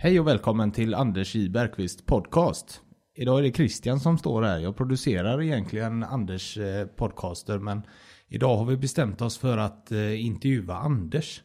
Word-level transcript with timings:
Hej 0.00 0.20
och 0.20 0.26
välkommen 0.26 0.72
till 0.72 0.94
Anders 0.94 1.34
J 1.34 1.48
Bergqvist 1.48 2.06
podcast. 2.06 2.82
Idag 3.14 3.38
är 3.38 3.42
det 3.42 3.52
Christian 3.52 4.00
som 4.00 4.18
står 4.18 4.42
här. 4.42 4.58
Jag 4.58 4.76
producerar 4.76 5.42
egentligen 5.42 6.04
Anders 6.04 6.58
eh, 6.58 6.86
podcaster 6.86 7.58
men 7.58 7.82
idag 8.28 8.56
har 8.56 8.64
vi 8.64 8.76
bestämt 8.76 9.20
oss 9.20 9.38
för 9.38 9.58
att 9.58 9.92
eh, 9.92 10.26
intervjua 10.26 10.74
Anders. 10.76 11.42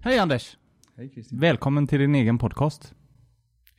Hej 0.00 0.18
Anders! 0.18 0.56
Hej 0.96 1.10
Christian. 1.14 1.40
Välkommen 1.40 1.86
till 1.86 1.98
din 1.98 2.14
egen 2.14 2.38
podcast. 2.38 2.94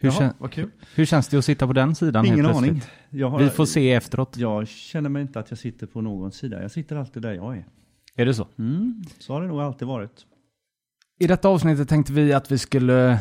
Hur, 0.06 0.22
Jaha, 0.22 0.34
vad 0.38 0.52
kul. 0.52 0.72
hur 0.96 1.06
känns 1.06 1.28
det 1.28 1.38
att 1.38 1.46
sitta 1.46 1.68
på 1.68 1.74
den 1.74 1.96
sidan 1.96 2.26
Ingen 2.26 2.46
helt 2.46 2.58
aning. 2.58 2.82
har, 3.24 3.40
Vi 3.40 3.50
får 3.50 3.66
se 3.66 3.92
efteråt. 3.94 4.38
jag 4.38 4.68
känner 4.68 5.10
mig 5.10 5.22
inte 5.22 5.40
att 5.40 5.50
jag 5.52 5.60
sitter 5.60 5.88
på 5.88 6.02
någon 6.02 6.32
sida. 6.32 6.62
Jag 6.62 6.72
sitter 6.72 6.96
alltid 6.96 7.22
där 7.22 7.34
jag 7.34 7.58
är. 7.58 7.66
Är 8.16 8.26
det 8.26 8.34
så? 8.34 8.48
Mm, 8.60 9.04
så 9.20 9.34
har 9.34 9.42
det 9.42 9.48
nog 9.48 9.60
alltid 9.62 9.88
varit. 9.88 10.26
I 11.20 11.28
detta 11.28 11.48
avsnittet 11.50 11.90
tänkte 11.90 12.14
vi 12.14 12.34
att 12.34 12.52
vi 12.52 12.58
skulle 12.58 13.20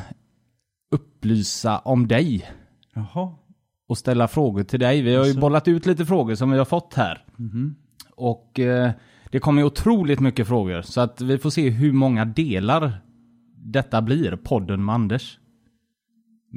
upplysa 0.91 1.78
om 1.78 2.08
dig 2.08 2.50
Jaha. 2.94 3.34
och 3.88 3.98
ställa 3.98 4.28
frågor 4.28 4.62
till 4.64 4.80
dig. 4.80 5.02
Vi 5.02 5.08
har 5.14 5.24
ju 5.24 5.28
Alltså. 5.28 5.41
bollat 5.41 5.69
ut 5.69 5.86
lite 5.86 6.06
frågor 6.06 6.34
som 6.34 6.50
vi 6.50 6.58
har 6.58 6.64
fått 6.64 6.94
här. 6.94 7.24
Mhm. 7.36 7.74
Och 8.16 8.60
eh, 8.60 8.91
det 9.30 9.38
kommer 9.38 9.62
ju 9.62 9.66
otroligt 9.66 10.20
mycket 10.20 10.46
frågor. 10.48 10.82
Så 10.82 11.00
att 11.00 11.20
vi 11.20 11.38
får 11.38 11.50
se 11.50 11.70
hur 11.70 11.92
många 11.92 12.24
delar 12.24 12.92
detta 13.56 14.02
blir, 14.02 14.36
podden 14.36 14.84
med 14.84 14.94
Anders. 14.94 15.38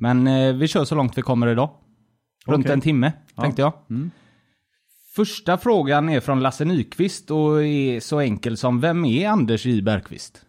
Men 0.02 0.28
eh, 0.28 0.56
vi 0.56 0.68
kör 0.68 0.86
så 0.86 0.96
långt 0.96 1.18
vi 1.18 1.22
kommer 1.22 1.48
idag. 1.48 1.70
Runt 2.48 2.66
Okej. 2.66 2.74
en 2.74 2.82
timme, 2.82 3.14
Ja. 3.36 3.42
tänkte 3.44 3.62
jag. 3.62 3.74
Mm. 3.90 4.12
Första 5.16 5.58
frågan 5.58 6.10
är 6.10 6.20
från 6.20 6.40
Lasse 6.40 6.66
Nyqvist 6.66 7.32
och 7.32 7.64
är 7.64 8.00
så 8.00 8.20
enkel 8.20 8.58
som 8.58 8.82
Vem 8.82 9.06
är 9.06 9.30
Anders 9.30 9.66
J 9.66 9.82
Bergqvist? 9.82 10.46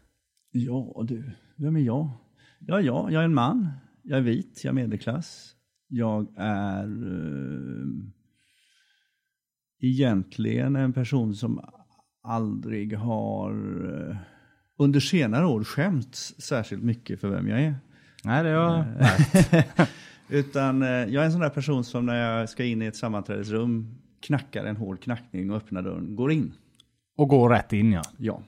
Ja 0.53 1.05
du, 1.09 1.31
vem 1.57 1.77
är 1.77 1.81
jag? 1.81 2.11
Ja, 2.61 2.81
ja, 2.81 3.09
jag 3.11 3.21
är 3.21 3.25
en 3.25 3.35
man. 3.35 3.69
Jag 4.03 4.19
är 4.19 4.23
vit, 4.23 4.61
jag 4.65 4.71
är 4.71 4.75
medelklass. 4.75 5.55
Jag 5.89 6.27
är 6.37 6.85
eh, 6.85 7.87
egentligen 9.81 10.77
en 10.77 10.93
person 10.93 11.35
som 11.35 11.61
aldrig 12.23 12.97
har 12.97 13.51
eh, 14.11 14.17
under 14.79 15.01
senare 15.01 15.47
år 15.47 15.65
skämts 15.65 16.35
särskilt 16.41 16.83
mycket 16.83 17.21
för 17.21 17.29
vem 17.29 17.49
jag 17.49 17.61
är. 17.63 17.75
Nej, 18.25 18.45
det 18.45 18.57
var... 18.57 18.85
Utan 20.29 20.83
eh, 20.83 20.89
jag 20.89 21.15
är 21.15 21.25
en 21.25 21.33
sån 21.33 21.41
där 21.41 21.51
person 21.51 21.85
som 21.85 22.07
när 22.07 22.31
jag 22.31 22.49
ska 22.49 22.65
in 22.65 22.83
i 22.83 22.87
ett 22.87 22.97
sammanträdesrum 22.97 23.99
knackar 24.21 24.65
en 24.65 24.77
hård 24.77 25.03
knackning 25.03 25.51
och 25.51 25.57
öppnar 25.57 25.83
dörren, 25.83 26.17
går 26.17 26.33
in. 26.33 26.55
Och 27.17 27.29
går 27.29 27.51
rätt 27.51 27.73
in 27.73 27.93
ja. 27.93 28.03
Ja. 28.17 28.43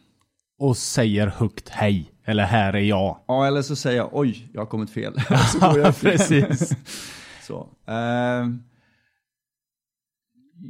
Och 0.58 0.76
säger 0.76 1.26
högt 1.26 1.68
hej. 1.68 2.12
Eller 2.24 2.44
här 2.44 2.72
är 2.72 2.80
jag. 2.80 3.18
Ja, 3.26 3.46
eller 3.46 3.62
så 3.62 3.76
säger 3.76 3.96
jag 3.96 4.08
oj, 4.12 4.48
jag 4.52 4.60
har 4.60 4.66
kommit 4.66 4.90
fel. 4.90 5.14
så 5.52 5.58
går 5.58 5.78
jag 5.78 5.96
fel. 5.96 6.10
Precis. 6.10 6.76
Så. 7.42 7.68
ehm, 7.86 8.62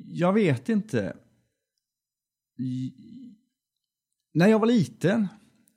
jag 0.09 0.33
vet 0.33 0.69
inte. 0.69 1.17
När 4.35 4.47
jag 4.47 4.59
var 4.59 4.67
liten 4.67 5.29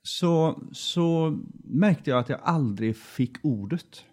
så, 0.06 0.62
så 0.72 1.38
märkte 1.64 2.10
jag 2.10 2.18
att 2.18 2.28
jag 2.28 2.40
aldrig 2.42 2.96
fick 2.96 3.36
ordet. 3.44 4.04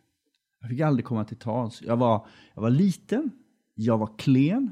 Jag 0.62 0.70
fick 0.70 0.80
aldrig 0.82 1.06
komma 1.06 1.26
till 1.26 1.38
tals. 1.38 1.82
Jag 1.86 1.98
var, 1.98 2.26
jag 2.56 2.62
var 2.62 2.70
liten, 2.70 3.32
jag 3.76 3.98
var 3.98 4.18
klen. 4.18 4.72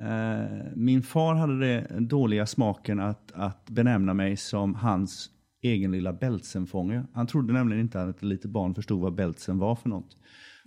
Eh, 0.00 0.66
min 0.76 1.02
far 1.02 1.34
hade 1.34 1.80
den 1.80 2.08
dåliga 2.08 2.46
smaken 2.46 3.00
att, 3.00 3.32
att 3.34 3.70
benämna 3.70 4.14
mig 4.14 4.36
som 4.36 4.74
hans 4.74 5.30
egen 5.62 5.92
lilla 5.92 6.12
bältsenfånge. 6.12 7.04
Han 7.12 7.26
trodde 7.26 7.52
nämligen 7.52 7.80
inte 7.82 8.02
att 8.02 8.16
ett 8.16 8.22
litet 8.22 8.50
barn 8.50 8.74
förstod 8.74 9.00
vad 9.00 9.14
bältsen 9.14 9.58
var 9.58 9.74
för 9.74 9.88
något. 9.88 10.16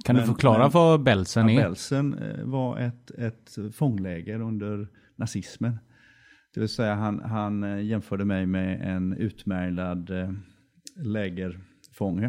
Kan 0.05 0.15
du 0.15 0.21
Men- 0.21 0.27
förklara 0.27 0.57
men- 0.59 0.71
vad 0.71 1.03
Belsen 1.03 1.49
är? 1.49 1.55
Belsen 1.63 2.13
eh, 2.13 2.45
var 2.45 2.77
ett, 2.79 3.11
ett 3.11 3.57
fångläger 3.75 4.39
under 4.41 4.87
nazismen. 5.15 5.77
Det 6.55 6.59
vill 6.59 6.69
säga 6.69 6.95
han, 6.95 7.19
han 7.19 7.63
eh, 7.63 7.81
jämförde 7.85 8.25
mig 8.25 8.45
med 8.45 8.95
en 8.95 9.13
utmärglad 9.13 10.09
eh, 10.09 10.29
lägerfånge. 11.03 12.25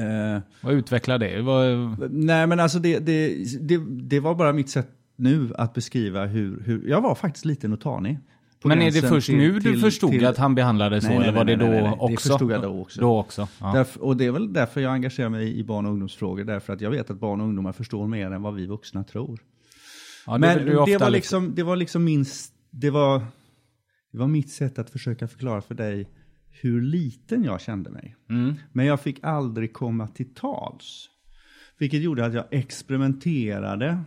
Eh, 0.00 0.42
Vad 0.60 0.74
utvecklar 0.74 1.18
det? 1.18 1.42
Vad... 1.42 1.96
nej 2.12 2.46
men 2.46 2.60
alltså 2.60 2.78
det, 2.78 2.98
det, 2.98 3.34
det, 3.60 3.78
det 3.88 4.20
var 4.20 4.34
bara 4.34 4.52
mitt 4.52 4.70
sätt 4.70 4.88
nu 5.16 5.52
att 5.58 5.74
beskriva 5.74 6.26
hur, 6.26 6.62
hur 6.64 6.88
jag 6.88 7.00
var 7.00 7.14
faktiskt 7.14 7.44
liten 7.44 7.72
och 7.72 7.80
tanig. 7.80 8.18
Men 8.64 8.82
är 8.82 8.90
det 8.90 9.02
först 9.08 9.26
till- 9.26 9.36
nu 9.36 9.52
du 9.52 9.60
till- 9.60 9.80
förstod 9.80 10.10
till- 10.10 10.26
att 10.26 10.36
han 10.38 10.54
behandlade 10.54 11.00
så? 11.00 11.08
Nej, 11.08 11.18
nej, 11.18 11.28
eller 11.28 11.38
var 11.38 11.44
nej, 11.44 11.56
det 11.56 11.64
då 11.64 11.70
nej, 11.70 11.82
nej. 11.82 11.90
Det 11.90 11.96
också? 12.14 12.28
förstod 12.28 12.52
jag 12.52 12.62
då 12.62 12.80
också. 12.80 13.00
Då 13.00 13.18
också? 13.18 13.48
Ja. 13.60 13.72
Därför, 13.74 14.02
och 14.04 14.16
det 14.16 14.26
är 14.26 14.30
väl 14.32 14.52
därför 14.52 14.80
jag 14.80 14.92
engagerar 14.92 15.28
mig 15.28 15.58
i 15.58 15.64
barn 15.64 15.86
och 15.86 15.92
ungdomsfrågor. 15.92 16.44
Därför 16.44 16.72
att 16.72 16.80
jag 16.80 16.90
vet 16.90 17.10
att 17.10 17.20
barn 17.20 17.40
och 17.40 17.46
ungdomar 17.46 17.72
förstår 17.72 18.06
mer 18.06 18.30
än 18.30 18.42
vad 18.42 18.54
vi 18.54 18.66
vuxna 18.66 19.04
tror. 19.04 19.40
Ja, 20.26 20.32
det 20.32 20.38
Men 20.38 20.66
det, 20.66 20.76
ofta 20.76 20.98
var 20.98 21.10
liksom, 21.10 21.54
det 21.54 21.62
var 21.62 21.76
liksom 21.76 22.04
min, 22.04 22.24
det 22.70 22.90
var, 22.90 23.18
det 24.12 24.18
var 24.18 24.28
mitt 24.28 24.50
sätt 24.50 24.78
att 24.78 24.90
försöka 24.90 25.28
förklara 25.28 25.60
för 25.60 25.74
dig 25.74 26.08
hur 26.50 26.82
liten 26.82 27.44
jag 27.44 27.60
kände 27.60 27.90
mig. 27.90 28.16
Mm. 28.30 28.54
Men 28.72 28.86
jag 28.86 29.00
fick 29.00 29.24
aldrig 29.24 29.72
komma 29.72 30.08
till 30.08 30.34
tals. 30.34 31.10
Vilket 31.78 32.02
gjorde 32.02 32.26
att 32.26 32.34
jag 32.34 32.44
experimenterade 32.50 33.98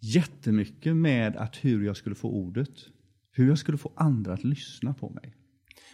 jättemycket 0.00 0.96
med 0.96 1.36
att 1.36 1.56
hur 1.64 1.84
jag 1.84 1.96
skulle 1.96 2.14
få 2.14 2.28
ordet. 2.30 2.70
Hur 3.32 3.48
jag 3.48 3.58
skulle 3.58 3.78
få 3.78 3.92
andra 3.96 4.32
att 4.32 4.44
lyssna 4.44 4.94
på 4.94 5.10
mig. 5.10 5.34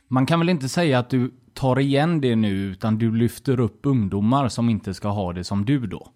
Man 0.09 0.27
kan 0.27 0.39
väl 0.39 0.49
inte 0.49 0.69
säga 0.69 0.99
att 0.99 1.11
du 1.11 1.31
tar 1.55 1.79
igen 1.79 2.21
det 2.21 2.37
nu, 2.37 2.53
utan 2.53 2.99
du 2.99 3.17
lyfter 3.17 3.61
upp 3.61 3.81
ungdomar 3.83 4.49
som 4.49 4.69
inte 4.69 4.95
ska 4.95 5.09
ha 5.09 5.33
det 5.33 5.45
som 5.45 5.65
du 5.65 5.87
då? 5.87 6.13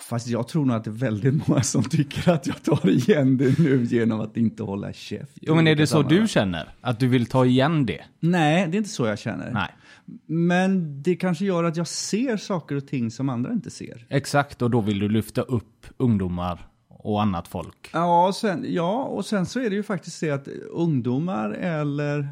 Fast 0.00 0.28
jag 0.28 0.48
tror 0.48 0.64
nog 0.64 0.76
att 0.76 0.84
det 0.84 0.90
är 0.90 0.92
väldigt 0.92 1.48
många 1.48 1.62
som 1.62 1.84
tycker 1.84 2.30
att 2.30 2.46
jag 2.46 2.62
tar 2.62 2.88
igen 2.88 3.36
det 3.36 3.58
nu 3.58 3.84
genom 3.84 4.20
att 4.20 4.36
inte 4.36 4.62
hålla 4.62 4.92
käft. 4.92 5.38
Jo, 5.40 5.54
men 5.54 5.66
är 5.66 5.74
det 5.74 5.86
så 5.86 6.02
du 6.02 6.28
känner? 6.28 6.74
Att 6.80 7.00
du 7.00 7.08
vill 7.08 7.26
ta 7.26 7.46
igen 7.46 7.86
det? 7.86 8.04
Nej, 8.20 8.68
det 8.68 8.76
är 8.76 8.78
inte 8.78 8.90
så 8.90 9.06
jag 9.06 9.18
känner. 9.18 9.50
Nej. 9.50 9.70
Men 10.26 11.02
det 11.02 11.16
kanske 11.16 11.44
gör 11.44 11.64
att 11.64 11.76
jag 11.76 11.86
ser 11.86 12.36
saker 12.36 12.76
och 12.76 12.86
ting 12.86 13.10
som 13.10 13.28
andra 13.28 13.52
inte 13.52 13.70
ser. 13.70 14.06
Exakt, 14.08 14.62
och 14.62 14.70
då 14.70 14.80
vill 14.80 14.98
du 14.98 15.08
lyfta 15.08 15.42
upp 15.42 15.86
ungdomar 15.96 16.68
och 16.88 17.22
annat 17.22 17.48
folk. 17.48 17.90
Ja, 17.92 18.26
och 18.28 18.34
sen, 18.34 18.64
ja, 18.68 19.04
och 19.04 19.26
sen 19.26 19.46
så 19.46 19.60
är 19.60 19.70
det 19.70 19.76
ju 19.76 19.82
faktiskt 19.82 20.20
det 20.20 20.30
att 20.30 20.48
ungdomar 20.70 21.50
eller, 21.50 22.28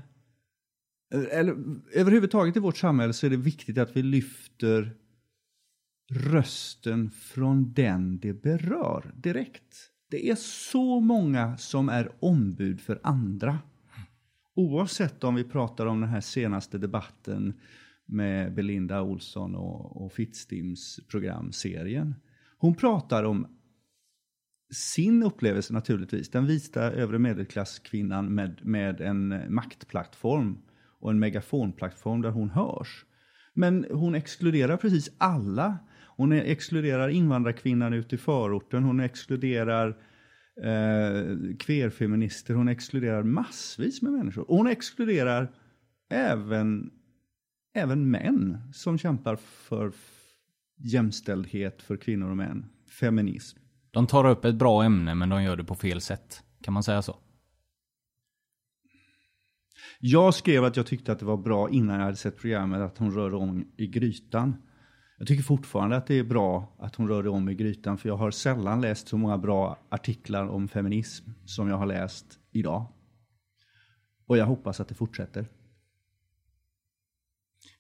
eller 1.31 1.57
överhuvudtaget 1.93 2.57
i 2.57 2.61
vårt 2.61 2.77
samhälle 2.77 3.13
så 3.13 3.27
är 3.27 3.31
det 3.31 3.37
viktigt 3.37 3.79
att 3.79 3.97
vi 3.97 4.03
lyfter 4.03 4.93
rösten 6.11 7.11
från 7.11 7.73
den 7.73 8.19
det 8.19 8.33
berör 8.33 9.13
direkt. 9.17 9.91
Det 10.11 10.31
är 10.31 10.35
så 10.35 11.01
många 11.01 11.57
som 11.57 11.89
är 11.89 12.13
ombud 12.21 12.81
för 12.81 13.01
andra. 13.03 13.59
Oavsett 14.55 15.25
om 15.25 15.35
vi 15.35 15.45
pratar 15.45 15.87
om 15.87 16.01
den 16.01 16.11
här 16.11 16.21
senaste 16.21 16.79
debatten 16.79 17.61
med 18.07 18.55
Belinda 18.55 19.03
Olsson 19.03 19.55
och, 19.55 20.05
och 20.05 20.13
Fittstims 20.13 21.01
programserien. 21.09 22.15
Hon 22.59 22.75
pratar 22.75 23.25
om 23.25 23.47
sin 24.73 25.23
upplevelse 25.23 25.73
naturligtvis. 25.73 26.31
Den 26.31 26.47
vita 26.47 26.83
övre 26.83 27.19
medelklasskvinnan 27.19 28.35
med, 28.35 28.67
med 28.67 29.01
en 29.01 29.55
maktplattform 29.55 30.59
och 31.01 31.11
en 31.11 31.19
megafonplattform 31.19 32.23
där 32.23 32.31
hon 32.31 32.51
hörs. 32.51 33.05
Men 33.55 33.87
hon 33.91 34.15
exkluderar 34.15 34.77
precis 34.77 35.11
alla. 35.19 35.79
Hon 36.17 36.33
exkluderar 36.33 37.09
invandrarkvinnan 37.09 37.93
ute 37.93 38.15
i 38.15 38.19
förorten. 38.19 38.85
Hon 38.85 39.01
exkluderar 39.01 39.89
eh, 40.63 41.57
queerfeminister. 41.59 42.55
Hon 42.55 42.69
exkluderar 42.69 43.23
massvis 43.23 44.03
med 44.03 44.13
människor. 44.13 44.51
Och 44.51 44.57
hon 44.57 44.67
exkluderar 44.67 45.53
även, 46.11 46.91
även 47.75 48.11
män 48.11 48.59
som 48.73 48.99
kämpar 48.99 49.37
för 49.37 49.93
jämställdhet 50.77 51.83
för 51.83 51.97
kvinnor 51.97 52.31
och 52.31 52.37
män. 52.37 52.67
Feminism. 53.01 53.59
De 53.91 54.07
tar 54.07 54.31
upp 54.31 54.45
ett 54.45 54.55
bra 54.55 54.85
ämne, 54.85 55.15
men 55.15 55.29
de 55.29 55.43
gör 55.43 55.57
det 55.57 55.65
på 55.65 55.75
fel 55.75 56.01
sätt. 56.01 56.43
Kan 56.63 56.75
man 56.75 56.83
säga 56.83 57.03
så? 57.03 57.19
Jag 60.01 60.35
skrev 60.35 60.65
att 60.65 60.77
jag 60.77 60.87
tyckte 60.87 61.13
att 61.13 61.19
det 61.19 61.25
var 61.25 61.37
bra 61.37 61.71
innan 61.71 61.97
jag 61.97 62.05
hade 62.05 62.17
sett 62.17 62.39
programmet 62.39 62.81
att 62.81 62.99
hon 62.99 63.15
rörde 63.15 63.37
om 63.37 63.65
i 63.77 63.87
grytan. 63.87 64.57
Jag 65.25 65.29
tycker 65.29 65.43
fortfarande 65.43 65.97
att 65.97 66.07
det 66.07 66.19
är 66.19 66.25
bra 66.25 66.69
att 66.79 66.95
hon 66.97 67.09
rörde 67.09 67.29
om 67.31 67.49
i 67.49 67.55
grytan 67.55 67.99
för 67.99 68.09
jag 68.09 68.17
har 68.17 68.31
sällan 68.31 68.81
läst 68.81 69.09
så 69.09 69.17
många 69.17 69.39
bra 69.39 69.79
artiklar 69.89 70.47
om 70.47 70.69
feminism 70.69 71.31
som 71.45 71.69
jag 71.69 71.77
har 71.77 71.87
läst 71.87 72.27
idag. 72.53 72.85
Och 74.27 74.37
jag 74.39 74.47
hoppas 74.47 74.81
att 74.81 74.89
det 74.89 74.95
fortsätter. 74.95 75.47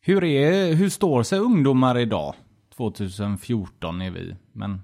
Hur, 0.00 0.25
är, 0.25 0.75
hur 0.75 0.88
står 0.88 1.23
sig 1.23 1.38
ungdomar 1.38 1.99
idag? 1.99 2.35
2014 2.76 4.00
är 4.02 4.11
vi, 4.11 4.37
men 4.52 4.81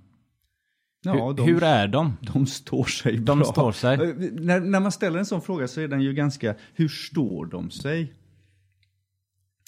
Ja, 1.03 1.27
hur, 1.29 1.35
de, 1.35 1.43
hur 1.47 1.63
är 1.63 1.89
de? 1.89 2.17
de 2.21 2.47
står 2.47 2.85
sig 2.85 3.17
De 3.19 3.39
bra. 3.39 3.45
står 3.53 3.73
sig. 3.73 3.95
Eh, 3.95 4.15
När, 4.33 4.61
när 4.61 4.81
man 4.81 4.93
ställer 4.93 5.19
en 5.19 5.27
sån 5.27 5.43
fråga 5.43 5.69
så 5.69 5.81
är 5.81 5.89
den 5.89 6.01
ju 6.01 6.13
ganska, 6.13 6.55
hur 6.75 6.89
står 6.89 7.47
de 7.47 7.71
sig? 7.71 8.13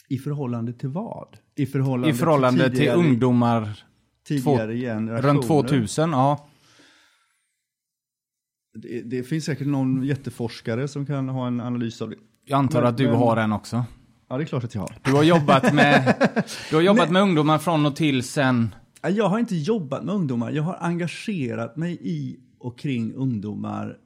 I 0.08 0.18
förhållande 0.18 0.72
till 0.72 0.88
vad? 0.88 1.36
I 1.54 1.66
förhållande, 1.66 2.10
I 2.10 2.14
förhållande 2.14 2.64
till, 2.68 2.76
tidigare, 2.78 2.96
ungdomar 2.96 3.84
tidigare 4.26 4.76
generationer? 4.76 5.32
runt 5.34 5.46
2000? 5.46 6.10
Ja. 6.10 6.48
Det, 8.74 9.02
det 9.02 9.22
finns 9.22 9.44
säkert 9.44 9.66
någon 9.66 10.02
jätteforskare 10.04 10.88
som 10.88 11.06
kan 11.06 11.28
ha 11.28 11.46
en 11.46 11.60
analys 11.60 12.02
av 12.02 12.10
det. 12.10 12.16
Jag 12.44 12.58
antar 12.58 12.80
Men- 12.80 12.88
att 12.90 12.96
du 12.96 13.06
men- 13.06 13.16
har 13.16 13.36
en 13.36 13.52
också. 13.52 13.84
Ja, 14.28 14.36
det 14.36 14.44
är 14.44 14.46
klart 14.46 14.64
att 14.64 14.74
jag 14.74 14.82
har. 14.82 14.96
Du 15.04 15.12
har 15.12 15.22
jobbat 15.22 15.74
med, 15.74 16.14
du 16.70 16.76
har 16.76 16.82
jobbat 16.82 17.10
med 17.10 17.22
ungdomar 17.22 17.58
från 17.58 17.86
och 17.86 17.96
till 17.96 18.22
sen... 18.22 18.74
Ja, 19.02 19.08
Jag 19.08 19.28
har 19.28 19.38
inte 19.38 19.56
jobbat 19.56 20.04
med 20.04 20.14
ungdomar. 20.14 20.50
Jag 20.50 20.62
har 20.62 20.76
engagerat 20.80 21.76
mig 21.76 21.98
i 22.00 22.36
och 22.58 22.78
kring 22.78 23.14
ungdomar 23.14 23.96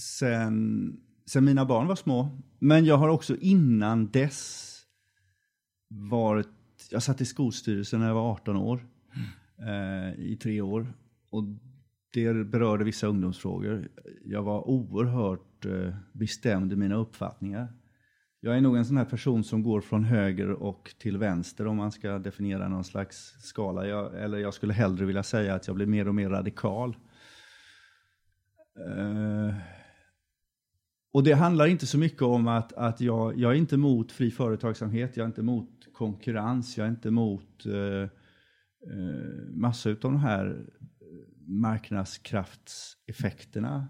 sen, 0.00 0.92
sen 1.30 1.44
mina 1.44 1.64
barn 1.64 1.86
var 1.86 1.96
små. 1.96 2.38
Men 2.58 2.84
jag 2.84 2.96
har 2.96 3.08
också 3.08 3.36
innan 3.36 4.10
dess 4.10 4.70
varit... 5.94 6.48
Jag 6.90 7.02
satt 7.02 7.20
i 7.20 7.24
skolstyrelsen 7.24 8.00
när 8.00 8.06
jag 8.06 8.14
var 8.14 8.32
18 8.32 8.56
år. 8.56 8.86
Eh, 9.58 10.20
I 10.20 10.38
tre 10.42 10.60
år. 10.60 10.92
Och 11.30 11.44
det 12.12 12.46
berörde 12.46 12.84
vissa 12.84 13.06
ungdomsfrågor. 13.06 13.88
Jag 14.24 14.42
var 14.42 14.68
oerhört 14.68 15.64
eh, 15.64 15.94
bestämd 16.12 16.72
i 16.72 16.76
mina 16.76 16.94
uppfattningar. 16.94 17.72
Jag 18.40 18.56
är 18.56 18.60
nog 18.60 18.76
en 18.76 18.84
sån 18.84 18.96
här 18.96 19.04
person 19.04 19.44
som 19.44 19.62
går 19.62 19.80
från 19.80 20.04
höger 20.04 20.50
och 20.50 20.94
till 20.98 21.18
vänster 21.18 21.66
om 21.66 21.76
man 21.76 21.92
ska 21.92 22.18
definiera 22.18 22.68
någon 22.68 22.84
slags 22.84 23.34
skala. 23.42 23.86
Jag, 23.86 24.22
eller 24.22 24.38
jag 24.38 24.54
skulle 24.54 24.72
hellre 24.72 25.04
vilja 25.04 25.22
säga 25.22 25.54
att 25.54 25.66
jag 25.66 25.76
blir 25.76 25.86
mer 25.86 26.08
och 26.08 26.14
mer 26.14 26.28
radikal. 26.28 26.96
Eh, 28.86 29.54
och 31.14 31.22
det 31.22 31.32
handlar 31.32 31.66
inte 31.66 31.86
så 31.86 31.98
mycket 31.98 32.22
om 32.22 32.48
att, 32.48 32.72
att 32.72 33.00
jag, 33.00 33.38
jag 33.38 33.52
är 33.52 33.56
inte 33.56 33.74
emot 33.74 34.12
fri 34.12 34.30
företagsamhet, 34.30 35.16
jag 35.16 35.24
är 35.24 35.28
inte 35.28 35.40
emot 35.40 35.70
konkurrens, 35.92 36.78
jag 36.78 36.86
är 36.86 36.90
inte 36.90 37.08
emot 37.08 37.66
eh, 37.66 38.02
eh, 38.02 38.08
massa 39.50 39.90
av 39.90 39.96
de 40.00 40.16
här 40.16 40.66
marknadskraftseffekterna. 41.46 43.88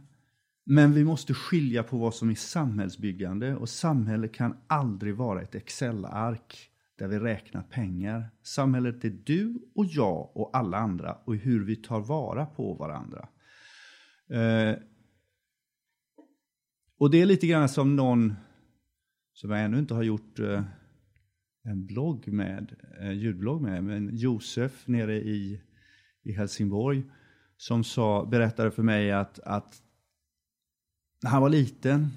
Men 0.66 0.92
vi 0.92 1.04
måste 1.04 1.34
skilja 1.34 1.82
på 1.82 1.98
vad 1.98 2.14
som 2.14 2.30
är 2.30 2.34
samhällsbyggande 2.34 3.56
och 3.56 3.68
samhälle 3.68 4.28
kan 4.28 4.56
aldrig 4.66 5.14
vara 5.14 5.42
ett 5.42 5.54
Excel-ark 5.54 6.70
där 6.98 7.08
vi 7.08 7.18
räknar 7.18 7.62
pengar. 7.62 8.30
Samhället 8.42 9.04
är 9.04 9.18
du 9.24 9.58
och 9.74 9.86
jag 9.86 10.36
och 10.36 10.56
alla 10.56 10.78
andra 10.78 11.16
och 11.24 11.36
hur 11.36 11.64
vi 11.64 11.76
tar 11.76 12.00
vara 12.00 12.46
på 12.46 12.74
varandra. 12.74 13.28
Eh, 14.30 14.74
och 16.98 17.10
det 17.10 17.22
är 17.22 17.26
lite 17.26 17.46
grann 17.46 17.68
som 17.68 17.96
någon 17.96 18.34
som 19.32 19.50
jag 19.50 19.64
ännu 19.64 19.78
inte 19.78 19.94
har 19.94 20.02
gjort 20.02 20.38
eh, 20.38 20.62
en 21.64 21.86
blogg 21.86 22.28
med, 22.28 22.74
en 23.00 23.18
ljudblogg 23.18 23.62
med, 23.62 23.84
men 23.84 24.16
Josef 24.16 24.86
nere 24.86 25.16
i, 25.16 25.60
i 26.22 26.32
Helsingborg 26.32 27.02
som 27.56 27.84
sa, 27.84 28.24
berättade 28.24 28.70
för 28.70 28.82
mig 28.82 29.12
att, 29.12 29.38
att 29.38 29.82
när 31.22 31.30
han 31.30 31.42
var 31.42 31.48
liten, 31.50 32.08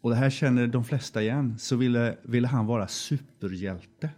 och 0.00 0.10
det 0.10 0.16
här 0.16 0.30
känner 0.30 0.66
de 0.66 0.84
flesta 0.84 1.22
igen, 1.22 1.58
så 1.58 1.76
ville, 1.76 2.16
ville 2.22 2.48
han 2.48 2.66
vara 2.66 2.88
superhjälte. 2.88 4.10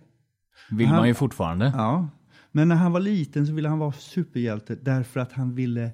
Vill 0.71 0.87
Han- 0.87 0.97
man 0.97 1.09
ju 1.09 1.15
fortfarande. 1.15 1.73
Ja, 1.77 2.09
men 2.53 2.69
när 2.69 2.77
han 2.77 2.93
var 2.93 3.01
liten 3.01 3.47
så 3.47 3.53
ville 3.53 3.69
han 3.69 3.79
vara 3.79 3.93
superhjälte 3.93 4.75
därför 4.75 5.21
att 5.21 5.33
han 5.33 5.55
ville 5.55 5.91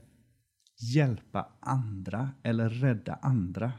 hjälpa 0.95 1.49
andra 1.61 2.31
eller 2.43 2.69
rädda 2.69 3.19
andra. 3.23 3.73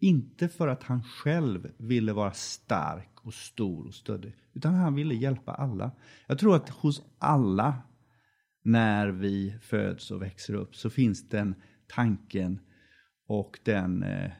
Inte 0.00 0.48
för 0.48 0.68
att 0.68 0.82
han 0.82 1.02
själv 1.02 1.70
ville 1.76 2.12
vara 2.12 2.32
stark 2.32 3.10
och 3.22 3.34
stor 3.34 3.86
och 3.86 3.94
stöddig, 3.94 4.34
utan 4.52 4.74
han 4.74 4.94
ville 4.94 5.14
hjälpa 5.14 5.52
alla. 5.52 5.90
Jag 6.26 6.38
tror 6.38 6.56
att 6.56 6.68
hos 6.68 7.02
alla, 7.18 7.82
när 8.62 9.08
vi 9.08 9.58
föds 9.62 10.10
och 10.10 10.22
växer 10.22 10.54
upp, 10.54 10.76
så 10.76 10.90
finns 10.90 11.28
den 11.28 11.54
tanken 11.86 12.60
och 13.26 13.58
den 13.64 14.02
eh, 14.02 14.30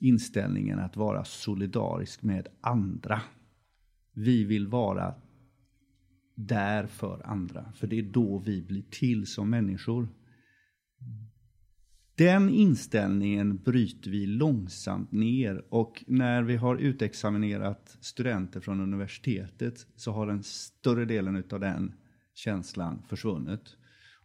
inställningen 0.00 0.78
att 0.78 0.96
vara 0.96 1.24
solidarisk 1.24 2.22
med 2.22 2.48
andra. 2.60 3.22
Vi 4.12 4.44
vill 4.44 4.66
vara 4.66 5.14
där 6.34 6.86
för 6.86 7.26
andra, 7.26 7.72
för 7.72 7.86
det 7.86 7.98
är 7.98 8.02
då 8.02 8.38
vi 8.38 8.62
blir 8.62 8.82
till 8.90 9.26
som 9.26 9.50
människor. 9.50 10.08
Den 12.16 12.48
inställningen 12.48 13.56
bryter 13.56 14.10
vi 14.10 14.26
långsamt 14.26 15.12
ner 15.12 15.64
och 15.68 16.04
när 16.06 16.42
vi 16.42 16.56
har 16.56 16.76
utexaminerat 16.76 17.96
studenter 18.00 18.60
från 18.60 18.80
universitetet 18.80 19.86
så 19.96 20.12
har 20.12 20.26
den 20.26 20.42
större 20.42 21.04
delen 21.04 21.44
av 21.50 21.60
den 21.60 21.94
känslan 22.34 23.02
försvunnit. 23.08 23.76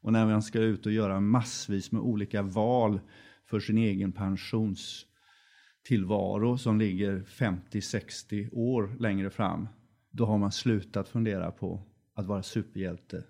Och 0.02 0.14
när 0.14 0.26
man 0.26 0.44
ska 0.44 0.60
ut 0.60 0.86
och 0.86 0.92
göra 0.92 1.20
massvis 1.20 1.92
med 1.92 2.02
olika 2.02 2.42
val 2.42 3.00
för 3.46 3.60
sin 3.60 3.78
egen 3.78 4.12
pensionstillvaro 4.12 6.58
som 6.58 6.80
ligger 6.80 7.20
50-60 7.20 8.50
år 8.54 8.96
längre 9.00 9.30
fram, 9.30 9.68
då 10.12 10.26
har 10.26 10.38
man 10.38 10.52
slutat 10.52 11.10
fundera 11.10 11.52
på 11.52 11.84
att 12.14 12.26
vara 12.26 12.44
superhjälte 12.44 13.24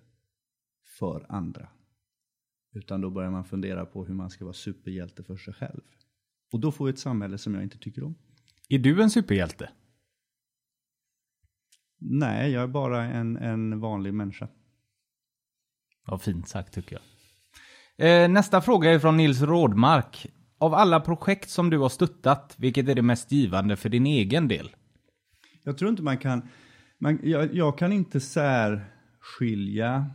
för 1.00 1.26
andra. 1.30 1.68
Utan 2.74 3.02
då 3.02 3.10
börjar 3.10 3.32
man 3.32 3.46
fundera 3.46 3.86
på 3.86 4.06
hur 4.06 4.14
man 4.14 4.30
ska 4.30 4.46
vara 4.46 4.54
superhjälte 4.54 5.24
för 5.24 5.38
sig 5.38 5.54
själv. 5.54 5.82
Och 6.52 6.60
då 6.60 6.72
får 6.72 6.86
vi 6.86 6.92
ett 6.92 7.00
samhälle 7.00 7.38
som 7.38 7.54
jag 7.54 7.64
inte 7.64 7.78
tycker 7.78 8.04
om. 8.04 8.16
Är 8.70 8.80
du 8.80 9.02
en 9.02 9.10
superhjälte? 9.10 9.70
Nej, 11.98 12.52
jag 12.52 12.64
är 12.64 12.68
bara 12.68 13.04
en, 13.04 13.38
en 13.38 13.80
vanlig 13.80 14.14
människa. 14.14 14.48
Ja, 16.06 16.18
fint 16.18 16.48
sagt 16.48 16.74
tycker 16.74 16.96
jag. 16.96 17.04
Eh, 18.08 18.30
nästa 18.30 18.62
fråga 18.62 18.92
är 18.92 19.00
från 19.00 19.18
Nils 19.18 19.42
Rådmark. 19.42 20.28
Av 20.58 20.74
alla 20.74 21.00
projekt 21.00 21.50
som 21.50 21.70
du 21.70 21.78
har 21.78 21.90
stöttat, 21.90 22.56
vilket 22.58 22.88
är 22.88 22.96
det 22.96 23.02
mest 23.02 23.32
givande 23.32 23.76
för 23.76 23.90
din 23.90 24.06
egen 24.06 24.48
del? 24.48 24.76
Jag 25.64 25.78
tror 25.78 25.90
inte 25.90 26.04
man 26.04 26.18
kan, 26.18 26.50
man, 26.98 27.20
jag, 27.24 27.54
jag 27.56 27.78
kan 27.78 27.92
inte 27.92 28.20
särskilja 28.20 30.06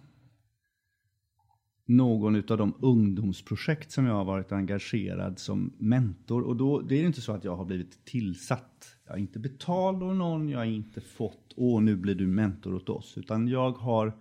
någon 1.87 2.37
av 2.37 2.59
de 2.59 2.75
ungdomsprojekt 2.81 3.93
som 3.93 4.07
jag 4.07 4.14
har 4.14 4.25
varit 4.25 4.53
engagerad 4.53 5.38
som 5.38 5.73
mentor. 5.79 6.43
Och 6.43 6.57
då, 6.57 6.81
det 6.81 6.95
är 6.95 7.05
inte 7.05 7.21
så 7.21 7.33
att 7.33 7.45
jag 7.45 7.57
har 7.57 7.64
blivit 7.64 8.05
tillsatt. 8.05 8.97
Jag 9.07 9.17
är 9.17 9.21
inte 9.21 9.38
betald 9.38 10.03
av 10.03 10.17
någon, 10.17 10.49
jag 10.49 10.59
har 10.59 10.64
inte 10.64 11.00
fått, 11.00 11.53
åh 11.57 11.83
nu 11.83 11.97
blir 11.97 12.14
du 12.14 12.26
mentor 12.26 12.75
åt 12.75 12.88
oss. 12.88 13.19
Utan 13.19 13.49
jag 13.49 13.73
har 13.73 14.12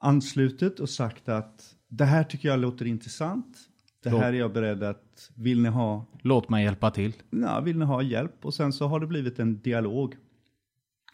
anslutit 0.00 0.80
och 0.80 0.90
sagt 0.90 1.28
att 1.28 1.76
det 1.88 2.04
här 2.04 2.24
tycker 2.24 2.48
jag 2.48 2.60
låter 2.60 2.86
intressant. 2.86 3.58
Det 4.02 4.10
här 4.10 4.32
är 4.32 4.38
jag 4.38 4.52
beredd 4.52 4.82
att, 4.82 5.30
vill 5.36 5.62
ni 5.62 5.68
ha 5.68 6.06
Låt 6.22 6.48
mig 6.48 6.64
hjälpa 6.64 6.90
till. 6.90 7.12
ja, 7.30 7.60
vill 7.60 7.78
ni 7.78 7.84
ha 7.84 8.02
hjälp? 8.02 8.44
Och 8.44 8.54
sen 8.54 8.72
så 8.72 8.86
har 8.86 9.00
det 9.00 9.06
blivit 9.06 9.38
en 9.38 9.60
dialog 9.60 10.16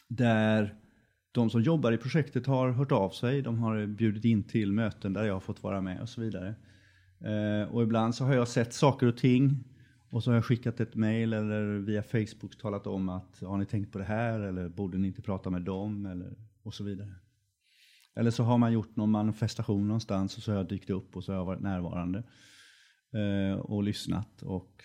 där 0.09 0.75
de 1.37 1.51
som 1.51 1.63
jobbar 1.63 1.93
i 1.93 1.99
projektet 1.99 2.47
har 2.47 2.71
hört 2.71 2.93
av 2.93 3.11
sig. 3.11 3.43
De 3.43 3.59
har 3.59 3.87
bjudit 3.87 4.25
in 4.25 4.43
till 4.43 4.73
möten 4.73 5.13
där 5.13 5.25
jag 5.25 5.35
har 5.35 5.41
fått 5.41 5.63
vara 5.63 5.81
med 5.81 6.01
och 6.01 6.09
så 6.09 6.21
vidare. 6.21 6.55
Eh, 7.21 7.75
och 7.75 7.83
ibland 7.83 8.15
så 8.15 8.25
har 8.25 8.35
jag 8.35 8.49
sett 8.49 8.75
saker 8.75 9.07
och 9.07 9.17
ting 9.17 9.65
och 10.11 10.23
så 10.23 10.31
har 10.31 10.35
jag 10.35 10.45
skickat 10.45 10.81
ett 10.81 10.95
mail 10.95 11.33
eller 11.33 11.79
via 11.79 12.03
Facebook 12.03 12.59
talat 12.59 12.87
om 12.87 13.09
att 13.09 13.41
har 13.41 13.59
ni 13.59 13.67
tänkt 13.67 13.93
på 13.93 13.99
det 13.99 14.05
här 14.05 14.41
eller 14.41 14.69
borde 14.69 14.99
ni 14.99 15.09
inte 15.09 15.23
prata 15.23 15.51
med 15.51 15.63
dem 15.63 16.07
eller 16.07 16.37
och 16.63 16.75
så 16.75 16.85
vidare. 16.85 17.15
Eller 18.15 18.31
så 18.31 18.43
har 18.43 18.59
man 18.59 18.73
gjort 18.73 18.97
någon 18.97 19.11
manifestation 19.11 19.89
någonstans 19.89 20.37
och 20.37 20.43
så 20.43 20.51
har 20.51 20.57
jag 20.57 20.69
dykt 20.69 20.91
upp 20.91 21.17
och 21.17 21.25
så 21.25 21.33
har 21.33 21.39
jag 21.39 21.45
varit 21.45 21.63
närvarande 21.63 22.23
eh, 23.15 23.59
och 23.59 23.83
lyssnat 23.83 24.43
och 24.43 24.83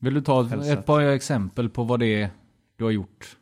Vill 0.00 0.14
du 0.14 0.20
ta 0.20 0.42
Hälsat. 0.42 0.78
ett 0.78 0.86
par 0.86 1.00
exempel 1.00 1.68
på 1.68 1.84
vad 1.84 2.00
det 2.00 2.22
är 2.22 2.30
du 2.76 2.84
har 2.84 2.90
gjort 2.90 3.36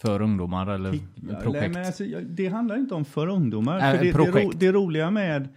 för 0.00 0.22
ungdomar 0.22 0.66
eller 0.66 0.94
Ja, 1.28 1.40
projekt? 1.42 1.74
nej, 1.74 1.86
alltså, 1.86 2.04
det 2.20 2.48
handlar 2.48 2.76
inte 2.76 2.94
om 2.94 3.04
för 3.04 3.26
ungdomar. 3.26 3.78
Nej, 3.78 3.96
för 3.98 4.04
det, 4.04 4.12
det, 4.12 4.18
ro, 4.18 4.24
projekt. 4.24 4.60
det 4.60 4.72
roliga 4.72 5.10
med, 5.10 5.48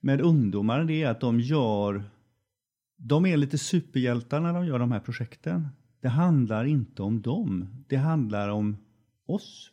med 0.00 0.20
ungdomar 0.20 0.84
det 0.84 1.02
är 1.02 1.08
att 1.10 1.20
de 1.20 1.40
gör, 1.40 2.04
de 2.96 3.26
är 3.26 3.36
lite 3.36 3.58
superhjältar 3.58 4.40
när 4.40 4.52
de 4.52 4.66
gör 4.66 4.78
de 4.78 4.92
här 4.92 5.00
projekten. 5.00 5.68
Det 6.02 6.08
handlar 6.08 6.64
inte 6.64 7.02
om 7.02 7.22
dem, 7.22 7.68
det 7.88 7.96
handlar 7.96 8.48
om 8.48 8.76
oss. 9.26 9.70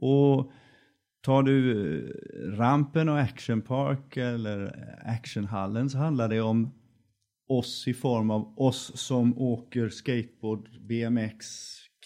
Och 0.00 0.52
tar 1.20 1.42
du 1.42 1.72
eh, 1.98 2.56
rampen 2.56 3.08
och 3.08 3.18
Action 3.20 3.62
Park 3.62 4.16
eller 4.16 4.88
Actionhallen 5.04 5.90
så 5.90 5.98
handlar 5.98 6.28
det 6.28 6.40
om 6.40 6.74
oss 7.48 7.88
i 7.88 7.94
form 7.94 8.30
av 8.30 8.58
oss 8.58 8.92
som 8.94 9.38
åker 9.38 9.88
skateboard, 9.88 10.68
BMX, 10.80 11.46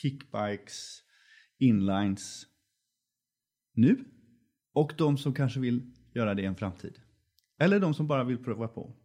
kickbikes, 0.02 1.02
inlines 1.58 2.46
nu. 3.74 4.04
Och 4.74 4.92
de 4.98 5.18
som 5.18 5.34
kanske 5.34 5.60
vill 5.60 5.92
göra 6.14 6.34
det 6.34 6.42
i 6.42 6.46
en 6.46 6.56
framtid. 6.56 6.98
Eller 7.58 7.80
de 7.80 7.94
som 7.94 8.06
bara 8.06 8.24
vill 8.24 8.38
pröva 8.38 8.68
på. 8.68 8.96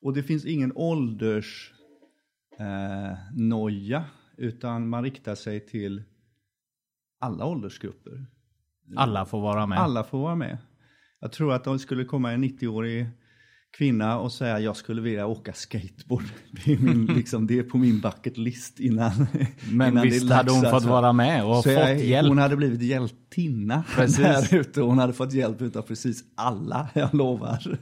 Och 0.00 0.14
det 0.14 0.22
finns 0.22 0.44
ingen 0.44 0.72
ålders 0.74 1.72
eh, 2.58 3.18
utan 4.36 4.88
man 4.88 5.04
riktar 5.04 5.34
sig 5.34 5.66
till 5.66 6.02
alla 7.18 7.46
åldersgrupper. 7.46 8.26
Alla 8.96 9.26
får 9.26 9.40
vara 9.40 9.66
med. 9.66 9.78
Alla 9.78 10.04
får 10.04 10.18
vara 10.18 10.34
med. 10.34 10.58
Jag 11.20 11.32
tror 11.32 11.52
att 11.52 11.64
det 11.64 11.78
skulle 11.78 12.04
komma 12.04 12.32
en 12.32 12.44
90-årig 12.44 13.08
kvinna 13.76 14.18
och 14.18 14.32
säga 14.32 14.60
jag 14.60 14.76
skulle 14.76 15.02
vilja 15.02 15.26
åka 15.26 15.52
skateboard. 15.52 16.24
Det 16.64 16.72
är, 16.72 16.78
min, 16.78 17.06
liksom, 17.06 17.46
det 17.46 17.58
är 17.58 17.62
på 17.62 17.78
min 17.78 18.00
bucket 18.00 18.36
list 18.36 18.80
innan. 18.80 19.26
Men 19.72 19.88
innan 19.88 20.02
visst 20.02 20.28
det 20.28 20.34
hade 20.34 20.52
hon 20.52 20.62
fått 20.62 20.72
alltså. 20.72 20.88
vara 20.88 21.12
med 21.12 21.44
och 21.44 21.56
fått 21.56 21.72
jag, 21.72 22.04
hjälp. 22.04 22.28
Hon 22.28 22.38
hade 22.38 22.56
blivit 22.56 22.82
hjältinna 22.82 23.84
Precis. 23.96 24.16
där 24.16 24.54
ute. 24.54 24.80
Hon 24.80 24.98
hade 24.98 25.12
fått 25.12 25.32
hjälp 25.32 25.76
av 25.76 25.82
precis 25.82 26.24
alla, 26.34 26.88
jag 26.94 27.14
lovar. 27.14 27.78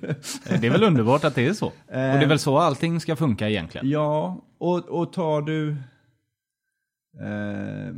Det 0.60 0.66
är 0.66 0.70
väl 0.70 0.82
underbart 0.82 1.24
att 1.24 1.34
det 1.34 1.46
är 1.46 1.52
så. 1.52 1.66
Och 1.66 1.72
det 1.86 1.98
är 1.98 2.26
väl 2.26 2.38
så 2.38 2.58
allting 2.58 3.00
ska 3.00 3.16
funka 3.16 3.48
egentligen. 3.48 3.88
Ja, 3.90 4.44
och, 4.58 4.88
och 4.88 5.12
tar 5.12 5.42
du 5.42 5.70
eh, 7.20 7.94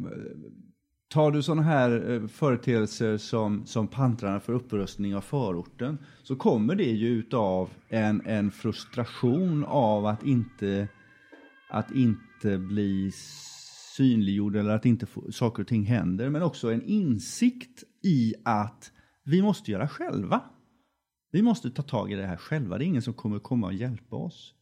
tar 1.15 1.31
du 1.31 1.43
sådana 1.43 1.63
här 1.63 2.11
eh, 2.11 2.27
företeelser 2.27 3.17
som, 3.17 3.67
som 3.67 3.89
pantrarna 3.89 4.41
för 4.41 4.53
upprustning 4.53 5.17
av 5.17 5.21
förorten 5.21 5.99
så 6.23 6.37
kommer 6.37 6.75
det 6.75 6.85
ju 6.91 7.09
utav 7.09 7.71
en, 7.89 8.23
en 8.27 8.51
frustration 8.51 9.65
av 9.65 10.07
att 10.07 10.23
inte, 10.23 10.89
att 11.71 11.91
inte 11.91 12.59
bli 12.59 13.11
synliggjord 13.97 14.57
eller 14.57 14.71
att 14.71 14.87
inte 14.87 15.07
få, 15.07 15.33
saker 15.33 15.63
och 15.63 15.69
ting 15.69 15.85
händer. 15.85 16.31
Men 16.31 16.43
också 16.43 16.73
en 16.73 16.83
insikt 16.83 17.85
i 18.03 18.35
att 18.45 18.93
vi 19.25 19.43
måste 19.43 19.71
göra 19.71 19.89
själva. 19.89 20.41
Vi 21.33 21.43
måste 21.43 21.71
ta 21.71 21.83
tag 21.83 22.13
i 22.13 22.15
det 22.15 22.27
här 22.27 22.37
själva. 22.37 22.79
Det 22.79 22.85
är 22.85 22.87
ingen 22.87 23.03
som 23.03 23.15
kommer 23.15 23.39
komma 23.39 23.67
och 23.67 23.75
hjälpa 23.75 24.17
oss. 24.17 24.55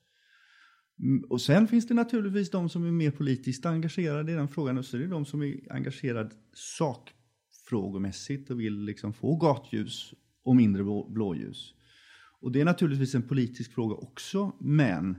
Mm, 1.02 1.24
Och 1.30 1.40
sen 1.40 1.68
finns 1.68 1.86
det 1.86 1.94
naturligtvis 1.94 2.50
de 2.50 2.68
som 2.68 2.86
är 2.86 2.90
mer 2.90 3.10
politiskt 3.10 3.66
engagerade 3.66 4.32
i 4.32 4.34
den 4.34 4.48
frågan 4.48 4.78
och 4.78 4.84
så 4.84 4.96
är 4.96 5.00
det 5.00 5.06
de 5.06 5.24
som 5.24 5.42
är 5.42 5.72
engagerade 5.72 6.30
sakfrågomässigt 6.54 8.50
och 8.50 8.60
vill 8.60 8.84
liksom 8.84 9.12
få 9.12 9.36
gatljus 9.36 10.14
och 10.44 10.56
mindre 10.56 10.82
blå- 10.82 11.08
blåljus. 11.10 11.74
Och 12.40 12.52
det 12.52 12.60
är 12.60 12.64
naturligtvis 12.64 13.14
en 13.14 13.22
politisk 13.22 13.72
fråga 13.72 13.94
också, 13.94 14.52
men 14.60 15.16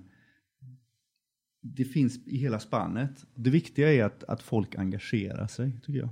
det 1.62 1.86
finns 1.86 2.28
i 2.28 2.38
hela 2.38 2.60
spannet. 2.60 3.26
Det 3.36 3.50
viktiga 3.50 3.94
är 3.94 4.04
att, 4.04 4.24
att 4.24 4.42
folk 4.42 4.76
engagerar 4.76 5.48
sig, 5.48 5.72
tycker 5.84 6.00
jag. 6.00 6.10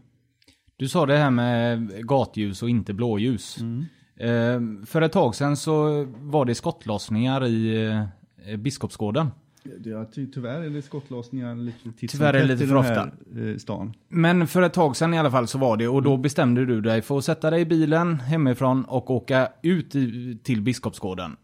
Du 0.76 0.88
sa 0.88 1.06
det 1.06 1.18
här 1.18 1.32
med 1.32 1.92
gatljus 2.08 2.64
och 2.64 2.70
inte 2.70 2.94
blåljus. 2.94 3.58
Eh, 4.16 4.62
för 4.86 5.02
ett 5.02 5.12
tag 5.12 5.36
sedan 5.36 5.58
så 5.58 6.04
var 6.06 6.46
det 6.46 6.56
skottlossningar 6.56 7.46
i 7.46 7.86
eh, 8.46 8.58
Biskopsgården. 8.58 9.28
Ja, 9.86 10.06
ty, 10.06 10.28
tyvärr 10.32 10.62
är 10.62 10.70
det 10.70 10.82
skottlossningar 10.82 11.56
lite 11.56 11.92
titt 12.00 12.12
Tyvärr 12.12 12.34
är 12.34 12.40
det 12.40 12.46
lite 12.46 12.68
för 12.68 12.76
den 12.76 12.84
här, 12.84 13.50
eh, 13.52 13.58
stan. 13.58 13.94
Men 14.10 14.48
för 14.48 14.62
ett 14.62 14.74
tag 14.74 14.96
sedan 14.96 15.14
i 15.14 15.20
alla 15.20 15.32
fall 15.32 15.48
så 15.48 15.58
var 15.58 15.78
det 15.78 15.88
och 15.88 16.04
då 16.04 16.18
bestämde 16.18 16.66
du 16.66 16.82
dig 16.82 17.02
för 17.02 17.18
att 17.18 17.26
sätta 17.26 17.50
dig 17.50 17.62
i 17.62 17.66
bilen 17.66 18.20
hemifrån 18.20 18.86
och 18.86 19.10
åka 19.12 19.50
ut 19.64 19.96
i, 19.96 20.38
till 20.44 20.62
Biskopsgården. 20.62 21.36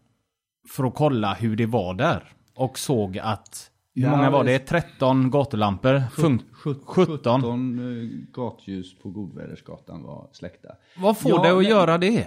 För 0.68 0.84
att 0.84 0.94
kolla 0.94 1.34
hur 1.34 1.56
det 1.56 1.66
var 1.66 1.94
där. 1.94 2.32
Och 2.54 2.78
såg 2.78 3.18
att, 3.18 3.70
hur 3.94 4.02
Ja, 4.02 4.10
många 4.10 4.30
var 4.30 4.44
det? 4.44 4.52
det- 4.52 4.58
13 4.58 5.30
gatulampor? 5.30 6.02
Fun- 6.16 6.40
17, 6.52 6.82
17. 6.86 7.40
17 7.42 7.78
eh, 7.78 8.08
gatljus 8.32 8.98
på 8.98 9.10
Godvädersgatan 9.10 10.02
var 10.02 10.28
släckta. 10.32 10.68
Vad 10.96 11.18
får 11.18 11.30
Ja, 11.30 11.42
dig 11.42 11.50
att 11.50 11.56
men- 11.56 11.66
göra 11.70 11.98
det? 11.98 12.26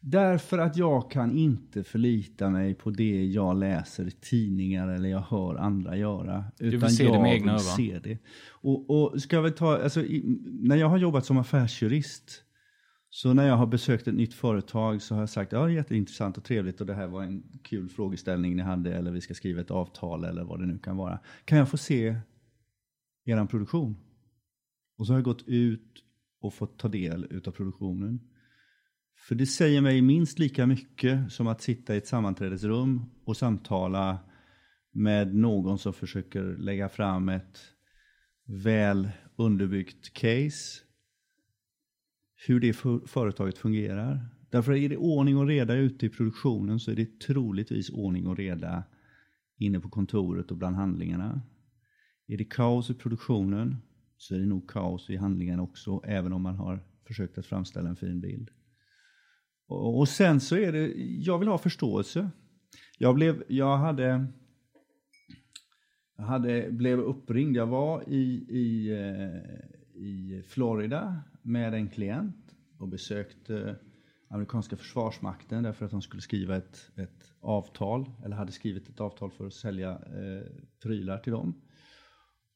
Därför 0.00 0.58
att 0.58 0.76
jag 0.76 1.10
kan 1.10 1.38
inte 1.38 1.84
förlita 1.84 2.50
mig 2.50 2.74
på 2.74 2.90
det 2.90 3.24
jag 3.24 3.56
läser 3.56 4.06
i 4.06 4.10
tidningar 4.10 4.88
eller 4.88 5.08
jag 5.08 5.20
hör 5.20 5.54
andra 5.54 5.96
göra. 5.96 6.44
Utan 6.58 6.80
vill 6.80 6.96
se 6.96 7.04
det 7.04 7.10
jag 7.10 7.22
med 7.22 7.34
egna 7.34 7.52
ögon. 7.52 7.60
se 7.60 8.00
det. 8.02 8.18
Och, 8.48 8.90
och 8.90 9.22
ska 9.22 9.40
vi 9.40 9.50
ta, 9.50 9.82
alltså, 9.82 10.00
i, 10.00 10.38
när 10.44 10.76
jag 10.76 10.88
har 10.88 10.98
jobbat 10.98 11.26
som 11.26 11.38
affärsjurist 11.38 12.44
så 13.10 13.32
när 13.32 13.46
jag 13.46 13.56
har 13.56 13.66
besökt 13.66 14.08
ett 14.08 14.14
nytt 14.14 14.34
företag 14.34 15.02
så 15.02 15.14
har 15.14 15.22
jag 15.22 15.30
sagt 15.30 15.52
ja, 15.52 15.58
det 15.58 15.72
är 15.72 15.74
jätteintressant 15.74 16.36
och 16.36 16.44
trevligt 16.44 16.80
och 16.80 16.86
det 16.86 16.94
här 16.94 17.06
var 17.06 17.22
en 17.22 17.42
kul 17.62 17.88
frågeställning 17.88 18.56
ni 18.56 18.62
hade 18.62 18.94
eller 18.94 19.10
vi 19.10 19.20
ska 19.20 19.34
skriva 19.34 19.60
ett 19.60 19.70
avtal 19.70 20.24
eller 20.24 20.44
vad 20.44 20.60
det 20.60 20.66
nu 20.66 20.78
kan 20.78 20.96
vara. 20.96 21.18
Kan 21.44 21.58
jag 21.58 21.68
få 21.68 21.76
se 21.76 22.16
er 23.24 23.46
produktion? 23.46 23.96
Och 24.98 25.06
så 25.06 25.12
har 25.12 25.18
jag 25.18 25.24
gått 25.24 25.44
ut 25.46 26.04
och 26.40 26.54
fått 26.54 26.78
ta 26.78 26.88
del 26.88 27.26
utav 27.30 27.52
produktionen. 27.52 28.20
För 29.28 29.34
det 29.34 29.46
säger 29.46 29.80
mig 29.80 30.02
minst 30.02 30.38
lika 30.38 30.66
mycket 30.66 31.32
som 31.32 31.46
att 31.46 31.60
sitta 31.60 31.94
i 31.94 31.98
ett 31.98 32.06
sammanträdesrum 32.06 33.02
och 33.24 33.36
samtala 33.36 34.18
med 34.92 35.34
någon 35.34 35.78
som 35.78 35.92
försöker 35.92 36.42
lägga 36.42 36.88
fram 36.88 37.28
ett 37.28 37.58
väl 38.46 39.08
underbyggt 39.36 40.12
case. 40.12 40.82
Hur 42.46 42.60
det 42.60 42.72
företaget 43.06 43.58
fungerar. 43.58 44.28
Därför 44.50 44.72
är 44.72 44.88
det 44.88 44.96
ordning 44.96 45.36
och 45.36 45.46
reda 45.46 45.74
ute 45.74 46.06
i 46.06 46.08
produktionen 46.08 46.80
så 46.80 46.90
är 46.90 46.96
det 46.96 47.20
troligtvis 47.20 47.90
ordning 47.90 48.26
och 48.26 48.36
reda 48.36 48.84
inne 49.58 49.80
på 49.80 49.88
kontoret 49.88 50.50
och 50.50 50.56
bland 50.56 50.76
handlingarna. 50.76 51.42
Är 52.26 52.36
det 52.36 52.44
kaos 52.44 52.90
i 52.90 52.94
produktionen 52.94 53.76
så 54.16 54.34
är 54.34 54.38
det 54.38 54.46
nog 54.46 54.70
kaos 54.70 55.10
i 55.10 55.16
handlingen 55.16 55.60
också, 55.60 56.02
även 56.04 56.32
om 56.32 56.42
man 56.42 56.56
har 56.56 56.84
försökt 57.06 57.38
att 57.38 57.46
framställa 57.46 57.88
en 57.88 57.96
fin 57.96 58.20
bild. 58.20 58.50
Och 59.68 59.98
och 59.98 60.08
sen 60.08 60.40
så 60.40 60.56
är 60.56 60.72
det, 60.72 60.92
jag 60.96 61.38
vill 61.38 61.48
ha 61.48 61.58
förståelse. 61.58 62.30
Jag 62.98 63.14
blev, 63.14 63.44
jag 63.48 63.76
hade, 63.76 64.26
jag 66.16 66.24
hade, 66.24 66.70
blev 66.70 67.00
uppringd, 67.00 67.56
jag 67.56 67.66
var 67.66 68.08
i, 68.08 68.46
i, 68.48 68.90
eh, 68.92 70.02
i 70.02 70.42
Florida 70.48 71.22
med 71.42 71.74
en 71.74 71.88
klient 71.88 72.54
och 72.78 72.88
besökte 72.88 73.76
amerikanska 74.30 74.76
försvarsmakten 74.76 75.62
därför 75.62 75.84
att 75.84 75.90
de 75.90 76.02
skulle 76.02 76.22
skriva 76.22 76.56
ett, 76.56 76.90
ett 76.96 77.32
avtal, 77.40 78.10
eller 78.24 78.36
hade 78.36 78.52
skrivit 78.52 78.88
ett 78.88 79.00
avtal 79.00 79.30
för 79.30 79.46
att 79.46 79.54
sälja 79.54 79.90
eh, 79.90 80.46
prylar 80.82 81.18
till 81.18 81.32
dem. 81.32 81.62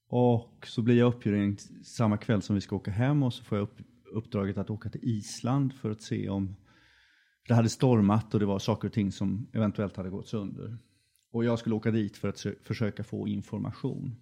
Och 0.09 0.67
så 0.67 0.83
blir 0.83 0.99
jag 0.99 1.15
uppringd 1.15 1.61
samma 1.85 2.17
kväll 2.17 2.43
som 2.43 2.55
vi 2.55 2.61
ska 2.61 2.77
åka 2.77 2.91
hem 2.91 3.23
och 3.23 3.35
så 3.35 3.45
får 3.45 3.59
jag 3.59 3.63
upp, 3.63 3.79
uppdraget 4.13 4.59
att 4.59 4.71
åka 4.71 4.89
till 4.89 5.05
Island 5.05 5.73
för 5.73 5.91
att 5.91 6.03
se 6.03 6.29
om 6.29 6.57
det 7.49 7.55
hade 7.55 7.69
stormat 7.69 8.35
och 8.35 8.41
det 8.41 8.47
var 8.47 8.59
saker 8.59 8.89
och 8.89 8.95
ting 8.95 9.13
som 9.13 9.47
eventuellt 9.53 9.97
hade 9.97 10.11
gått 10.11 10.29
sönder. 10.29 10.79
Och 11.33 11.45
jag 11.45 11.59
skulle 11.59 11.75
åka 11.75 11.91
dit 11.91 12.17
för 12.17 12.29
att 12.29 12.47
försöka 12.63 13.05
få 13.05 13.29
information. 13.29 14.17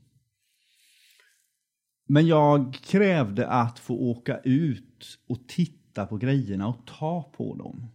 Men 2.06 2.26
jag 2.26 2.74
krävde 2.74 3.48
att 3.48 3.78
få 3.78 3.94
åka 3.94 4.38
ut 4.38 5.18
och 5.26 5.48
titta 5.48 6.06
på 6.06 6.16
grejerna 6.16 6.68
och 6.68 6.86
ta 6.86 7.32
på 7.36 7.56
dem. 7.56 7.86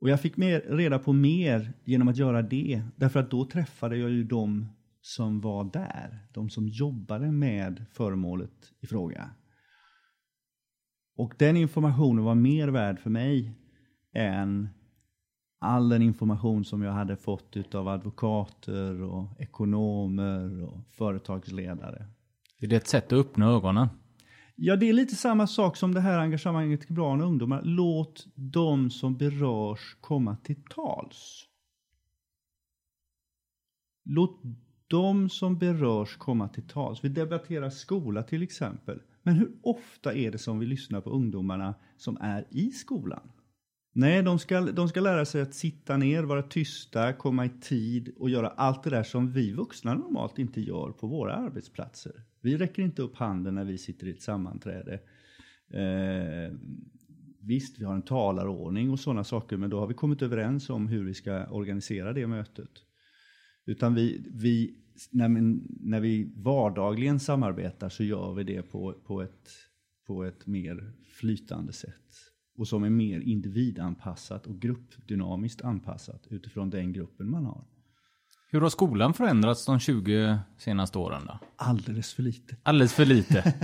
Och 0.00 0.10
jag 0.10 0.20
fick 0.20 0.36
mer, 0.36 0.60
reda 0.60 0.98
på 0.98 1.12
mer 1.12 1.72
genom 1.84 2.08
att 2.08 2.16
göra 2.16 2.42
det. 2.42 2.82
Därför 2.96 3.20
att 3.20 3.30
då 3.30 3.44
träffade 3.44 3.96
jag 3.96 4.10
ju 4.10 4.24
de 4.24 4.66
som 5.00 5.40
var 5.40 5.64
där. 5.64 6.26
De 6.32 6.50
som 6.50 6.68
jobbade 6.68 7.32
med 7.32 7.84
föremålet 7.92 8.72
i 8.80 8.86
fråga. 8.86 9.30
Och 11.16 11.34
den 11.38 11.56
informationen 11.56 12.24
var 12.24 12.34
mer 12.34 12.68
värd 12.68 12.98
för 12.98 13.10
mig 13.10 13.52
än 14.14 14.68
all 15.58 15.88
den 15.88 16.02
information 16.02 16.64
som 16.64 16.82
jag 16.82 16.92
hade 16.92 17.16
fått 17.16 17.74
av 17.74 17.88
advokater 17.88 19.02
och 19.02 19.40
ekonomer 19.40 20.62
och 20.64 20.80
företagsledare. 20.90 22.06
Är 22.58 22.66
det 22.66 22.76
ett 22.76 22.88
sätt 22.88 23.06
att 23.06 23.12
öppna 23.12 23.46
ögonen? 23.46 23.88
Ja, 24.56 24.76
det 24.76 24.88
är 24.88 24.92
lite 24.92 25.14
samma 25.14 25.46
sak 25.46 25.76
som 25.76 25.94
det 25.94 26.00
här 26.00 26.18
engagemanget 26.18 26.80
till 26.80 26.94
barn 26.94 27.20
och 27.20 27.26
ungdomar. 27.26 27.62
Låt 27.64 28.26
de 28.34 28.90
som 28.90 29.16
berörs 29.16 29.96
komma 30.00 30.36
till 30.36 30.62
tals. 30.64 31.46
Låt 34.04 34.40
de 34.86 35.28
som 35.28 35.58
berörs 35.58 36.16
komma 36.16 36.48
till 36.48 36.68
tals. 36.68 37.04
Vi 37.04 37.08
debatterar 37.08 37.70
skola 37.70 38.22
till 38.22 38.42
exempel. 38.42 39.00
Men 39.22 39.34
hur 39.34 39.52
ofta 39.62 40.14
är 40.14 40.30
det 40.30 40.38
som 40.38 40.58
vi 40.58 40.66
lyssnar 40.66 41.00
på 41.00 41.10
ungdomarna 41.10 41.74
som 41.96 42.16
är 42.20 42.46
i 42.50 42.70
skolan? 42.70 43.30
Nej, 43.96 44.22
de 44.22 44.38
ska, 44.38 44.60
de 44.60 44.88
ska 44.88 45.00
lära 45.00 45.24
sig 45.24 45.42
att 45.42 45.54
sitta 45.54 45.96
ner, 45.96 46.22
vara 46.22 46.42
tysta, 46.42 47.12
komma 47.12 47.46
i 47.46 47.50
tid 47.60 48.12
och 48.16 48.30
göra 48.30 48.48
allt 48.48 48.82
det 48.82 48.90
där 48.90 49.02
som 49.02 49.32
vi 49.32 49.52
vuxna 49.52 49.94
normalt 49.94 50.38
inte 50.38 50.60
gör 50.60 50.90
på 50.90 51.06
våra 51.06 51.34
arbetsplatser. 51.34 52.12
Vi 52.40 52.56
räcker 52.56 52.82
inte 52.82 53.02
upp 53.02 53.16
handen 53.16 53.54
när 53.54 53.64
vi 53.64 53.78
sitter 53.78 54.06
i 54.06 54.10
ett 54.10 54.22
sammanträde. 54.22 54.94
Eh, 55.70 56.56
visst, 57.40 57.78
vi 57.78 57.84
har 57.84 57.94
en 57.94 58.02
talarordning 58.02 58.90
och 58.90 59.00
sådana 59.00 59.24
saker, 59.24 59.56
men 59.56 59.70
då 59.70 59.80
har 59.80 59.86
vi 59.86 59.94
kommit 59.94 60.22
överens 60.22 60.70
om 60.70 60.88
hur 60.88 61.04
vi 61.04 61.14
ska 61.14 61.46
organisera 61.46 62.12
det 62.12 62.26
mötet. 62.26 62.70
Utan 63.66 63.94
vi, 63.94 64.26
vi 64.32 64.74
när, 65.10 65.28
när 65.88 66.00
vi 66.00 66.32
vardagligen 66.36 67.20
samarbetar 67.20 67.88
så 67.88 68.04
gör 68.04 68.34
vi 68.34 68.44
det 68.44 68.62
på, 68.62 68.92
på, 68.92 69.22
ett, 69.22 69.50
på 70.06 70.24
ett 70.24 70.46
mer 70.46 70.92
flytande 71.04 71.72
sätt 71.72 72.03
och 72.56 72.68
som 72.68 72.84
är 72.84 72.90
mer 72.90 73.20
individanpassat 73.20 74.46
och 74.46 74.60
gruppdynamiskt 74.60 75.62
anpassat 75.62 76.26
utifrån 76.30 76.70
den 76.70 76.92
gruppen 76.92 77.30
man 77.30 77.44
har. 77.44 77.64
Hur 78.54 78.60
har 78.60 78.68
skolan 78.68 79.14
förändrats 79.14 79.66
de 79.66 79.80
20 79.80 80.38
senaste 80.58 80.98
åren 80.98 81.22
då? 81.26 81.38
Alldeles 81.56 82.14
för 82.14 82.22
lite. 82.22 82.56
Alldeles 82.62 82.94
för 82.94 83.04
lite. 83.04 83.54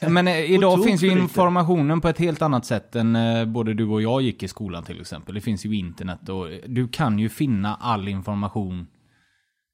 Men 0.10 0.28
eh, 0.28 0.50
idag 0.50 0.84
finns 0.84 1.02
ju 1.02 1.08
informationen 1.08 2.00
på 2.00 2.08
ett 2.08 2.18
helt 2.18 2.42
annat 2.42 2.66
sätt 2.66 2.96
än 2.96 3.16
eh, 3.16 3.44
både 3.44 3.74
du 3.74 3.84
och 3.84 4.02
jag 4.02 4.22
gick 4.22 4.42
i 4.42 4.48
skolan 4.48 4.84
till 4.84 5.00
exempel. 5.00 5.34
Det 5.34 5.40
finns 5.40 5.66
ju 5.66 5.76
internet 5.76 6.28
och 6.28 6.48
du 6.66 6.88
kan 6.88 7.18
ju 7.18 7.28
finna 7.28 7.74
all 7.74 8.08
information 8.08 8.86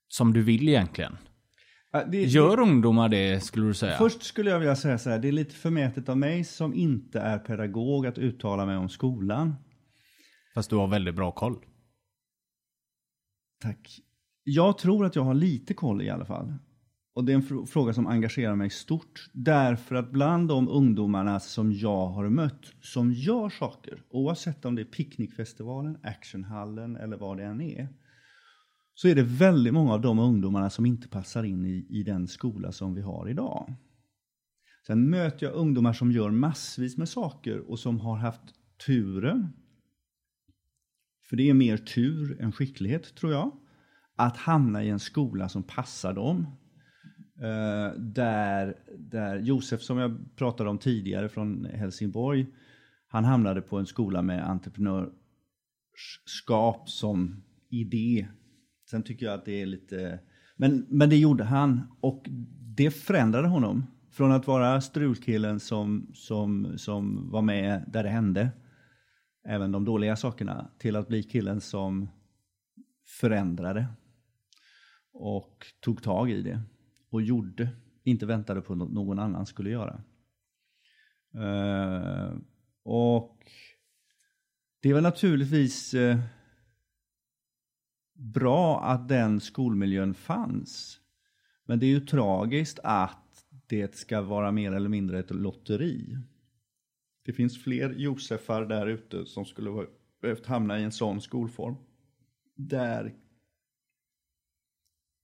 som 0.09 0.33
du 0.33 0.43
vill 0.43 0.69
egentligen. 0.69 1.17
Det- 2.05 2.25
Gör 2.25 2.61
ungdomar 2.61 3.09
det 3.09 3.41
skulle 3.45 3.67
du 3.67 3.75
säga? 3.75 3.97
Först 3.99 4.23
skulle 4.23 4.51
jag 4.51 4.59
vilja 4.59 4.77
säga 4.77 4.99
så 4.99 5.11
här, 5.11 5.19
det 5.19 5.29
är 5.29 5.33
lite 5.33 5.55
förmätet 5.55 6.09
av 6.09 6.19
mig 6.19 6.45
som 6.45 6.75
inte 6.75 7.21
är 7.21 7.39
pedagog 7.39 8.07
att 8.07 8.19
uttala 8.19 8.67
mig 8.67 8.77
om 8.77 8.89
skolan. 8.89 9.55
Fast 10.55 10.71
du 10.71 10.77
har 10.77 10.87
väldigt 10.87 11.15
bra 11.15 11.33
koll. 11.33 11.57
Tack. 13.63 14.01
Jag 14.45 14.79
tror 14.79 15.07
att 15.07 15.17
jag 15.17 15.23
har 15.23 15.35
lite 15.35 15.75
koll 15.75 16.03
i 16.03 16.11
alla 16.11 16.25
fall. 16.25 16.55
Och 17.15 17.25
det 17.25 17.33
är 17.33 17.37
en 17.37 17.43
fr- 17.43 17.67
fråga 17.67 17.93
som 17.93 18.07
engagerar 18.07 18.55
mig 18.57 18.71
stort. 18.71 19.31
Därför 19.33 19.95
att 19.95 20.11
bland 20.13 20.49
de 20.49 20.69
ungdomarna 20.69 21.41
som 21.41 21.73
jag 21.73 22.07
har 22.07 22.29
mött 22.29 22.65
som 22.81 23.13
gör 23.13 23.49
saker, 23.49 24.03
oavsett 24.11 24.65
om 24.65 24.75
det 24.75 24.83
är 24.83 24.87
picknickfestivalen, 24.87 25.99
actionhallen 26.03 26.97
eller 26.97 27.17
vad 27.17 27.37
det 27.37 27.45
än 27.45 27.61
är, 27.61 27.89
så 28.99 29.09
är 29.09 29.15
det 29.15 29.23
väldigt 29.23 29.75
många 29.75 29.93
av 29.93 30.01
de 30.01 30.19
ungdomarna 30.19 30.71
som 30.71 30.87
inte 30.87 31.09
passar 31.09 31.45
in 31.45 31.67
i, 31.67 31.87
i 31.89 32.03
den 32.03 32.29
skola 32.29 32.73
som 32.73 32.95
vi 32.95 33.01
har 33.01 33.29
idag. 33.29 33.75
Sen 34.87 35.11
möter 35.11 35.47
jag 35.47 35.55
ungdomar 35.55 35.93
som 35.93 36.13
gör 36.13 36.31
massvis 36.31 36.97
med 36.97 37.09
saker 37.09 37.71
och 37.71 37.79
som 37.79 38.01
har 38.01 38.17
haft 38.17 38.43
turen, 38.87 39.53
för 41.29 41.37
det 41.37 41.51
är 41.51 41.55
mer 41.55 41.77
tur 41.77 42.41
än 42.41 42.53
skicklighet 42.53 43.15
tror 43.15 43.33
jag, 43.33 43.53
att 44.17 44.37
hamna 44.37 44.85
i 44.85 44.89
en 44.89 45.01
skola 45.01 45.49
som 45.49 45.63
passar 45.63 46.13
dem. 46.13 46.47
Eh, 47.39 47.93
där, 47.99 48.77
där 48.99 49.39
Josef 49.39 49.83
som 49.83 49.99
jag 49.99 50.37
pratade 50.37 50.71
om 50.71 50.79
tidigare 50.79 51.29
från 51.29 51.65
Helsingborg, 51.65 52.47
han 53.09 53.25
hamnade 53.25 53.61
på 53.61 53.79
en 53.79 53.87
skola 53.87 54.23
med 54.23 54.51
entreprenörskap 54.51 56.91
som 56.91 57.43
idé. 57.69 58.29
Sen 58.91 59.03
tycker 59.03 59.27
jag 59.27 59.35
att 59.35 59.45
det 59.45 59.63
är 59.63 59.67
lite, 59.67 60.19
men, 60.57 60.87
men 60.89 61.11
det 61.11 61.17
gjorde 61.17 61.45
han 61.45 61.97
och 62.01 62.27
det 62.77 62.91
förändrade 62.91 63.49
honom. 63.49 63.87
Från 64.11 64.33
att 64.33 64.47
vara 64.47 64.81
strulkillen 64.81 65.61
som, 65.61 66.11
som, 66.15 66.79
som 66.79 67.31
var 67.31 67.43
med 67.43 67.85
där 67.93 68.03
det 68.03 68.09
hände, 68.09 68.51
även 69.49 69.73
de 69.73 69.85
dåliga 69.85 70.17
sakerna, 70.17 70.71
till 70.79 70.97
att 70.97 71.09
bli 71.09 71.23
killen 71.23 71.61
som 71.61 72.09
förändrade 73.21 73.87
och 75.13 75.67
tog 75.81 76.03
tag 76.03 76.31
i 76.31 76.43
det 76.43 76.61
och 77.11 77.23
gjorde, 77.23 77.69
inte 78.05 78.27
väntade 78.27 78.61
på 78.61 78.73
att 78.73 78.79
någon 78.79 79.19
annan 79.19 79.47
skulle 79.47 79.71
göra. 79.71 80.03
Uh, 81.35 82.39
och 82.85 83.51
det 84.83 84.93
var 84.93 85.01
naturligtvis 85.01 85.95
uh, 85.95 86.17
bra 88.17 88.81
att 88.81 89.09
den 89.09 89.41
skolmiljön 89.41 90.15
fanns. 90.15 91.01
Men 91.65 91.79
det 91.79 91.87
är 91.87 91.91
ju 91.91 92.01
tragiskt 92.01 92.79
att 92.83 93.45
det 93.67 93.95
ska 93.95 94.23
vara 94.23 94.53
mer 94.53 94.73
eller 94.73 94.89
mindre 94.89 95.19
ett 95.19 95.31
lotteri. 95.31 96.19
Det 97.25 97.33
finns 97.33 97.63
fler 97.63 97.95
Josefar 97.95 98.67
där 98.67 98.87
ute 98.87 99.27
som 99.27 99.45
skulle 99.45 99.71
ha 99.71 99.87
behövt 100.21 100.47
hamna 100.47 100.79
i 100.81 100.85
en 100.85 100.93
sån 100.93 101.21
skolform. 101.21 101.77
Där 102.55 103.15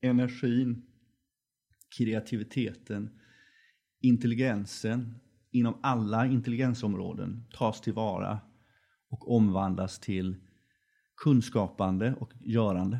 energin, 0.00 0.86
kreativiteten, 1.98 3.20
intelligensen 4.00 5.14
inom 5.50 5.78
alla 5.82 6.26
intelligensområden 6.26 7.44
tas 7.52 7.80
tillvara 7.80 8.40
och 9.08 9.36
omvandlas 9.36 9.98
till 9.98 10.36
kunskapande 11.22 12.14
och 12.14 12.32
görande. 12.40 12.98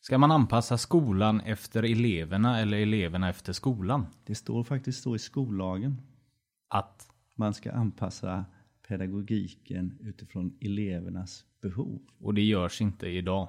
Ska 0.00 0.18
man 0.18 0.30
anpassa 0.30 0.78
skolan 0.78 1.40
efter 1.40 1.82
eleverna 1.82 2.60
eller 2.60 2.78
eleverna 2.78 3.28
efter 3.28 3.52
skolan? 3.52 4.06
Det 4.24 4.34
står 4.34 4.64
faktiskt 4.64 5.02
så 5.02 5.14
i 5.14 5.18
skollagen. 5.18 6.02
Att 6.68 7.08
Man 7.34 7.54
ska 7.54 7.72
anpassa 7.72 8.44
pedagogiken 8.88 9.98
utifrån 10.00 10.58
elevernas 10.60 11.44
behov. 11.62 12.02
Och 12.18 12.34
det 12.34 12.42
görs 12.42 12.80
inte 12.80 13.06
idag. 13.06 13.48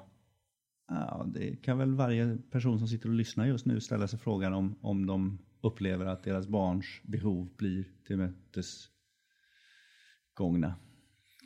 Ja, 0.88 1.26
det 1.34 1.56
kan 1.56 1.78
väl 1.78 1.94
varje 1.94 2.38
person 2.50 2.78
som 2.78 2.88
sitter 2.88 3.08
och 3.08 3.14
lyssnar 3.14 3.46
just 3.46 3.66
nu 3.66 3.80
ställa 3.80 4.08
sig 4.08 4.18
frågan 4.18 4.52
om, 4.52 4.76
om 4.80 5.06
de 5.06 5.38
upplever 5.60 6.06
att 6.06 6.22
deras 6.22 6.48
barns 6.48 7.00
behov 7.02 7.48
blir 7.56 7.84
tillmötesgångna. 8.06 10.74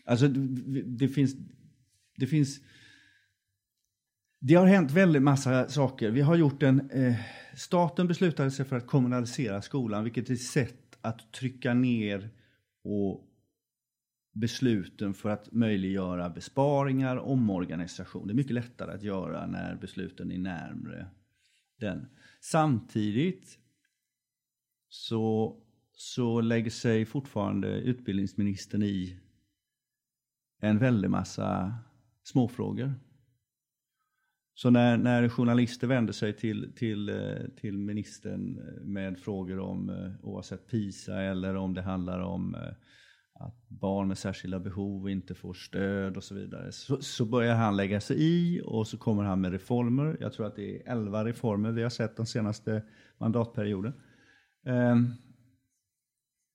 Alltså 0.05 0.29
det, 0.29 0.83
det 0.83 1.09
finns, 1.09 1.37
det 2.16 2.27
finns, 2.27 2.61
det 4.40 4.55
har 4.55 4.66
hänt 4.66 4.90
väldigt 4.90 5.22
massa 5.22 5.68
saker. 5.68 6.11
Vi 6.11 6.20
har 6.20 6.37
gjort 6.37 6.62
en, 6.62 6.90
eh, 6.90 7.14
staten 7.57 8.09
beslutade 8.09 8.51
sig 8.51 8.64
för 8.64 8.77
att 8.77 8.87
kommunalisera 8.87 9.62
skolan, 9.62 10.05
vilket 10.05 10.31
är 10.31 10.35
ett 10.35 10.42
sätt 10.42 10.98
att 11.01 11.33
trycka 11.33 11.75
ner 11.75 12.31
och 12.85 13.29
besluten 14.33 15.14
för 15.14 15.31
att 15.31 15.53
möjliggöra 15.53 16.31
besparingar, 16.31 17.16
omorganisation. 17.16 18.27
Det 18.27 18.33
är 18.33 18.35
mycket 18.35 18.55
lättare 18.55 18.94
att 18.94 19.03
göra 19.03 19.46
när 19.46 19.75
besluten 19.75 20.33
är 20.33 20.38
närmre 20.38 21.07
den. 21.81 22.09
Samtidigt 22.40 23.59
så, 24.88 25.57
så 25.92 26.40
lägger 26.40 26.70
sig 26.70 27.05
fortfarande 27.05 27.68
utbildningsministern 27.68 28.83
i 28.83 29.18
en 30.61 30.79
väldig 30.79 31.11
massa 31.11 31.75
småfrågor. 32.23 32.95
Så 34.55 34.71
när, 34.71 34.97
när 34.97 35.29
journalister 35.29 35.87
vänder 35.87 36.13
sig 36.13 36.33
till, 36.33 36.73
till, 36.77 37.09
eh, 37.09 37.49
till 37.57 37.79
ministern 37.79 38.61
med 38.83 39.19
frågor 39.19 39.59
om 39.59 39.91
eh, 39.91 40.27
oavsett 40.27 40.67
PISA 40.67 41.23
eller 41.23 41.55
om 41.55 41.75
det 41.75 41.83
handlar 41.83 42.21
om 42.21 42.55
eh, 42.55 42.75
att 43.35 43.69
barn 43.69 44.09
med 44.09 44.19
särskilda 44.19 44.59
behov 44.59 45.11
inte 45.11 45.35
får 45.35 45.53
stöd 45.55 46.17
och 46.17 46.25
så 46.25 46.35
vidare. 46.35 46.73
Så, 46.73 47.03
så 47.03 47.25
börjar 47.25 47.55
han 47.55 47.77
lägga 47.77 48.01
sig 48.01 48.17
i 48.21 48.61
och 48.65 48.87
så 48.87 48.99
kommer 48.99 49.23
han 49.23 49.41
med 49.41 49.53
reformer. 49.53 50.17
Jag 50.21 50.33
tror 50.33 50.47
att 50.47 50.57
det 50.57 50.77
är 50.77 50.93
11 50.93 51.25
reformer 51.25 51.71
vi 51.71 51.83
har 51.83 51.91
sett 51.91 52.17
den 52.17 52.27
senaste 52.27 52.83
mandatperioden. 53.19 53.93
Ehm, 54.67 55.09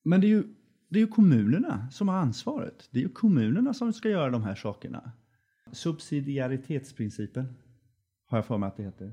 men 0.03 0.21
det 0.21 0.27
är, 0.27 0.30
ju, 0.30 0.43
det 0.89 0.99
är 0.99 1.03
ju 1.03 1.08
kommunerna 1.08 1.88
som 1.91 2.08
har 2.08 2.17
ansvaret. 2.17 2.89
Det 2.91 2.99
är 2.99 3.03
ju 3.03 3.10
kommunerna 3.10 3.73
som 3.73 3.93
ska 3.93 4.10
göra 4.10 4.30
de 4.30 4.43
här 4.43 4.56
sakerna. 4.56 5.12
Subsidiaritetsprincipen 5.71 7.53
har 8.25 8.38
jag 8.38 8.45
för 8.45 8.58
mig 8.58 8.67
att 8.67 8.77
det 8.77 8.84
heter. 8.84 9.12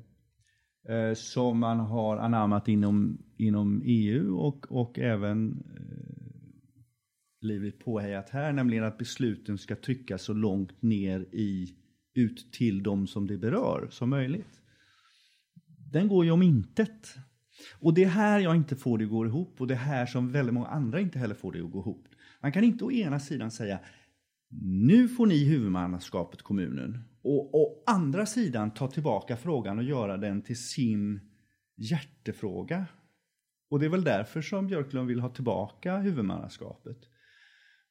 Eh, 0.88 1.14
Som 1.14 1.58
man 1.58 1.80
har 1.80 2.16
anammat 2.16 2.68
inom, 2.68 3.18
inom 3.36 3.82
EU 3.84 4.36
och, 4.36 4.72
och 4.72 4.98
även 4.98 5.50
eh, 5.52 6.14
blivit 7.40 7.78
påhejat 7.78 8.30
här, 8.30 8.52
nämligen 8.52 8.84
att 8.84 8.98
besluten 8.98 9.58
ska 9.58 9.76
tryckas 9.76 10.22
så 10.22 10.32
långt 10.32 10.82
ner 10.82 11.20
i, 11.20 11.74
ut 12.14 12.52
till 12.52 12.82
de 12.82 13.06
som 13.06 13.26
det 13.26 13.38
berör 13.38 13.88
som 13.90 14.10
möjligt. 14.10 14.60
Den 15.92 16.08
går 16.08 16.24
ju 16.24 16.30
om 16.30 16.42
intet. 16.42 17.14
Och 17.80 17.94
det 17.94 18.04
är 18.04 18.08
här 18.08 18.40
jag 18.40 18.56
inte 18.56 18.76
får 18.76 18.98
det 18.98 19.04
att 19.04 19.10
gå 19.10 19.26
ihop 19.26 19.60
och 19.60 19.66
det 19.66 19.74
är 19.74 19.78
här 19.78 20.06
som 20.06 20.32
väldigt 20.32 20.54
många 20.54 20.66
andra 20.66 21.00
inte 21.00 21.18
heller 21.18 21.34
får 21.34 21.52
det 21.52 21.60
att 21.64 21.70
gå 21.70 21.78
ihop. 21.80 22.08
Man 22.40 22.52
kan 22.52 22.64
inte 22.64 22.84
å 22.84 22.92
ena 22.92 23.20
sidan 23.20 23.50
säga 23.50 23.80
nu 24.62 25.08
får 25.08 25.26
ni 25.26 25.44
huvudmannaskapet 25.44 26.42
kommunen 26.42 27.04
och 27.22 27.54
å 27.54 27.82
andra 27.86 28.26
sidan 28.26 28.74
ta 28.74 28.90
tillbaka 28.90 29.36
frågan 29.36 29.78
och 29.78 29.84
göra 29.84 30.16
den 30.16 30.42
till 30.42 30.62
sin 30.62 31.20
hjärtefråga. 31.76 32.86
Och 33.68 33.80
det 33.80 33.86
är 33.86 33.90
väl 33.90 34.04
därför 34.04 34.42
som 34.42 34.66
Björklund 34.66 35.08
vill 35.08 35.20
ha 35.20 35.28
tillbaka 35.28 35.98
huvudmannaskapet. 35.98 36.98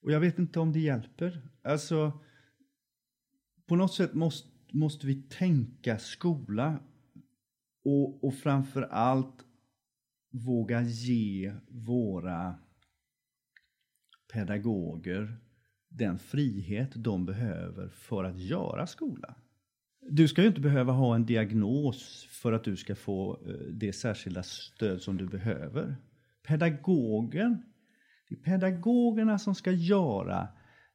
Och 0.02 0.12
jag 0.12 0.20
vet 0.20 0.40
inte 0.40 0.60
om 0.60 0.72
det 0.72 0.80
hjälper. 0.80 1.42
Alltså, 1.64 2.20
på 3.66 3.76
något 3.76 3.94
sätt 3.94 4.14
måste, 4.14 4.50
måste 4.74 5.08
vi 5.08 5.16
tänka 5.22 6.00
skola 6.00 6.80
och, 7.86 8.24
och 8.24 8.36
framför 8.36 8.82
allt 8.82 9.46
våga 10.32 10.82
ge 10.82 11.54
våra 11.70 12.56
pedagoger 14.34 15.40
den 15.94 16.20
frihet 16.20 16.92
de 16.96 17.26
behöver 17.26 17.90
för 17.90 18.24
att 18.24 18.40
göra 18.40 18.88
skola. 18.88 19.36
Du 20.10 20.28
ska 20.28 20.42
ju 20.42 20.48
inte 20.48 20.62
behöva 20.62 20.92
ha 20.92 21.16
en 21.16 21.26
diagnos 21.26 22.28
för 22.30 22.54
att 22.54 22.64
du 22.64 22.76
ska 22.76 22.96
få 22.96 23.40
eh, 23.48 23.54
det 23.54 23.94
särskilda 23.94 24.44
stöd 24.44 25.02
som 25.02 25.18
du 25.18 25.28
behöver. 25.28 25.96
Pedagogen, 26.48 27.64
det 28.30 28.36
är 28.36 28.40
pedagogerna 28.40 29.40
som 29.40 29.56
ska 29.56 29.72
göra 29.72 30.48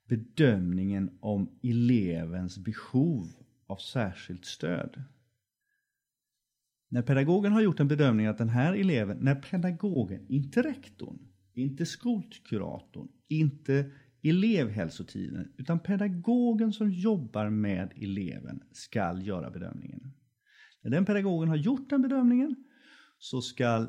bedömningen 0.08 1.18
om 1.20 1.58
elevens 1.62 2.58
behov 2.58 3.26
av 3.66 3.76
särskilt 3.76 4.44
stöd. 4.44 5.02
När 6.90 7.02
pedagogen 7.02 7.52
har 7.52 7.60
gjort 7.60 7.80
en 7.80 7.88
bedömning 7.88 8.26
att 8.26 8.38
den 8.38 8.48
här 8.48 8.74
eleven, 8.74 9.18
när 9.20 9.34
pedagogen, 9.34 10.26
inte 10.28 10.62
rektorn, 10.62 11.18
inte 11.54 11.86
skolkuratorn, 11.86 13.08
inte 13.28 13.90
elevhälsotiden, 14.22 15.52
utan 15.56 15.78
pedagogen 15.78 16.72
som 16.72 16.90
jobbar 16.90 17.50
med 17.50 17.92
eleven 17.96 18.62
ska 18.72 19.18
göra 19.20 19.50
bedömningen. 19.50 20.12
När 20.82 20.90
den 20.90 21.04
pedagogen 21.04 21.48
har 21.48 21.56
gjort 21.56 21.90
den 21.90 22.02
bedömningen 22.02 22.56
så 23.18 23.40
ska 23.40 23.86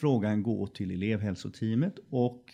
frågan 0.00 0.42
gå 0.42 0.66
till 0.66 0.90
elevhälsoteamet 0.90 1.94
och 2.10 2.44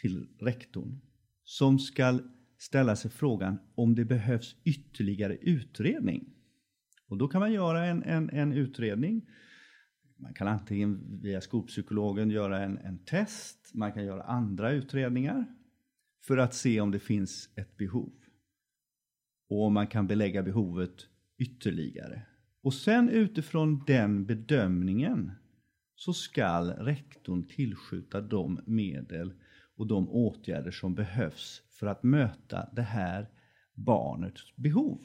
till 0.00 0.28
rektorn 0.40 1.00
som 1.44 1.78
ska 1.78 2.18
ställa 2.58 2.96
sig 2.96 3.10
frågan 3.10 3.58
om 3.74 3.94
det 3.94 4.04
behövs 4.04 4.56
ytterligare 4.64 5.36
utredning. 5.36 6.34
Och 7.08 7.18
då 7.18 7.28
kan 7.28 7.40
man 7.40 7.52
göra 7.52 7.86
en, 7.86 8.02
en, 8.02 8.30
en 8.30 8.52
utredning. 8.52 9.28
Man 10.16 10.34
kan 10.34 10.48
antingen 10.48 11.20
via 11.20 11.40
skolpsykologen 11.40 12.30
göra 12.30 12.64
en, 12.64 12.78
en 12.78 12.98
test, 13.04 13.70
man 13.74 13.92
kan 13.92 14.04
göra 14.04 14.22
andra 14.22 14.72
utredningar 14.72 15.57
för 16.28 16.36
att 16.36 16.54
se 16.54 16.80
om 16.80 16.90
det 16.90 16.98
finns 16.98 17.48
ett 17.56 17.76
behov. 17.76 18.12
Och 19.48 19.64
om 19.64 19.74
man 19.74 19.86
kan 19.86 20.06
belägga 20.06 20.42
behovet 20.42 21.06
ytterligare. 21.38 22.22
Och 22.62 22.74
sen 22.74 23.08
utifrån 23.08 23.84
den 23.86 24.26
bedömningen 24.26 25.32
så 25.94 26.12
skall 26.12 26.70
rektorn 26.70 27.48
tillskjuta 27.48 28.20
de 28.20 28.60
medel 28.66 29.32
och 29.76 29.86
de 29.86 30.08
åtgärder 30.08 30.70
som 30.70 30.94
behövs 30.94 31.62
för 31.70 31.86
att 31.86 32.02
möta 32.02 32.68
det 32.72 32.82
här 32.82 33.28
barnets 33.74 34.56
behov. 34.56 35.00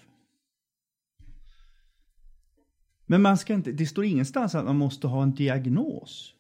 Men 3.06 3.22
man 3.22 3.38
ska 3.38 3.54
inte, 3.54 3.72
det 3.72 3.86
står 3.86 4.06
ingenstans 4.06 4.56
att 4.56 4.66
man 4.66 4.78
måste 4.78 5.08
ha 5.08 5.24
en 5.24 5.36
diagnos. 5.36 6.36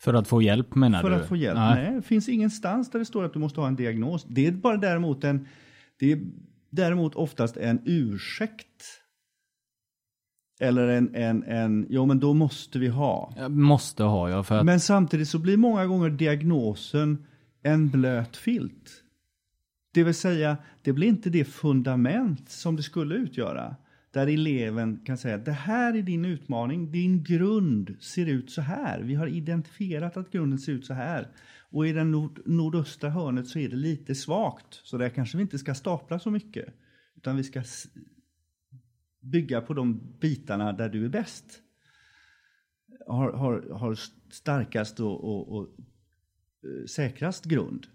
För 0.00 0.14
att 0.14 0.28
få 0.28 0.42
hjälp 0.42 0.74
menar 0.74 1.02
För 1.02 1.10
du? 1.10 1.16
att 1.16 1.28
få 1.28 1.36
hjälp? 1.36 1.56
Nej. 1.56 1.94
det 1.94 2.02
finns 2.02 2.28
ingenstans 2.28 2.90
där 2.90 2.98
det 2.98 3.04
står 3.04 3.24
att 3.24 3.32
du 3.32 3.38
måste 3.38 3.60
ha 3.60 3.68
en 3.68 3.76
diagnos. 3.76 4.24
Det 4.28 4.46
är 4.46 4.52
bara 4.52 4.76
däremot 4.76 5.24
en, 5.24 5.48
det 5.98 6.12
är 6.12 6.20
däremot 6.70 7.14
oftast 7.14 7.56
en 7.56 7.82
ursäkt. 7.84 8.84
Eller 10.60 10.88
en, 10.88 11.14
en, 11.14 11.42
en, 11.42 11.86
jo 11.88 12.06
men 12.06 12.20
då 12.20 12.34
måste 12.34 12.78
vi 12.78 12.88
ha. 12.88 13.32
Måste 13.48 14.02
ha 14.02 14.30
ja, 14.30 14.42
för 14.42 14.58
att... 14.58 14.66
Men 14.66 14.80
samtidigt 14.80 15.28
så 15.28 15.38
blir 15.38 15.56
många 15.56 15.86
gånger 15.86 16.10
diagnosen 16.10 17.26
en 17.62 17.88
blöt 17.88 18.36
filt. 18.36 19.02
Det 19.94 20.04
vill 20.04 20.14
säga, 20.14 20.56
det 20.82 20.92
blir 20.92 21.08
inte 21.08 21.30
det 21.30 21.44
fundament 21.44 22.50
som 22.50 22.76
det 22.76 22.82
skulle 22.82 23.14
utgöra. 23.14 23.76
Där 24.18 24.26
eleven 24.26 25.00
kan 25.04 25.18
säga, 25.18 25.38
det 25.38 25.52
här 25.52 25.94
är 25.96 26.02
din 26.02 26.24
utmaning, 26.24 26.92
din 26.92 27.22
grund 27.22 27.96
ser 28.00 28.26
ut 28.26 28.50
så 28.50 28.60
här. 28.60 29.00
Vi 29.00 29.14
har 29.14 29.26
identifierat 29.26 30.16
att 30.16 30.30
grunden 30.30 30.58
ser 30.58 30.72
ut 30.72 30.86
så 30.86 30.94
här. 30.94 31.28
Och 31.70 31.86
i 31.86 31.92
det 31.92 32.04
nord 32.04 32.40
nordöstra 32.44 33.10
hörnet 33.10 33.46
så 33.46 33.58
är 33.58 33.68
det 33.68 33.76
lite 33.76 34.14
svagt. 34.14 34.80
Så 34.82 34.98
där 34.98 35.08
kanske 35.08 35.36
vi 35.36 35.42
inte 35.42 35.58
ska 35.58 35.74
stapla 35.74 36.18
så 36.18 36.30
mycket. 36.30 36.74
Utan 37.16 37.36
vi 37.36 37.44
ska 37.44 37.62
bygga 39.20 39.60
på 39.60 39.74
de 39.74 40.00
bitarna 40.20 40.72
där 40.72 40.88
du 40.88 41.04
är 41.04 41.08
bäst. 41.08 41.62
Har, 43.06 43.32
har, 43.32 43.70
har 43.72 43.98
starkast 44.30 45.00
och, 45.00 45.24
och, 45.24 45.58
och 45.58 45.68
eh, 46.64 46.86
säkrast 46.86 47.44
grund. 47.44 47.86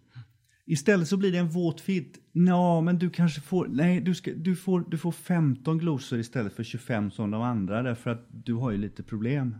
Istället 0.65 1.07
så 1.07 1.17
blir 1.17 1.31
det 1.31 1.37
en 1.37 1.49
våt 1.49 1.81
filt. 1.81 2.19
Ja, 2.31 2.81
men 2.81 2.99
du 2.99 3.09
kanske 3.09 3.41
får, 3.41 3.67
nej, 3.67 4.01
du, 4.01 4.15
ska, 4.15 4.31
du, 4.33 4.55
får, 4.55 4.85
du 4.89 4.97
får 4.97 5.11
15 5.11 5.77
glosor 5.77 6.19
istället 6.19 6.53
för 6.53 6.63
25 6.63 7.11
som 7.11 7.31
de 7.31 7.41
andra 7.41 7.83
därför 7.83 8.09
att 8.09 8.27
du 8.29 8.53
har 8.53 8.71
ju 8.71 8.77
lite 8.77 9.03
problem. 9.03 9.55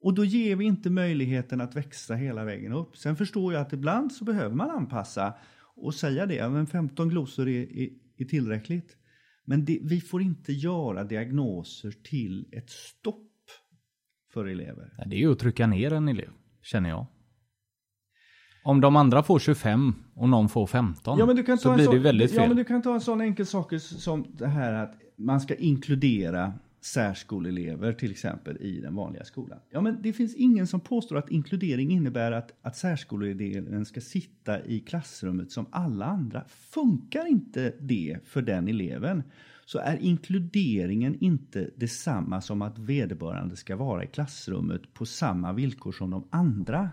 Och 0.00 0.14
då 0.14 0.24
ger 0.24 0.56
vi 0.56 0.64
inte 0.64 0.90
möjligheten 0.90 1.60
att 1.60 1.76
växa 1.76 2.14
hela 2.14 2.44
vägen 2.44 2.72
upp. 2.72 2.96
Sen 2.96 3.16
förstår 3.16 3.52
jag 3.52 3.62
att 3.62 3.72
ibland 3.72 4.12
så 4.12 4.24
behöver 4.24 4.54
man 4.54 4.70
anpassa 4.70 5.34
och 5.76 5.94
säga 5.94 6.26
det, 6.26 6.48
men 6.48 6.66
15 6.66 7.08
glosor 7.08 7.48
är, 7.48 7.78
är, 7.78 7.88
är 8.16 8.24
tillräckligt. 8.24 8.96
Men 9.44 9.64
det, 9.64 9.78
vi 9.82 10.00
får 10.00 10.22
inte 10.22 10.52
göra 10.52 11.04
diagnoser 11.04 11.90
till 11.90 12.46
ett 12.52 12.70
stopp 12.70 13.24
för 14.32 14.44
elever. 14.44 15.04
Det 15.06 15.16
är 15.16 15.20
ju 15.20 15.32
att 15.32 15.38
trycka 15.38 15.66
ner 15.66 15.92
en 15.92 16.08
elev, 16.08 16.30
känner 16.62 16.88
jag. 16.88 17.06
Om 18.62 18.80
de 18.80 18.96
andra 18.96 19.22
får 19.22 19.38
25 19.38 19.94
och 20.14 20.28
någon 20.28 20.48
får 20.48 20.66
15 20.66 21.18
ja, 21.18 21.26
men 21.26 21.36
du 21.36 21.42
kan 21.42 21.58
ta 21.58 21.62
så 21.62 21.74
blir 21.74 21.84
sån, 21.84 21.94
det 21.94 22.00
väldigt 22.00 22.30
fel. 22.30 22.42
Ja, 22.42 22.48
men 22.48 22.56
du 22.56 22.64
kan 22.64 22.82
ta 22.82 22.94
en 22.94 23.00
sån 23.00 23.20
enkel 23.20 23.46
sak 23.46 23.80
som 23.80 24.26
det 24.32 24.46
här 24.46 24.72
att 24.72 24.94
man 25.16 25.40
ska 25.40 25.54
inkludera 25.54 26.52
särskoleelever 26.80 27.92
till 27.92 28.10
exempel 28.10 28.56
i 28.60 28.80
den 28.80 28.94
vanliga 28.94 29.24
skolan. 29.24 29.58
Ja, 29.70 29.80
men 29.80 30.02
det 30.02 30.12
finns 30.12 30.34
ingen 30.34 30.66
som 30.66 30.80
påstår 30.80 31.16
att 31.16 31.30
inkludering 31.30 31.90
innebär 31.90 32.32
att, 32.32 32.52
att 32.62 32.76
särskoleeleven 32.76 33.84
ska 33.84 34.00
sitta 34.00 34.64
i 34.64 34.80
klassrummet 34.80 35.52
som 35.52 35.66
alla 35.70 36.06
andra. 36.06 36.44
Funkar 36.48 37.26
inte 37.26 37.72
det 37.80 38.18
för 38.24 38.42
den 38.42 38.68
eleven 38.68 39.22
så 39.66 39.78
är 39.78 39.96
inkluderingen 39.96 41.16
inte 41.20 41.70
detsamma 41.76 42.40
som 42.40 42.62
att 42.62 42.78
vederbörande 42.78 43.56
ska 43.56 43.76
vara 43.76 44.04
i 44.04 44.06
klassrummet 44.06 44.94
på 44.94 45.06
samma 45.06 45.52
villkor 45.52 45.92
som 45.92 46.10
de 46.10 46.28
andra. 46.30 46.90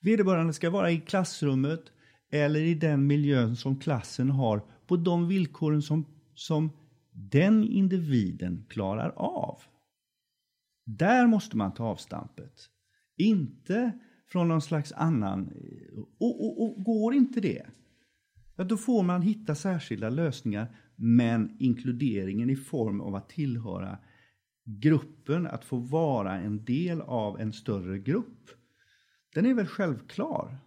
Vederbörande 0.00 0.52
ska 0.52 0.70
vara 0.70 0.90
i 0.90 1.00
klassrummet 1.00 1.82
eller 2.30 2.60
i 2.60 2.74
den 2.74 3.06
miljön 3.06 3.56
som 3.56 3.78
klassen 3.78 4.30
har 4.30 4.62
på 4.86 4.96
de 4.96 5.28
villkoren 5.28 5.82
som, 5.82 6.06
som 6.34 6.70
den 7.12 7.64
individen 7.64 8.64
klarar 8.68 9.12
av. 9.16 9.58
Där 10.86 11.26
måste 11.26 11.56
man 11.56 11.74
ta 11.74 11.84
avstampet. 11.84 12.70
Inte 13.16 13.92
från 14.28 14.48
någon 14.48 14.62
slags 14.62 14.92
annan... 14.92 15.48
Eh, 15.48 15.98
och, 16.18 16.44
och, 16.44 16.62
och 16.62 16.84
går 16.84 17.14
inte 17.14 17.40
det, 17.40 17.66
ja, 18.56 18.64
då 18.64 18.76
får 18.76 19.02
man 19.02 19.22
hitta 19.22 19.54
särskilda 19.54 20.10
lösningar. 20.10 20.76
Men 20.96 21.56
inkluderingen 21.58 22.50
i 22.50 22.56
form 22.56 23.00
av 23.00 23.14
att 23.14 23.28
tillhöra 23.28 23.98
gruppen, 24.64 25.46
att 25.46 25.64
få 25.64 25.76
vara 25.76 26.40
en 26.40 26.64
del 26.64 27.00
av 27.00 27.40
en 27.40 27.52
större 27.52 27.98
grupp, 27.98 28.50
den 29.34 29.46
är 29.46 29.54
väl 29.54 29.66
självklar. 29.66 30.58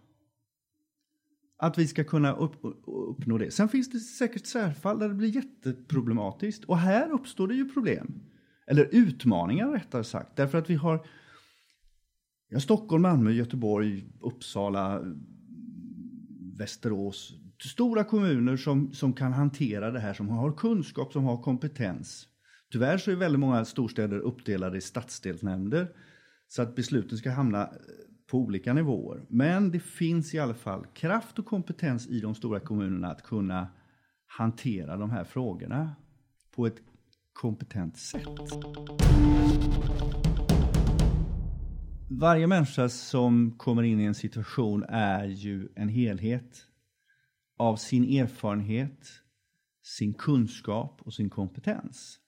Att 1.56 1.78
vi 1.78 1.86
ska 1.86 2.04
kunna 2.04 2.32
upp, 2.32 2.54
uppnå 2.86 3.38
det. 3.38 3.50
Sen 3.50 3.68
finns 3.68 3.90
det 3.90 3.98
säkert 3.98 4.46
särfall 4.46 4.98
där 4.98 5.08
det 5.08 5.14
blir 5.14 5.36
jätteproblematiskt. 5.36 6.64
Och 6.64 6.78
här 6.78 7.10
uppstår 7.10 7.48
det 7.48 7.54
ju 7.54 7.68
problem. 7.68 8.22
Eller 8.66 8.88
utmaningar 8.92 9.72
rättare 9.72 10.04
sagt. 10.04 10.36
Därför 10.36 10.58
att 10.58 10.70
vi 10.70 10.74
har 10.74 11.06
ja, 12.48 12.60
Stockholm, 12.60 13.02
Malmö, 13.02 13.30
Göteborg, 13.30 14.06
Uppsala, 14.20 15.02
Västerås. 16.58 17.32
Stora 17.64 18.04
kommuner 18.04 18.56
som, 18.56 18.92
som 18.92 19.12
kan 19.12 19.32
hantera 19.32 19.90
det 19.90 20.00
här, 20.00 20.14
som 20.14 20.28
har 20.28 20.52
kunskap, 20.52 21.12
som 21.12 21.24
har 21.24 21.42
kompetens. 21.42 22.28
Tyvärr 22.72 22.98
så 22.98 23.10
är 23.10 23.16
väldigt 23.16 23.40
många 23.40 23.64
storstäder 23.64 24.18
uppdelade 24.18 24.78
i 24.78 24.80
stadsdelsnämnder. 24.80 25.88
Så 26.48 26.62
att 26.62 26.76
besluten 26.76 27.18
ska 27.18 27.30
hamna 27.30 27.70
på 28.32 28.38
olika 28.38 28.72
nivåer. 28.72 29.22
Men 29.28 29.70
det 29.70 29.80
finns 29.80 30.34
i 30.34 30.38
alla 30.38 30.54
fall 30.54 30.86
kraft 30.86 31.38
och 31.38 31.46
kompetens 31.46 32.06
i 32.06 32.20
de 32.20 32.34
stora 32.34 32.60
kommunerna 32.60 33.08
att 33.08 33.22
kunna 33.22 33.68
hantera 34.26 34.96
de 34.96 35.10
här 35.10 35.24
frågorna 35.24 35.96
på 36.54 36.66
ett 36.66 36.76
kompetent 37.32 37.96
sätt. 37.96 38.28
Varje 42.10 42.46
människa 42.46 42.88
som 42.88 43.58
kommer 43.58 43.82
in 43.82 44.00
i 44.00 44.04
en 44.04 44.14
situation 44.14 44.84
är 44.88 45.24
ju 45.24 45.68
en 45.74 45.88
helhet 45.88 46.66
av 47.58 47.76
sin 47.76 48.04
erfarenhet, 48.04 49.08
sin 49.82 50.14
kunskap 50.14 51.00
och 51.02 51.14
sin 51.14 51.30
kompetens. 51.30 52.18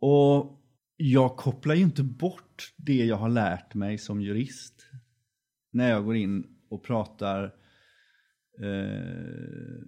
Och 0.00 0.63
jag 0.96 1.36
kopplar 1.36 1.74
ju 1.74 1.82
inte 1.82 2.02
bort 2.02 2.74
det 2.76 3.04
jag 3.04 3.16
har 3.16 3.28
lärt 3.28 3.74
mig 3.74 3.98
som 3.98 4.20
jurist 4.20 4.86
när 5.70 5.90
jag 5.90 6.04
går 6.04 6.16
in 6.16 6.46
och 6.68 6.84
pratar 6.84 7.44
eh, 8.60 9.84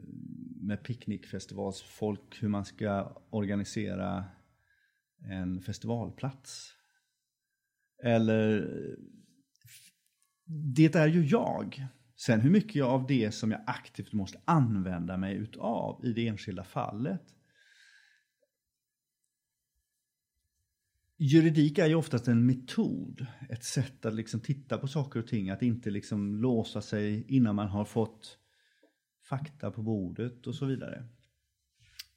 med 0.62 0.82
picknickfestivalsfolk 0.82 2.42
hur 2.42 2.48
man 2.48 2.64
ska 2.64 3.22
organisera 3.30 4.24
en 5.18 5.60
festivalplats. 5.60 6.72
Eller 8.04 8.70
det 10.74 10.94
är 10.94 11.06
ju 11.06 11.24
jag. 11.24 11.86
Sen 12.16 12.40
hur 12.40 12.50
mycket 12.50 12.84
av 12.84 13.06
det 13.06 13.34
som 13.34 13.50
jag 13.50 13.60
aktivt 13.66 14.12
måste 14.12 14.40
använda 14.44 15.16
mig 15.16 15.34
utav 15.34 16.04
i 16.04 16.12
det 16.12 16.28
enskilda 16.28 16.64
fallet 16.64 17.35
juridik 21.18 21.78
är 21.78 21.86
ju 21.86 21.94
oftast 21.94 22.28
en 22.28 22.46
metod, 22.46 23.26
ett 23.50 23.64
sätt 23.64 24.06
att 24.06 24.14
liksom 24.14 24.40
titta 24.40 24.78
på 24.78 24.88
saker 24.88 25.20
och 25.20 25.26
ting, 25.26 25.50
att 25.50 25.62
inte 25.62 25.90
liksom 25.90 26.36
låsa 26.36 26.82
sig 26.82 27.24
innan 27.28 27.54
man 27.54 27.68
har 27.68 27.84
fått 27.84 28.38
fakta 29.28 29.70
på 29.70 29.82
bordet 29.82 30.46
och 30.46 30.54
så 30.54 30.66
vidare. 30.66 31.08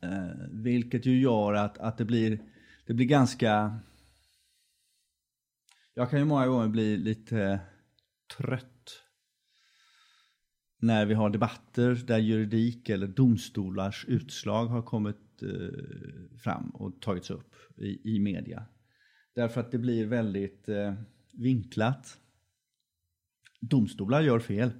Eh, 0.01 0.47
vilket 0.51 1.05
ju 1.05 1.21
gör 1.21 1.53
att, 1.53 1.77
att 1.77 1.97
det, 1.97 2.05
blir, 2.05 2.39
det 2.85 2.93
blir 2.93 3.05
ganska... 3.05 3.79
Jag 5.93 6.09
kan 6.09 6.19
ju 6.19 6.25
många 6.25 6.47
gånger 6.47 6.67
bli 6.67 6.97
lite 6.97 7.59
trött 8.37 9.03
när 10.81 11.05
vi 11.05 11.13
har 11.13 11.29
debatter 11.29 11.95
där 11.95 12.17
juridik 12.17 12.89
eller 12.89 13.07
domstolars 13.07 14.05
utslag 14.07 14.65
har 14.65 14.81
kommit 14.81 15.41
eh, 15.41 16.37
fram 16.37 16.69
och 16.69 17.01
tagits 17.01 17.29
upp 17.29 17.55
i, 17.77 18.15
i 18.15 18.19
media. 18.19 18.65
Därför 19.39 19.61
att 19.61 19.71
det 19.71 19.77
blir 19.77 20.05
väldigt 20.05 20.69
eh, 20.69 20.93
vinklat. 21.31 22.19
Domstolar 23.59 24.21
gör 24.21 24.39
fel. 24.39 24.71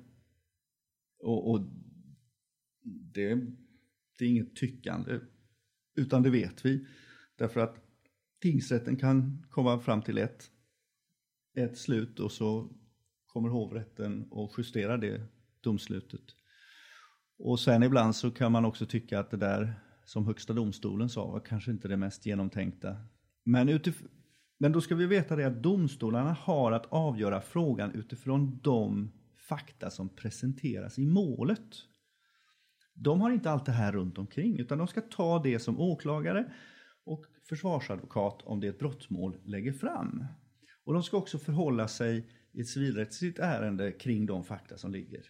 Och, 1.19 1.52
och 1.52 1.62
det, 3.13 3.36
det, 4.17 4.26
är 4.26 4.30
inget 4.30 4.56
tyckande, 4.56 5.19
utan 5.95 6.24
det 6.24 6.30
vet 6.30 6.65
vi. 6.65 6.88
Därför 7.36 7.60
att 7.60 7.76
tingsrätten 8.41 8.95
kan 8.95 9.45
komma 9.50 9.80
fram 9.80 10.02
till 10.02 10.17
ett, 10.17 10.52
ett 11.56 11.78
slut 11.78 12.19
och 12.19 12.32
så 12.32 12.69
kommer 13.26 13.50
hovrätten 13.50 14.28
och 14.32 14.54
justerar 14.58 14.98
det 14.98 15.22
domslutet. 15.62 16.26
Och 17.38 17.60
sen 17.60 17.84
ibland 17.84 18.15
så 18.15 18.32
kan 18.32 18.52
man 18.52 18.65
också 18.65 18.86
tycka 18.86 19.19
att 19.19 19.32
det 19.32 19.38
där 19.38 19.74
som 20.06 20.26
högsta 20.26 20.54
domstolen 20.54 21.10
sa 21.10 21.32
var 21.32 21.39
kanske 21.39 21.72
inte 21.72 21.88
det 21.88 21.98
mest 21.98 22.26
genomtänkta. 22.26 22.98
Men, 23.43 23.69
utif- 23.69 24.08
men 24.62 24.72
då 24.72 24.82
ska 24.82 24.95
vi 24.95 25.06
veta 25.06 25.36
det 25.36 25.48
att 25.48 25.63
domstolarna 25.63 26.34
har 26.34 26.72
att 26.72 26.86
avgöra 26.86 27.41
frågan 27.41 27.91
utifrån 27.91 28.60
de 28.63 29.12
fakta 29.38 29.89
som 29.89 30.10
presenteras 30.10 31.00
i 31.00 31.06
målet. 31.06 31.76
De 32.93 33.22
har 33.22 33.32
inte 33.32 33.52
allt 33.52 33.65
det 33.65 33.72
här 33.72 33.91
runt 33.91 34.17
omkring 34.17 34.60
utan 34.60 34.78
de 34.78 34.88
ska 34.88 35.02
ta 35.02 35.43
det 35.43 35.60
som 35.60 35.80
åklagare 35.80 36.54
och 37.06 37.26
försvarsadvokat 37.50 38.41
om 38.41 38.60
det 38.60 38.67
är 38.67 38.72
ett 38.72 38.80
brottmål 38.80 39.38
lägger 39.43 39.74
fram. 39.74 40.26
Och 40.84 40.93
de 40.93 41.04
ska 41.04 41.17
också 41.17 41.38
förhålla 41.38 41.88
sig 41.88 42.30
i 42.52 42.62
ett 42.62 42.67
civilrättsligt 42.67 43.39
ärende 43.39 43.91
kring 43.91 44.26
de 44.26 44.43
fakta 44.43 44.78
som 44.78 44.91
ligger 44.91 45.30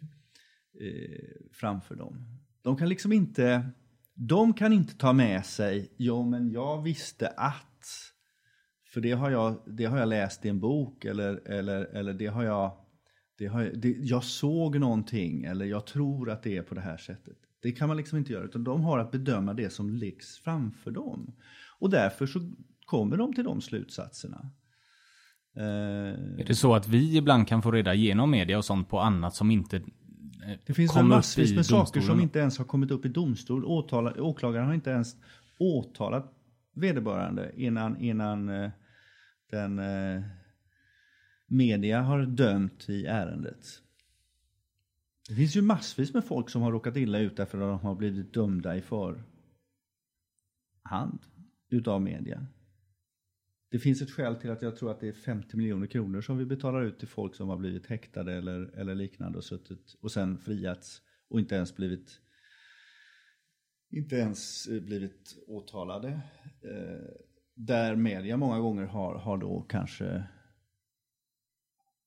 eh, 0.82 1.50
framför 1.52 1.96
dem. 1.96 2.40
De 2.62 2.78
kan 2.78 2.90
liksom 2.90 3.12
inte, 3.12 3.70
de 4.14 4.54
kan 4.54 4.74
inte 4.74 4.98
ta 4.98 5.14
med 5.14 5.46
sig, 5.46 5.94
ja 5.98 6.24
men 6.24 6.52
jag 6.52 6.84
visste 6.84 7.28
att, 7.28 8.14
för 8.90 9.02
det 9.02 9.12
har 9.12 9.30
jag, 9.30 9.56
det 9.66 9.86
har 9.86 9.98
jag 9.98 10.10
läst 10.10 10.46
i 10.46 10.50
en 10.50 10.60
bok 10.60 11.06
eller, 11.06 11.48
eller, 11.48 11.86
eller 11.86 12.14
det 12.14 12.28
har 12.28 12.44
jag, 12.44 12.72
det 13.38 13.48
har 13.48 13.62
jag, 13.62 13.80
det, 13.80 13.96
jag 14.00 14.24
såg 14.24 14.80
någonting 14.80 15.44
eller 15.44 15.66
jag 15.66 15.86
tror 15.86 16.30
att 16.30 16.44
det 16.44 16.58
är 16.58 16.62
på 16.62 16.76
det 16.76 16.82
här 16.82 16.98
sättet. 16.98 17.38
Det 17.62 17.72
kan 17.72 17.88
man 17.88 17.98
liksom 17.98 18.18
inte 18.18 18.34
göra, 18.34 18.44
utan 18.44 18.64
de 18.64 18.84
har 18.84 19.00
att 19.00 19.12
bedöma 19.12 19.54
det 19.54 19.70
som 19.70 19.90
läggs 19.90 20.40
framför 20.40 20.92
dem. 20.92 21.36
Och 21.80 21.90
därför 21.90 22.26
så 22.26 22.52
kommer 22.86 23.18
de 23.18 23.34
till 23.34 23.44
de 23.44 23.62
slutsatserna. 23.62 24.52
Eh, 25.56 25.64
är 25.64 26.46
det 26.48 26.56
så 26.56 26.76
att 26.76 26.88
vi 26.88 27.18
ibland 27.18 27.48
kan 27.48 27.62
få 27.62 27.72
reda 27.72 27.94
genom 27.94 28.32
media 28.32 28.58
och 28.58 28.66
sånt 28.66 28.90
på 28.90 29.00
annat 29.00 29.36
som 29.36 29.52
inte 29.52 29.78
eh, 29.78 29.82
Det 30.66 30.74
finns 30.74 30.96
väl 30.96 31.06
massvis 31.06 31.56
med 31.56 31.66
saker 31.66 32.02
som 32.02 32.20
inte 32.20 32.40
ens 32.40 32.58
har 32.58 32.66
kommit 32.66 32.92
upp 32.92 33.06
i 33.06 33.10
domstol. 33.10 33.66
Åklagaren 34.20 34.68
har 34.68 34.74
inte 34.74 34.90
ens 34.90 35.16
åtalat 35.60 36.39
vederbörande 36.80 37.52
innan, 37.56 37.98
innan 37.98 38.50
eh, 38.50 38.72
den 39.52 39.80
eh, 39.80 40.22
media 41.48 42.02
har 42.02 42.26
dömt 42.26 42.90
i 42.90 43.06
ärendet. 43.06 43.66
Det 45.30 45.36
finns 45.36 45.56
ju 45.56 45.62
massvis 45.62 46.14
med 46.14 46.26
folk 46.26 46.50
som 46.50 46.62
har 46.62 46.72
råkat 46.72 46.96
illa 46.96 47.20
ut 47.20 47.38
därför 47.38 47.58
att 47.58 47.80
de 47.80 47.88
har 47.88 47.96
blivit 47.96 48.34
dömda 48.34 48.76
i 48.76 48.82
förhand 48.82 49.26
utav 51.70 52.02
media. 52.02 52.46
Det 53.72 53.80
finns 53.80 54.02
ett 54.02 54.12
skäl 54.12 54.36
till 54.36 54.52
att 54.52 54.62
jag 54.62 54.76
tror 54.76 54.92
att 54.92 55.00
det 55.00 55.08
är 55.08 55.14
50 55.14 55.58
miljoner 55.58 55.88
kronor 55.88 56.22
som 56.22 56.38
vi 56.38 56.46
betalar 56.46 56.82
ut 56.84 57.00
till 57.00 57.08
folk 57.08 57.36
som 57.36 57.50
har 57.50 57.58
blivit 57.58 57.86
häktade 57.86 58.34
eller, 58.34 58.62
eller 58.62 58.96
liknande 58.96 59.38
och 59.38 59.44
suttit 59.44 59.96
och 60.02 60.12
sen 60.12 60.38
friats 60.38 61.02
och 61.28 61.40
inte 61.40 61.56
ens 61.56 61.76
blivit 61.76 62.22
inte 63.90 64.16
ens 64.16 64.68
eh, 64.68 64.82
blivit 64.82 65.38
åtalade. 65.48 66.10
Eh, 66.62 67.10
där 67.54 67.96
media 67.96 68.38
många 68.38 68.60
gånger 68.60 68.86
har, 68.86 69.16
har 69.16 69.38
då 69.38 69.62
kanske 69.62 70.24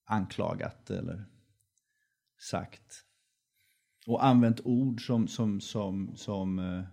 anklagat 0.04 0.90
eller 0.90 1.24
sagt 2.38 3.04
och 4.06 4.24
använt 4.24 4.60
ord 4.64 5.06
som, 5.06 5.28
som, 5.28 5.60
som, 5.60 6.16
som 6.16 6.58
eh, 6.58 6.84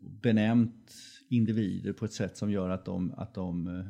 benämnt 0.00 0.92
individer 1.28 1.92
på 1.92 2.04
ett 2.04 2.12
sätt 2.12 2.36
som 2.36 2.50
gör 2.50 2.70
att, 2.70 2.84
de, 2.84 3.14
att, 3.16 3.34
de, 3.34 3.84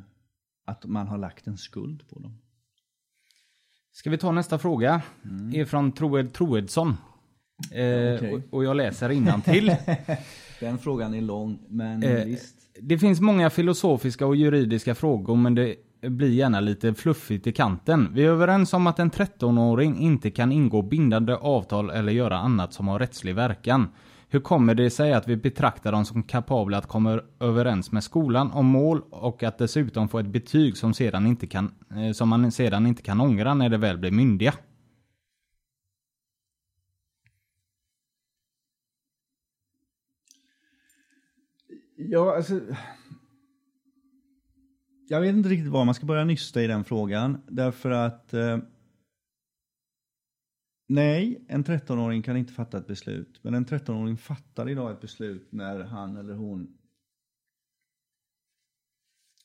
att 0.65 0.85
man 0.85 1.07
har 1.07 1.17
lagt 1.17 1.47
en 1.47 1.57
skuld 1.57 2.09
på 2.09 2.19
dem. 2.19 2.41
Ska 3.91 4.09
vi 4.09 4.17
ta 4.17 4.31
nästa 4.31 4.59
fråga? 4.59 5.01
Mm. 5.25 5.55
är 5.55 5.65
från 5.65 5.91
Troed 5.91 6.33
Troedsson. 6.33 6.93
Eh, 7.71 8.15
okay. 8.15 8.33
och, 8.33 8.41
och, 8.49 8.63
jag 8.63 8.75
läser 8.77 9.09
till. 9.41 9.75
Den 10.59 10.77
frågan 10.77 11.13
är 11.13 11.21
lång, 11.21 11.59
men 11.67 12.03
eh, 12.03 12.25
visst. 12.25 12.55
Det 12.81 12.97
finns 12.97 13.21
många 13.21 13.49
filosofiska 13.49 14.25
och 14.25 14.35
juridiska 14.35 14.95
frågor, 14.95 15.35
men 15.35 15.55
det 15.55 15.75
blir 16.01 16.29
gärna 16.29 16.59
lite 16.59 16.93
fluffigt 16.93 17.47
i 17.47 17.51
kanten. 17.51 18.09
Vi 18.13 18.23
är 18.23 18.29
överens 18.29 18.73
om 18.73 18.87
att 18.87 18.99
en 18.99 19.11
13-åring 19.11 19.99
inte 19.99 20.31
kan 20.31 20.51
ingå 20.51 20.81
bindande 20.81 21.35
avtal 21.35 21.89
eller 21.89 22.11
göra 22.11 22.37
annat 22.37 22.73
som 22.73 22.87
har 22.87 22.99
rättslig 22.99 23.35
verkan. 23.35 23.87
Hur 24.29 24.39
kommer 24.39 24.75
det 24.75 24.89
sig 24.89 25.13
att 25.13 25.27
vi 25.27 25.35
betraktar 25.35 25.91
dem 25.91 26.05
som 26.05 26.23
kapabla 26.23 26.77
att 26.77 26.87
komma 26.87 27.21
överens 27.39 27.91
med 27.91 28.03
skolan 28.03 28.51
om 28.51 28.65
mål 28.65 29.01
och 29.09 29.43
att 29.43 29.57
dessutom 29.57 30.09
få 30.09 30.19
ett 30.19 30.27
betyg 30.27 30.77
som, 30.77 30.93
sedan 30.93 31.27
inte 31.27 31.47
kan, 31.47 31.71
eh, 31.95 32.11
som 32.11 32.29
man 32.29 32.51
sedan 32.51 32.87
inte 32.87 33.01
kan 33.01 33.21
ångra 33.21 33.53
när 33.53 33.69
de 33.69 33.77
väl 33.77 33.97
blir 33.97 34.11
myndiga? 34.11 34.53
Ja, 41.97 42.35
alltså... 42.35 42.61
Jag 45.09 45.21
vet 45.21 45.35
inte 45.35 45.49
riktigt 45.49 45.71
var 45.71 45.85
man 45.85 45.95
ska 45.95 46.05
börja 46.05 46.25
nysta 46.25 46.63
i 46.63 46.67
den 46.67 46.83
frågan. 46.83 47.41
Därför 47.47 47.91
att 47.91 48.33
eh, 48.33 48.59
Nej, 50.89 51.45
en 51.47 51.63
13-åring 51.63 52.21
kan 52.21 52.37
inte 52.37 52.53
fatta 52.53 52.77
ett 52.77 52.87
beslut. 52.87 53.43
Men 53.43 53.53
en 53.53 53.65
13-åring 53.65 54.17
fattar 54.17 54.69
idag 54.69 54.91
ett 54.91 55.01
beslut 55.01 55.51
när 55.51 55.83
han 55.83 56.17
eller 56.17 56.33
hon 56.33 56.77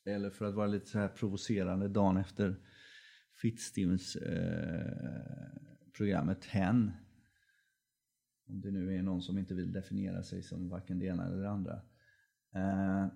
eller 0.04 0.30
för 0.30 0.44
att 0.44 0.54
vara 0.54 0.66
lite 0.66 0.86
så 0.86 0.98
här 0.98 1.08
provocerande 1.08 1.88
dagen 1.88 2.16
efter 2.16 2.56
Fittstims 3.42 4.16
eh, 4.16 5.52
programmet 5.96 6.44
Hen. 6.44 6.92
Om 8.48 8.60
det 8.60 8.70
nu 8.70 8.96
är 8.96 9.02
någon 9.02 9.22
som 9.22 9.38
inte 9.38 9.54
vill 9.54 9.72
definiera 9.72 10.22
sig 10.22 10.42
som 10.42 10.68
varken 10.68 10.98
det 10.98 11.06
ena 11.06 11.26
eller 11.26 11.42
det 11.42 11.50
andra. 11.50 11.80
Eh, 12.54 13.06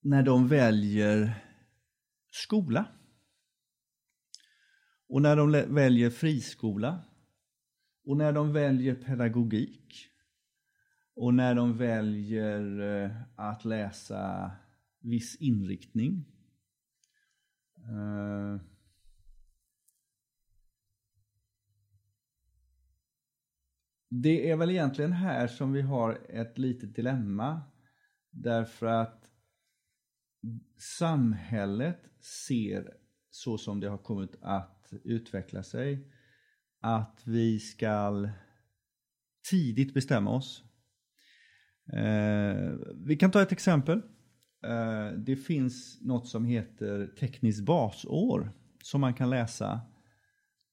när 0.00 0.22
de 0.22 0.48
väljer 0.48 1.44
skola 2.30 2.86
och 5.12 5.22
när 5.22 5.36
de 5.36 5.52
väljer 5.74 6.10
friskola. 6.10 7.04
Och 8.04 8.16
när 8.16 8.32
de 8.32 8.52
väljer 8.52 8.94
pedagogik. 8.94 10.08
Och 11.14 11.34
när 11.34 11.54
de 11.54 11.76
väljer 11.76 12.80
eh, 12.80 13.10
att 13.36 13.64
läsa 13.64 14.50
viss 15.00 15.36
inriktning. 15.36 16.24
Eh, 17.76 18.60
det 24.14 24.50
är 24.50 24.56
väl 24.56 24.70
egentligen 24.70 25.12
här 25.12 25.46
som 25.46 25.72
vi 25.72 25.80
har 25.80 26.18
ett 26.28 26.58
litet 26.58 26.94
dilemma. 26.94 27.62
Därför 28.30 28.86
att 28.86 29.30
samhället 30.98 32.00
ser 32.48 32.94
så 33.30 33.58
som 33.58 33.80
det 33.80 33.88
har 33.88 33.98
kommit 33.98 34.36
att 34.40 34.92
utveckla 35.04 35.62
sig. 35.62 36.12
Att 36.80 37.22
vi 37.24 37.58
ska 37.60 38.28
tidigt 39.50 39.94
bestämma 39.94 40.30
oss. 40.30 40.64
Eh, 41.92 42.72
vi 43.06 43.16
kan 43.16 43.30
ta 43.30 43.42
ett 43.42 43.52
exempel. 43.52 44.02
Eh, 44.64 45.18
det 45.18 45.36
finns 45.36 45.98
något 46.02 46.28
som 46.28 46.44
heter 46.44 47.06
tekniskt 47.06 47.64
basår 47.64 48.52
som 48.82 49.00
man 49.00 49.14
kan 49.14 49.30
läsa 49.30 49.80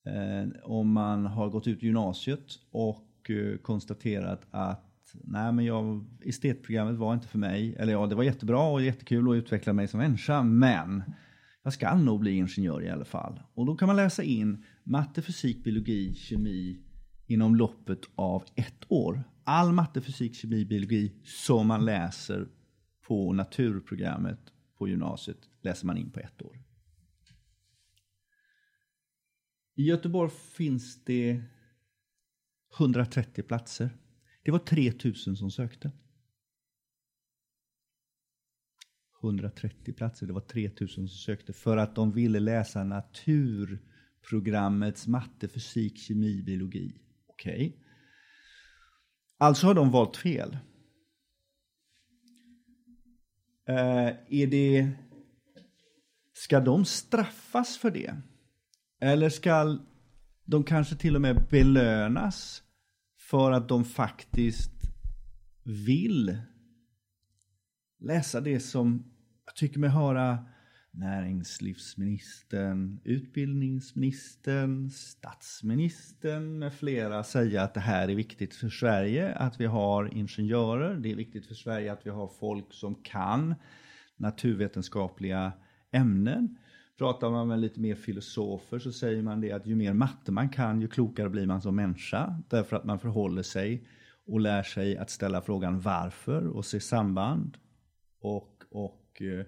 eh, 0.06 0.50
om 0.64 0.92
man 0.92 1.26
har 1.26 1.50
gått 1.50 1.68
ut 1.68 1.84
gymnasiet 1.84 2.46
och 2.72 3.09
Eh, 3.30 3.58
konstaterat 3.58 4.48
att 4.52 5.16
nej 5.24 5.54
men 5.54 5.66
jag, 5.66 6.06
estetprogrammet 6.22 6.96
var 6.96 7.14
inte 7.14 7.28
för 7.28 7.40
mig. 7.40 7.76
Eller 7.80 7.94
ja, 7.94 8.06
det 8.06 8.16
var 8.16 8.24
jättebra 8.24 8.62
och 8.62 8.82
jättekul 8.82 9.30
att 9.30 9.36
utveckla 9.36 9.74
mig 9.74 9.88
som 9.88 10.00
människa, 10.00 10.44
men 10.44 11.04
jag 11.64 11.74
ska 11.74 11.96
nog 11.96 12.20
bli 12.20 12.32
ingenjör 12.32 12.84
i 12.84 12.90
alla 12.90 13.06
fall. 13.06 13.42
Och 13.54 13.66
då 13.66 13.76
kan 13.76 13.88
man 13.88 13.96
läsa 13.96 14.24
in 14.24 14.66
matte, 14.84 15.22
fysik, 15.22 15.64
biologi, 15.64 16.14
kemi 16.16 16.80
inom 17.28 17.56
loppet 17.56 18.00
av 18.16 18.44
ett 18.56 18.84
år. 18.88 19.24
All 19.44 19.72
matte, 19.72 20.02
fysik, 20.02 20.36
kemi, 20.36 20.66
biologi 20.66 21.14
som 21.24 21.68
man 21.68 21.86
läser 21.86 22.48
på 23.08 23.34
naturprogrammet 23.34 24.40
på 24.78 24.88
gymnasiet 24.88 25.38
läser 25.62 25.88
man 25.88 25.98
in 25.98 26.12
på 26.12 26.20
ett 26.20 26.42
år. 26.42 26.58
I 29.76 29.84
Göteborg 29.84 30.32
finns 30.32 31.04
det 31.04 31.44
130 32.78 33.44
platser. 33.44 33.90
Det 34.44 34.52
var 34.52 34.60
3000 34.60 35.36
som 35.36 35.52
sökte. 35.52 35.92
130 39.24 39.94
platser, 39.94 40.28
det 40.28 40.34
var 40.34 40.42
3000 40.42 40.88
som 40.88 41.08
sökte 41.18 41.54
för 41.54 41.78
att 41.78 41.96
de 41.96 42.12
ville 42.12 42.40
läsa 42.40 42.84
naturprogrammets 42.84 45.08
matte, 45.08 45.48
fysik, 45.48 45.98
kemi, 45.98 46.42
biologi. 46.42 47.02
Okej. 47.28 47.54
Okay. 47.54 47.74
Alltså 49.38 49.68
har 49.68 49.74
de 49.74 49.92
valt 49.92 50.18
fel. 50.18 50.58
Uh, 53.70 54.10
är 54.30 54.48
det... 54.48 54.90
Ska 56.34 56.60
de 56.60 56.86
straffas 56.86 57.78
för 57.78 57.92
det? 57.92 58.16
Eller 59.00 59.30
ska 59.30 59.80
de 60.50 60.64
kanske 60.64 60.96
till 60.96 61.16
och 61.16 61.22
med 61.22 61.48
belönas 61.50 62.64
för 63.18 63.52
att 63.52 63.70
de 63.70 63.86
faktiskt 63.86 64.72
vill 65.64 66.38
läsa 68.00 68.42
det 68.42 68.60
som 68.60 69.04
jag 69.46 69.56
tycker 69.56 69.80
mig 69.80 69.90
höra 69.90 70.46
näringslivsministern, 70.92 73.00
utbildningsministern, 73.04 74.90
statsministern 74.90 76.60
med 76.60 76.74
flera 76.74 77.24
säga 77.24 77.64
att 77.64 77.74
det 77.74 77.80
här 77.80 78.10
är 78.10 78.16
viktigt 78.16 78.56
för 78.56 78.70
Sverige, 78.70 79.36
att 79.36 79.60
vi 79.60 79.66
har 79.66 80.14
ingenjörer. 80.14 80.96
Det 80.96 81.12
är 81.12 81.16
viktigt 81.16 81.48
för 81.48 81.56
Sverige 81.56 81.94
att 81.94 82.06
vi 82.06 82.10
har 82.10 82.32
folk 82.40 82.74
som 82.74 82.96
kan 82.96 83.56
naturvetenskapliga 84.18 85.52
ämnen. 85.92 86.58
Pratar 87.00 87.30
man 87.30 87.48
med 87.48 87.60
lite 87.60 87.80
mer 87.80 87.96
filosofer 87.96 88.80
så 88.80 88.92
säger 88.92 89.22
man 89.22 89.42
det 89.42 89.52
att 89.52 89.68
ju 89.68 89.76
mer 89.76 89.94
matte 89.94 90.32
man 90.32 90.50
kan, 90.50 90.82
ju 90.82 90.88
klokare 90.88 91.30
blir 91.30 91.46
man 91.46 91.62
som 91.62 91.76
människa. 91.76 92.44
Därför 92.50 92.76
att 92.76 92.84
man 92.84 93.00
förhåller 93.00 93.44
sig 93.44 93.88
och 94.28 94.40
lär 94.40 94.64
sig 94.64 94.98
att 94.98 95.10
ställa 95.10 95.42
frågan 95.42 95.80
varför 95.80 96.48
och 96.48 96.66
se 96.66 96.80
samband. 96.80 97.58
Och, 98.22 98.64
och 98.72 99.22
eh, 99.22 99.46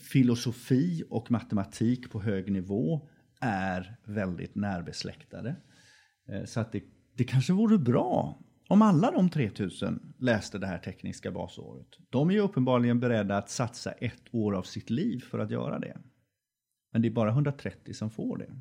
filosofi 0.00 1.04
och 1.10 1.30
matematik 1.30 2.10
på 2.10 2.20
hög 2.20 2.52
nivå 2.52 3.08
är 3.40 3.96
väldigt 4.04 4.54
närbesläktade. 4.54 5.56
Eh, 6.28 6.44
så 6.44 6.60
att 6.60 6.72
det, 6.72 6.82
det 7.16 7.24
kanske 7.24 7.52
vore 7.52 7.78
bra 7.78 8.42
om 8.72 8.82
alla 8.82 9.10
de 9.10 9.30
3000 9.30 10.14
läste 10.18 10.58
det 10.58 10.66
här 10.66 10.78
tekniska 10.78 11.30
basåret. 11.30 11.86
De 12.10 12.30
är 12.30 12.34
ju 12.34 12.40
uppenbarligen 12.40 13.00
beredda 13.00 13.36
att 13.36 13.50
satsa 13.50 13.92
ett 13.92 14.34
år 14.34 14.54
av 14.54 14.62
sitt 14.62 14.90
liv 14.90 15.20
för 15.20 15.38
att 15.38 15.50
göra 15.50 15.78
det. 15.78 15.98
Men 16.90 17.02
det 17.02 17.08
är 17.08 17.12
bara 17.12 17.30
130 17.30 17.94
som 17.94 18.10
får 18.10 18.38
det. 18.38 18.60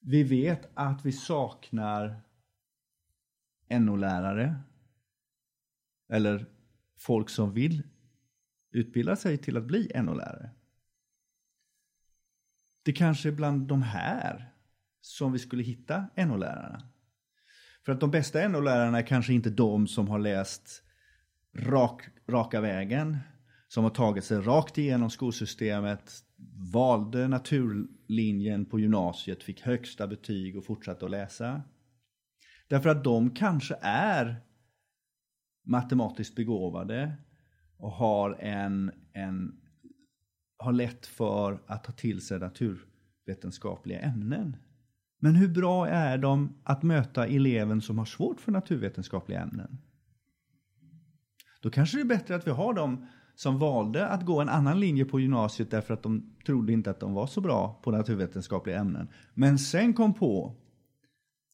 Vi 0.00 0.22
vet 0.22 0.70
att 0.74 1.04
vi 1.04 1.12
saknar 1.12 2.22
NO-lärare. 3.70 4.56
Eller 6.08 6.46
folk 6.98 7.30
som 7.30 7.52
vill 7.52 7.82
utbilda 8.70 9.16
sig 9.16 9.38
till 9.38 9.56
att 9.56 9.64
bli 9.64 9.92
NO-lärare. 9.94 10.50
Det 12.82 12.92
kanske 12.92 13.28
är 13.28 13.32
bland 13.32 13.68
de 13.68 13.82
här 13.82 14.54
som 15.00 15.32
vi 15.32 15.38
skulle 15.38 15.62
hitta 15.62 16.08
NO-lärarna. 16.16 16.91
För 17.84 17.92
att 17.92 18.00
de 18.00 18.10
bästa 18.10 18.48
NO-lärarna 18.48 18.98
är 18.98 19.06
kanske 19.06 19.32
inte 19.32 19.50
de 19.50 19.86
som 19.86 20.08
har 20.08 20.18
läst 20.18 20.82
rak, 21.56 22.02
raka 22.28 22.60
vägen, 22.60 23.18
som 23.68 23.84
har 23.84 23.90
tagit 23.90 24.24
sig 24.24 24.40
rakt 24.40 24.78
igenom 24.78 25.10
skolsystemet, 25.10 26.12
valde 26.72 27.28
naturlinjen 27.28 28.64
på 28.64 28.80
gymnasiet, 28.80 29.42
fick 29.42 29.60
högsta 29.60 30.06
betyg 30.06 30.56
och 30.56 30.64
fortsatte 30.64 31.04
att 31.04 31.10
läsa. 31.10 31.62
Därför 32.68 32.88
att 32.88 33.04
de 33.04 33.30
kanske 33.30 33.76
är 33.82 34.40
matematiskt 35.66 36.36
begåvade 36.36 37.16
och 37.76 37.90
har 37.92 38.36
en, 38.40 38.92
en 39.12 39.60
har 40.56 40.72
lätt 40.72 41.06
för 41.06 41.62
att 41.66 41.84
ta 41.84 41.92
till 41.92 42.20
sig 42.20 42.38
naturvetenskapliga 42.38 44.00
ämnen. 44.00 44.56
Men 45.24 45.34
hur 45.34 45.48
bra 45.48 45.88
är 45.88 46.18
de 46.18 46.54
att 46.64 46.82
möta 46.82 47.26
eleven 47.26 47.80
som 47.80 47.98
har 47.98 48.04
svårt 48.04 48.40
för 48.40 48.52
naturvetenskapliga 48.52 49.40
ämnen? 49.40 49.78
Då 51.60 51.70
kanske 51.70 51.96
det 51.96 52.00
är 52.00 52.04
bättre 52.04 52.34
att 52.34 52.46
vi 52.46 52.50
har 52.50 52.74
dem 52.74 53.06
som 53.34 53.58
valde 53.58 54.06
att 54.06 54.26
gå 54.26 54.40
en 54.40 54.48
annan 54.48 54.80
linje 54.80 55.04
på 55.04 55.20
gymnasiet 55.20 55.70
därför 55.70 55.94
att 55.94 56.02
de 56.02 56.34
trodde 56.46 56.72
inte 56.72 56.90
att 56.90 57.00
de 57.00 57.14
var 57.14 57.26
så 57.26 57.40
bra 57.40 57.80
på 57.82 57.90
naturvetenskapliga 57.90 58.78
ämnen. 58.78 59.08
Men 59.34 59.58
sen 59.58 59.94
kom 59.94 60.14
på 60.14 60.56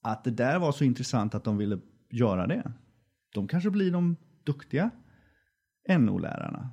att 0.02 0.24
det 0.24 0.30
där 0.30 0.58
var 0.58 0.72
så 0.72 0.84
intressant 0.84 1.34
att 1.34 1.44
de 1.44 1.56
ville 1.56 1.78
göra 2.10 2.46
det. 2.46 2.72
De 3.34 3.48
kanske 3.48 3.70
blir 3.70 3.90
de 3.90 4.16
duktiga 4.44 4.90
NO-lärarna. 5.88 6.70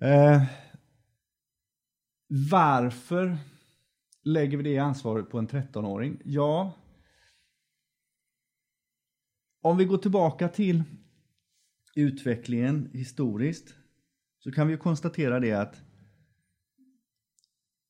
Eh, 0.00 0.42
varför 2.50 3.38
lägger 4.22 4.56
vi 4.56 4.62
det 4.62 4.78
ansvaret 4.78 5.30
på 5.30 5.38
en 5.38 5.48
13-åring? 5.48 6.20
Ja, 6.24 6.74
om 9.62 9.76
vi 9.76 9.84
går 9.84 9.98
tillbaka 9.98 10.48
till 10.48 10.82
utvecklingen 11.94 12.90
historiskt 12.92 13.74
så 14.38 14.52
kan 14.52 14.68
vi 14.68 14.76
konstatera 14.76 15.40
det 15.40 15.52
att 15.52 15.82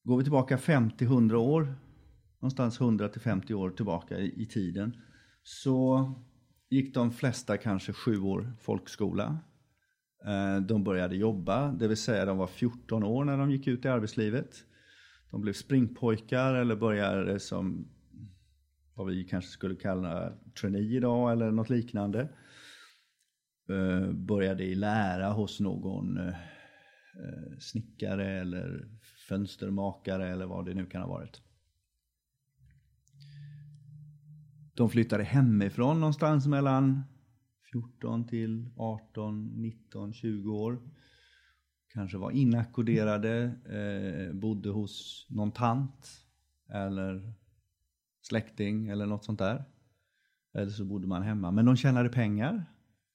går 0.05 0.19
vi 0.19 0.25
tillbaka 0.25 0.57
50-100 0.57 1.35
år, 1.35 1.75
någonstans 2.41 2.81
100 2.81 3.11
50 3.21 3.55
år 3.55 3.71
tillbaka 3.71 4.19
i, 4.19 4.43
i 4.43 4.47
tiden, 4.47 4.97
så 5.43 6.13
gick 6.71 6.95
de 6.95 7.11
flesta 7.11 7.57
kanske 7.57 7.93
sju 7.93 8.21
år 8.21 8.53
folkskola. 8.61 9.39
Eh, 10.27 10.57
de 10.57 10.85
började 10.85 11.17
jobba, 11.17 11.73
det 11.73 11.89
vill 11.89 11.97
säga 11.97 12.25
de 12.25 12.39
var 12.39 12.47
14 12.47 13.05
år 13.05 13.25
när 13.25 13.39
de 13.39 13.51
gick 13.51 13.67
ut 13.67 13.85
i 13.85 13.89
arbetslivet. 13.89 14.65
De 15.33 15.41
blev 15.41 15.53
springpojkar 15.53 16.55
eller 16.55 16.77
började 16.77 17.41
som 17.41 17.89
vad 18.95 19.07
vi 19.07 19.25
kanske 19.25 19.51
skulle 19.51 19.75
kalla 19.75 20.33
trainee 20.61 20.97
idag 20.97 21.33
eller 21.33 21.51
något 21.51 21.71
liknande. 21.71 22.29
Eh, 23.69 24.13
började 24.13 24.65
i 24.65 24.75
lära 24.75 25.31
hos 25.31 25.61
någon 25.61 26.19
eh, 26.19 26.29
eh, 26.29 27.59
snickare 27.59 28.41
eller 28.41 28.89
fönstermakare 29.29 30.29
eller 30.29 30.47
vad 30.47 30.67
det 30.67 30.75
nu 30.75 30.87
kan 30.87 31.03
ha 31.03 31.09
varit. 31.09 31.43
De 34.75 34.91
flyttade 34.91 35.25
hemifrån 35.25 36.01
någonstans 36.01 36.47
mellan 36.47 37.03
14 37.73 38.27
till 38.27 38.71
18, 38.77 39.47
19, 39.47 40.13
20 40.13 40.53
år 40.53 40.83
kanske 41.93 42.19
var 42.19 42.31
inackorderade, 42.31 43.43
eh, 43.69 44.35
bodde 44.35 44.69
hos 44.69 45.27
någon 45.31 45.53
tant 45.53 46.27
eller 46.69 47.33
släkting 48.23 48.89
eller 48.89 49.07
något 49.07 49.25
sånt 49.25 49.39
där. 49.39 49.65
Eller 50.55 50.71
så 50.71 50.85
bodde 50.85 51.07
man 51.07 51.23
hemma. 51.23 51.51
Men 51.51 51.65
de 51.65 51.77
tjänade 51.77 52.09
pengar 52.09 52.65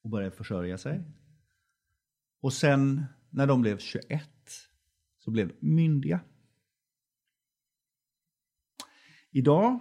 och 0.01 0.09
började 0.09 0.35
försörja 0.35 0.77
sig. 0.77 1.03
Och 2.41 2.53
sen 2.53 3.03
när 3.29 3.47
de 3.47 3.61
blev 3.61 3.77
21 3.77 4.29
så 5.17 5.31
blev 5.31 5.47
de 5.47 5.55
myndiga. 5.61 6.19
Idag 9.31 9.79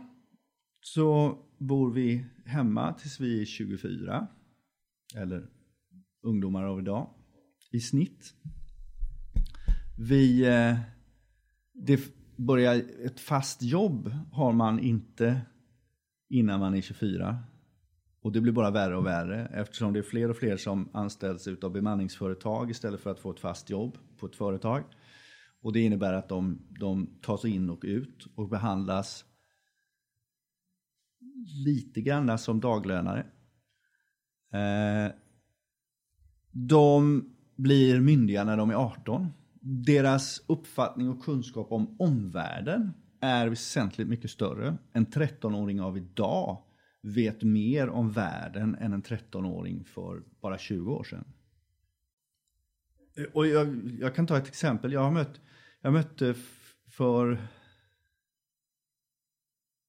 så 0.80 1.38
bor 1.58 1.90
vi 1.90 2.24
hemma 2.44 2.92
tills 2.92 3.20
vi 3.20 3.40
är 3.40 3.44
24. 3.44 4.26
Eller 5.14 5.48
ungdomar 6.22 6.64
av 6.64 6.78
idag. 6.78 7.14
I 7.70 7.80
snitt. 7.80 8.34
Vi, 9.98 10.46
eh, 10.46 10.78
det 11.72 12.00
börjar, 12.36 12.82
ett 13.04 13.20
fast 13.20 13.62
jobb 13.62 14.14
har 14.32 14.52
man 14.52 14.78
inte 14.78 15.40
innan 16.28 16.60
man 16.60 16.74
är 16.74 16.80
24. 16.80 17.38
Och 18.20 18.32
det 18.32 18.40
blir 18.40 18.52
bara 18.52 18.70
värre 18.70 18.96
och 18.96 19.06
värre 19.06 19.46
eftersom 19.46 19.92
det 19.92 19.98
är 19.98 20.02
fler 20.02 20.30
och 20.30 20.36
fler 20.36 20.56
som 20.56 20.88
anställs 20.92 21.48
av 21.62 21.72
bemanningsföretag 21.72 22.70
istället 22.70 23.00
för 23.00 23.10
att 23.10 23.20
få 23.20 23.30
ett 23.30 23.40
fast 23.40 23.70
jobb 23.70 23.98
på 24.18 24.26
ett 24.26 24.36
företag. 24.36 24.84
Och 25.62 25.72
det 25.72 25.80
innebär 25.80 26.12
att 26.12 26.28
de, 26.28 26.58
de 26.80 27.18
tas 27.22 27.44
in 27.44 27.70
och 27.70 27.80
ut 27.84 28.26
och 28.34 28.48
behandlas 28.48 29.24
lite 31.64 32.00
grann 32.00 32.38
som 32.38 32.60
daglönare. 32.60 33.26
Eh, 34.52 35.12
de 36.50 37.24
blir 37.56 38.00
myndiga 38.00 38.44
när 38.44 38.56
de 38.56 38.70
är 38.70 38.74
18. 38.74 39.32
Deras 39.68 40.44
uppfattning 40.46 41.08
och 41.08 41.24
kunskap 41.24 41.72
om 41.72 41.96
omvärlden 41.98 42.92
är 43.20 43.48
väsentligt 43.48 44.08
mycket 44.08 44.30
större. 44.30 44.78
En 44.92 45.06
13-åring 45.06 45.80
av 45.80 45.96
idag 45.96 46.62
vet 47.02 47.42
mer 47.42 47.88
om 47.88 48.12
världen 48.12 48.74
än 48.74 48.92
en 48.92 49.02
13-åring 49.02 49.84
för 49.84 50.22
bara 50.40 50.58
20 50.58 50.92
år 50.92 51.04
sedan. 51.04 51.24
Och 53.32 53.46
jag, 53.46 53.90
jag, 54.00 54.14
kan 54.14 54.26
ta 54.26 54.38
ett 54.38 54.48
exempel. 54.48 54.92
Jag 54.92 55.00
har 55.00 55.10
mött, 55.10 55.40
jag 55.80 55.92
mötte 55.92 56.28
eh, 56.28 56.36
för, 56.90 57.26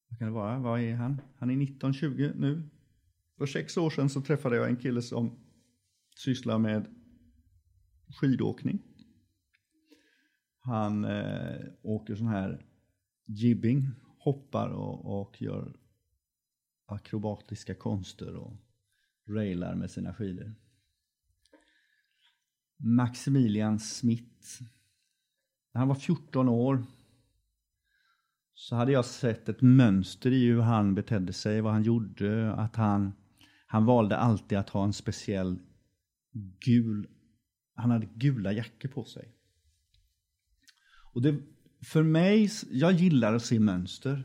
vad 0.09 0.19
kan 0.19 0.27
det 0.27 0.33
vara, 0.33 0.59
vad 0.59 0.81
är 0.81 0.95
han? 0.95 1.21
Han 1.37 1.49
är 1.49 1.55
19-20 1.55 2.33
nu. 2.35 2.69
För 3.37 3.45
sex 3.45 3.77
år 3.77 3.89
sedan 3.89 4.09
så 4.09 4.21
träffade 4.21 4.55
jag 4.55 4.69
en 4.69 4.77
kille 4.77 5.01
som 5.01 5.39
sysslar 6.15 6.57
med 6.57 6.85
skidåkning. 8.19 8.86
Han 10.67 11.05
eh, 11.05 11.59
åker 11.81 12.15
sån 12.15 12.27
här 12.27 12.65
jibbing, 13.25 13.89
hoppar 14.19 14.69
och, 14.69 15.21
och 15.21 15.41
gör 15.41 15.75
akrobatiska 16.85 17.75
konster 17.75 18.35
och 18.35 18.53
railar 19.27 19.75
med 19.75 19.91
sina 19.91 20.13
skidor. 20.13 20.55
Maximilian 22.77 23.79
Smith. 23.79 24.61
När 25.73 25.79
han 25.79 25.87
var 25.87 25.95
14 25.95 26.49
år 26.49 26.85
så 28.53 28.75
hade 28.75 28.91
jag 28.91 29.05
sett 29.05 29.49
ett 29.49 29.61
mönster 29.61 30.31
i 30.31 30.45
hur 30.45 30.61
han 30.61 30.95
betedde 30.95 31.33
sig, 31.33 31.61
vad 31.61 31.73
han 31.73 31.83
gjorde, 31.83 32.53
att 32.53 32.75
han, 32.75 33.13
han 33.67 33.85
valde 33.85 34.17
alltid 34.17 34.57
att 34.57 34.69
ha 34.69 34.83
en 34.83 34.93
speciell 34.93 35.59
gul, 36.65 37.07
han 37.75 37.91
hade 37.91 38.05
gula 38.05 38.51
jackor 38.51 38.89
på 38.89 39.03
sig. 39.03 39.36
Och 41.17 41.23
det, 41.23 41.35
för 41.81 42.03
mig, 42.03 42.49
jag 42.71 42.91
gillar 42.91 43.33
att 43.33 43.45
se 43.45 43.59
mönster. 43.59 44.23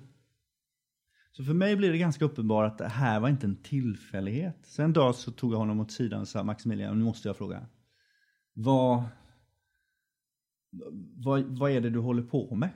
Så 1.30 1.44
för 1.44 1.54
mig 1.54 1.76
blir 1.76 1.92
det 1.92 1.98
ganska 1.98 2.24
uppenbart 2.24 2.72
att 2.72 2.78
det 2.78 2.88
här 2.88 3.20
var 3.20 3.28
inte 3.28 3.46
en 3.46 3.56
tillfällighet. 3.56 4.56
Sen 4.62 4.84
en 4.84 4.92
dag 4.92 5.14
så 5.14 5.30
tog 5.30 5.52
jag 5.52 5.58
honom 5.58 5.80
åt 5.80 5.90
sidan 5.90 6.20
och 6.20 6.28
sa 6.28 6.44
Maximilian, 6.44 6.98
nu 6.98 7.04
måste 7.04 7.28
jag 7.28 7.36
fråga. 7.36 7.66
Vad, 8.52 9.04
vad, 11.24 11.42
vad 11.42 11.70
är 11.70 11.80
det 11.80 11.90
du 11.90 11.98
håller 11.98 12.22
på 12.22 12.54
med? 12.54 12.70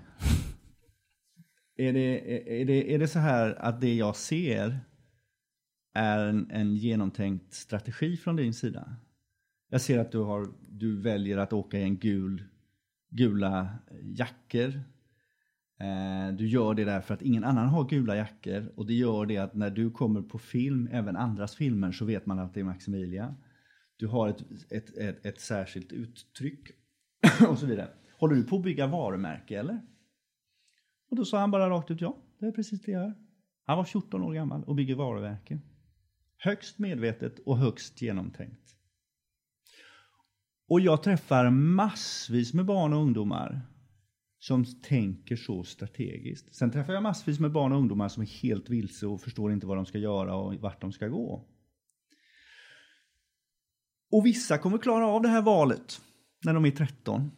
är, 1.76 1.92
det, 1.92 2.60
är, 2.60 2.64
det, 2.64 2.94
är 2.94 2.98
det 2.98 3.08
så 3.08 3.18
här 3.18 3.54
att 3.54 3.80
det 3.80 3.94
jag 3.94 4.16
ser 4.16 4.80
är 5.94 6.26
en, 6.26 6.50
en 6.50 6.76
genomtänkt 6.76 7.54
strategi 7.54 8.16
från 8.16 8.36
din 8.36 8.54
sida? 8.54 8.96
Jag 9.68 9.80
ser 9.80 9.98
att 9.98 10.12
du, 10.12 10.18
har, 10.18 10.48
du 10.68 11.00
väljer 11.00 11.38
att 11.38 11.52
åka 11.52 11.78
i 11.78 11.82
en 11.82 11.96
gul, 11.96 12.44
gula 13.10 13.78
jackor. 14.02 14.68
Eh, 15.80 16.34
du 16.36 16.48
gör 16.48 16.74
det 16.74 16.84
därför 16.84 17.14
att 17.14 17.22
ingen 17.22 17.44
annan 17.44 17.68
har 17.68 17.88
gula 17.88 18.16
jackor 18.16 18.72
och 18.76 18.86
det 18.86 18.94
gör 18.94 19.26
det 19.26 19.38
att 19.38 19.54
när 19.54 19.70
du 19.70 19.90
kommer 19.90 20.22
på 20.22 20.38
film, 20.38 20.88
även 20.92 21.16
andras 21.16 21.56
filmer, 21.56 21.92
så 21.92 22.04
vet 22.04 22.26
man 22.26 22.38
att 22.38 22.54
det 22.54 22.60
är 22.60 22.64
Maximilia. 22.64 23.34
Du 23.96 24.06
har 24.06 24.28
ett, 24.28 24.42
ett, 24.70 24.96
ett, 24.96 25.26
ett 25.26 25.40
särskilt 25.40 25.92
uttryck 25.92 26.70
och 27.48 27.58
så 27.58 27.66
vidare. 27.66 27.88
Håller 28.18 28.34
du 28.34 28.42
på 28.42 28.56
att 28.56 28.62
bygga 28.62 28.86
varumärke 28.86 29.58
eller? 29.58 29.80
Och 31.10 31.16
då 31.16 31.24
sa 31.24 31.40
han 31.40 31.50
bara 31.50 31.70
rakt 31.70 31.90
ut 31.90 32.00
ja, 32.00 32.16
det 32.38 32.46
är 32.46 32.52
precis 32.52 32.82
det 32.82 32.92
jag 32.92 33.02
gör. 33.02 33.14
Han 33.64 33.76
var 33.76 33.84
14 33.84 34.22
år 34.22 34.34
gammal 34.34 34.64
och 34.64 34.74
bygger 34.74 34.94
varumärke. 34.94 35.58
Högst 36.38 36.78
medvetet 36.78 37.38
och 37.38 37.58
högst 37.58 38.02
genomtänkt. 38.02 38.75
Och 40.68 40.80
jag 40.80 41.02
träffar 41.02 41.50
massvis 41.50 42.54
med 42.54 42.64
barn 42.64 42.92
och 42.92 43.02
ungdomar 43.02 43.60
som 44.38 44.64
tänker 44.64 45.36
så 45.36 45.64
strategiskt. 45.64 46.54
Sen 46.54 46.70
träffar 46.70 46.92
jag 46.92 47.02
massvis 47.02 47.40
med 47.40 47.52
barn 47.52 47.72
och 47.72 47.78
ungdomar 47.78 48.08
som 48.08 48.22
är 48.22 48.26
helt 48.26 48.70
vilse 48.70 49.06
och 49.06 49.20
förstår 49.20 49.52
inte 49.52 49.66
vad 49.66 49.76
de 49.76 49.86
ska 49.86 49.98
göra 49.98 50.34
och 50.34 50.54
vart 50.54 50.80
de 50.80 50.92
ska 50.92 51.08
gå. 51.08 51.48
Och 54.10 54.26
vissa 54.26 54.58
kommer 54.58 54.78
klara 54.78 55.06
av 55.06 55.22
det 55.22 55.28
här 55.28 55.42
valet 55.42 56.00
när 56.44 56.54
de 56.54 56.64
är 56.64 56.70
13. 56.70 57.30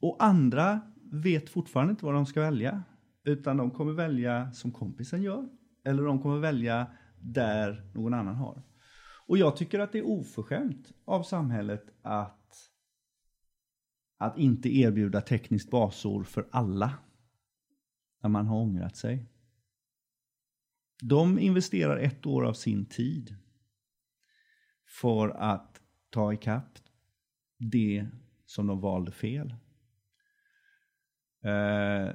Och 0.00 0.16
andra 0.18 0.80
vet 1.12 1.50
fortfarande 1.50 1.90
inte 1.90 2.04
vad 2.04 2.14
de 2.14 2.26
ska 2.26 2.40
välja. 2.40 2.82
Utan 3.24 3.56
de 3.56 3.70
kommer 3.70 3.92
välja 3.92 4.52
som 4.52 4.72
kompisen 4.72 5.22
gör. 5.22 5.48
Eller 5.84 6.02
de 6.02 6.22
kommer 6.22 6.38
välja 6.38 6.86
där 7.20 7.90
någon 7.94 8.14
annan 8.14 8.34
har. 8.34 8.62
Och 9.26 9.38
jag 9.38 9.56
tycker 9.56 9.78
att 9.78 9.92
det 9.92 9.98
är 9.98 10.06
oförskämt 10.06 10.92
av 11.04 11.22
samhället 11.22 11.84
att, 12.02 12.37
att 14.18 14.38
inte 14.38 14.76
erbjuda 14.76 15.20
tekniskt 15.20 15.70
basår 15.70 16.24
för 16.24 16.48
alla. 16.50 16.94
När 18.22 18.30
man 18.30 18.46
har 18.46 18.56
ångrat 18.56 18.96
sig. 18.96 19.26
De 21.02 21.38
investerar 21.38 21.96
ett 21.96 22.26
år 22.26 22.44
av 22.44 22.52
sin 22.52 22.86
tid 22.86 23.36
för 25.00 25.28
att 25.28 25.80
ta 26.10 26.32
ikapp 26.32 26.78
det 27.58 28.06
som 28.46 28.66
de 28.66 28.80
valde 28.80 29.12
fel. 29.12 29.54
Eh, 31.44 32.14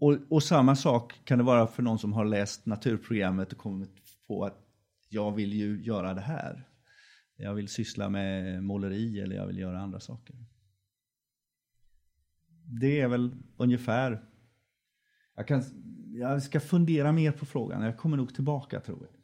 och, 0.00 0.18
och, 0.28 0.42
samma 0.42 0.76
sak 0.76 1.20
kan 1.24 1.38
det 1.38 1.44
vara 1.44 1.66
för 1.66 1.82
någon 1.82 1.98
som 1.98 2.12
har 2.12 2.24
läst 2.24 2.66
naturprogrammet 2.66 3.52
och 3.52 3.58
kommit 3.58 3.90
på 4.26 4.44
att 4.44 4.66
jag 5.08 5.32
vill 5.32 5.52
ju 5.52 5.82
göra 5.82 6.14
det 6.14 6.20
här. 6.20 6.69
Jag 7.42 7.54
vill 7.54 7.68
syssla 7.68 8.08
med 8.08 8.62
måleri 8.64 9.20
eller 9.20 9.36
jag 9.36 9.46
vill 9.46 9.58
göra 9.58 9.80
andra 9.80 10.00
saker. 10.00 10.36
Det 12.80 13.00
är 13.00 13.08
väl 13.08 13.36
ungefär. 13.56 14.24
Jag, 15.36 15.48
kan, 15.48 15.62
jag 16.12 16.42
ska 16.42 16.60
fundera 16.60 17.12
mer 17.12 17.32
på 17.32 17.46
frågan. 17.46 17.82
Jag 17.82 17.98
kommer 17.98 18.16
nog 18.16 18.34
tillbaka 18.34 18.80
tror 18.80 19.06
jag. 19.06 19.20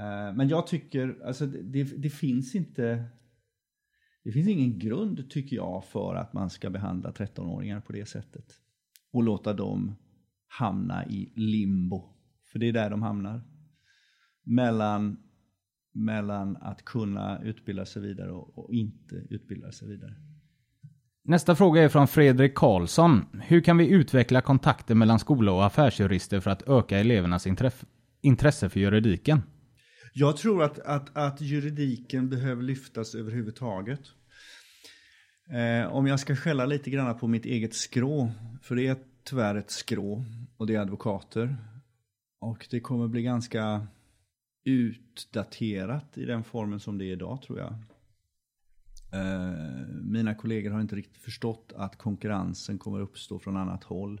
Eh, 0.00 0.34
men 0.34 0.48
jag 0.48 0.66
tycker, 0.66 1.22
alltså 1.24 1.46
det, 1.46 1.84
det, 1.84 2.10
finns 2.10 2.54
inte 2.54 3.04
det 4.24 4.32
finns 4.32 4.48
ingen 4.48 4.78
grund, 4.78 5.30
tycker 5.30 5.56
jag, 5.56 5.84
för 5.84 6.14
att 6.14 6.32
man 6.32 6.50
ska 6.50 6.70
behandla 6.70 7.10
13-åringar 7.10 7.80
på 7.80 7.92
det 7.92 8.06
sättet. 8.06 8.46
Och 9.12 9.22
låta 9.22 9.52
dem 9.52 9.96
hamna 10.46 11.06
i 11.06 11.32
limbo. 11.36 12.16
För 12.52 12.58
det 12.58 12.68
är 12.68 12.72
där 12.72 12.90
de 12.90 13.02
hamnar. 13.02 13.42
Mellan, 14.42 15.29
mellan 15.92 16.56
att 16.56 16.84
kunna 16.84 17.42
utbilda 17.42 17.86
sig 17.86 18.02
vidare 18.02 18.30
och, 18.32 18.74
inte 18.74 19.14
utbilda 19.14 19.72
sig 19.72 19.88
vidare. 19.88 20.14
Nästa 21.24 21.56
fråga 21.56 21.82
är 21.82 21.88
från 21.88 22.08
Fredrik 22.08 22.54
Karlsson. 22.54 23.26
Hur 23.42 23.60
kan 23.60 23.78
vi 23.78 23.88
utveckla 23.88 24.40
kontakter 24.40 24.94
mellan 24.94 25.18
skola 25.18 25.52
och 25.52 25.64
affärsjurister 25.64 26.40
för 26.40 26.50
att 26.50 26.68
öka 26.68 26.98
elevernas 26.98 27.46
intresse 28.20 28.68
för 28.68 28.80
juridiken? 28.80 29.42
Jag 30.12 30.36
tror 30.36 30.62
att, 30.62 30.78
att, 30.78 31.16
att 31.16 31.40
juridiken 31.40 32.28
behöver 32.28 32.62
lyftas 32.62 33.14
överhuvudtaget. 33.14 34.00
Eh, 35.50 35.92
om 35.92 36.06
jag 36.06 36.20
ska 36.20 36.36
skälla 36.36 36.66
lite 36.66 36.90
grann 36.90 37.18
på 37.18 37.26
mitt 37.28 37.44
eget 37.44 37.74
skrå, 37.74 38.30
för 38.62 38.74
det 38.76 38.86
är 38.86 38.96
tyvärr 39.24 39.54
ett 39.54 39.70
skrå 39.70 40.24
och 40.56 40.66
det 40.66 40.74
är 40.74 40.80
advokater. 40.80 41.56
Och 42.40 42.66
det 42.70 42.80
kommer 42.80 43.08
bli 43.08 43.22
ganska 43.22 43.86
utdaterat 44.64 46.18
i 46.18 46.24
den 46.24 46.44
formen 46.44 46.80
som 46.80 46.98
det 46.98 47.04
är 47.04 47.12
idag 47.12 47.42
tror 47.42 47.58
jag. 47.58 47.74
Eh, 49.12 49.86
mina 50.02 50.34
kollegor 50.34 50.70
har 50.70 50.80
inte 50.80 50.96
riktigt 50.96 51.22
förstått 51.22 51.72
att 51.76 51.96
konkurrensen 51.96 52.78
kommer 52.78 53.00
uppstå 53.00 53.38
från 53.38 53.56
annat 53.56 53.84
håll. 53.84 54.20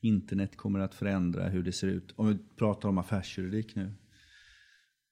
Internet 0.00 0.56
kommer 0.56 0.80
att 0.80 0.94
förändra 0.94 1.48
hur 1.48 1.62
det 1.62 1.72
ser 1.72 1.88
ut. 1.88 2.12
Om 2.16 2.28
vi 2.28 2.38
pratar 2.56 2.88
om 2.88 2.98
affärsjuridik 2.98 3.74
nu 3.76 3.92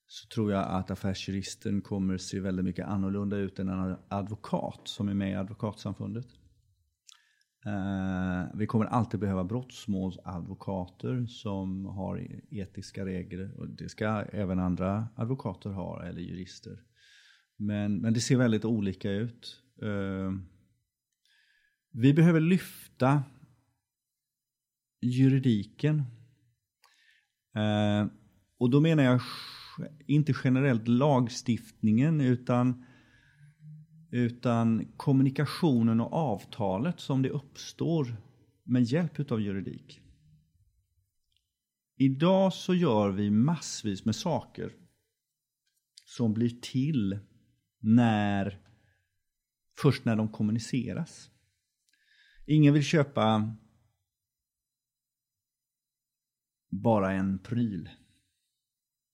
så 0.06 0.28
tror 0.28 0.52
jag 0.52 0.64
att 0.64 0.90
affärsjuristen 0.90 1.82
kommer 1.82 2.18
se 2.18 2.40
väldigt 2.40 2.64
mycket 2.64 2.86
annorlunda 2.86 3.36
ut 3.36 3.58
än 3.58 3.68
en 3.68 3.96
advokat 4.08 4.80
som 4.84 5.08
är 5.08 5.14
med 5.14 5.30
i 5.30 5.34
advokatsamfundet. 5.34 6.26
Eh, 7.66 8.44
vi 8.54 8.66
kommer 8.66 8.84
alltid 8.84 9.20
behöva 9.20 9.44
brottsmålsadvokater 9.44 11.26
som 11.26 11.84
har 11.84 12.26
etiska 12.50 13.06
regler. 13.06 13.58
Och 13.58 13.68
det 13.68 13.88
ska 13.88 14.06
även 14.32 14.58
andra 14.58 15.08
advokater 15.16 15.70
ha, 15.70 16.04
eller 16.04 16.20
jurister. 16.20 16.82
Men, 17.56 17.96
men 17.98 18.14
det 18.14 18.20
ser 18.20 18.36
väldigt 18.36 18.64
olika 18.64 19.10
ut. 19.10 19.62
Eh, 19.82 20.32
vi 21.90 22.14
behöver 22.14 22.40
lyfta 22.40 23.22
juridiken. 25.00 26.02
Eh, 27.54 28.06
och 28.58 28.70
då 28.70 28.80
menar 28.80 29.04
jag 29.04 29.20
inte 30.06 30.34
generellt 30.44 30.88
lagstiftningen 30.88 32.20
utan, 32.20 32.85
utan 34.10 34.92
kommunikationen 34.96 36.00
och 36.00 36.12
avtalet 36.12 37.00
som 37.00 37.22
det 37.22 37.30
uppstår 37.30 38.16
med 38.62 38.82
hjälp 38.82 39.20
utav 39.20 39.40
juridik. 39.40 40.00
Idag 41.96 42.52
så 42.52 42.74
gör 42.74 43.10
vi 43.10 43.30
massvis 43.30 44.04
med 44.04 44.16
saker 44.16 44.72
som 46.04 46.34
blir 46.34 46.60
till 46.60 47.18
när 47.78 48.60
först 49.78 50.04
när 50.04 50.16
de 50.16 50.28
kommuniceras. 50.28 51.30
Ingen 52.46 52.74
vill 52.74 52.82
köpa 52.82 53.56
bara 56.68 57.12
en 57.12 57.38
pryl. 57.38 57.90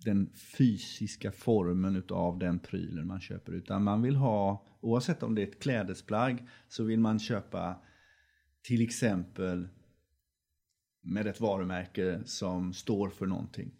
Den 0.05 0.31
fysiska 0.35 1.33
formen 1.33 1.97
utav 1.97 2.39
den 2.39 2.59
prylen 2.59 3.07
man 3.07 3.21
köper. 3.21 3.53
Utan 3.53 3.85
man 3.85 4.03
vill 4.03 4.17
ha, 4.17 4.67
oavsett 4.81 5.23
om 5.23 5.35
det 5.35 5.43
är 5.43 5.47
ett 5.47 5.63
klädesplagg, 5.63 6.49
så 6.69 6.85
vill 6.85 7.01
man 7.01 7.19
köpa 7.19 7.83
till 8.63 8.83
exempel 8.83 9.69
med 11.01 11.27
ett 11.27 11.41
varumärke 11.41 12.21
som 12.25 12.73
står 12.73 13.09
för 13.09 13.27
någonting. 13.27 13.73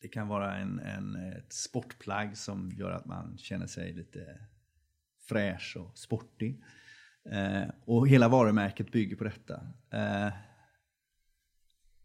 Det 0.00 0.08
kan 0.08 0.28
vara 0.28 0.56
en, 0.56 0.78
en, 0.78 1.16
ett 1.16 1.52
sportplagg 1.52 2.36
som 2.36 2.70
gör 2.70 2.90
att 2.90 3.06
man 3.06 3.38
känner 3.38 3.66
sig 3.66 3.92
lite 3.92 4.38
fräsch 5.28 5.76
och 5.80 5.98
sportig. 5.98 6.62
Eh, 7.30 7.68
och 7.84 8.08
hela 8.08 8.28
varumärket 8.28 8.92
bygger 8.92 9.16
på 9.16 9.24
detta. 9.24 9.66
Eh, 9.90 10.32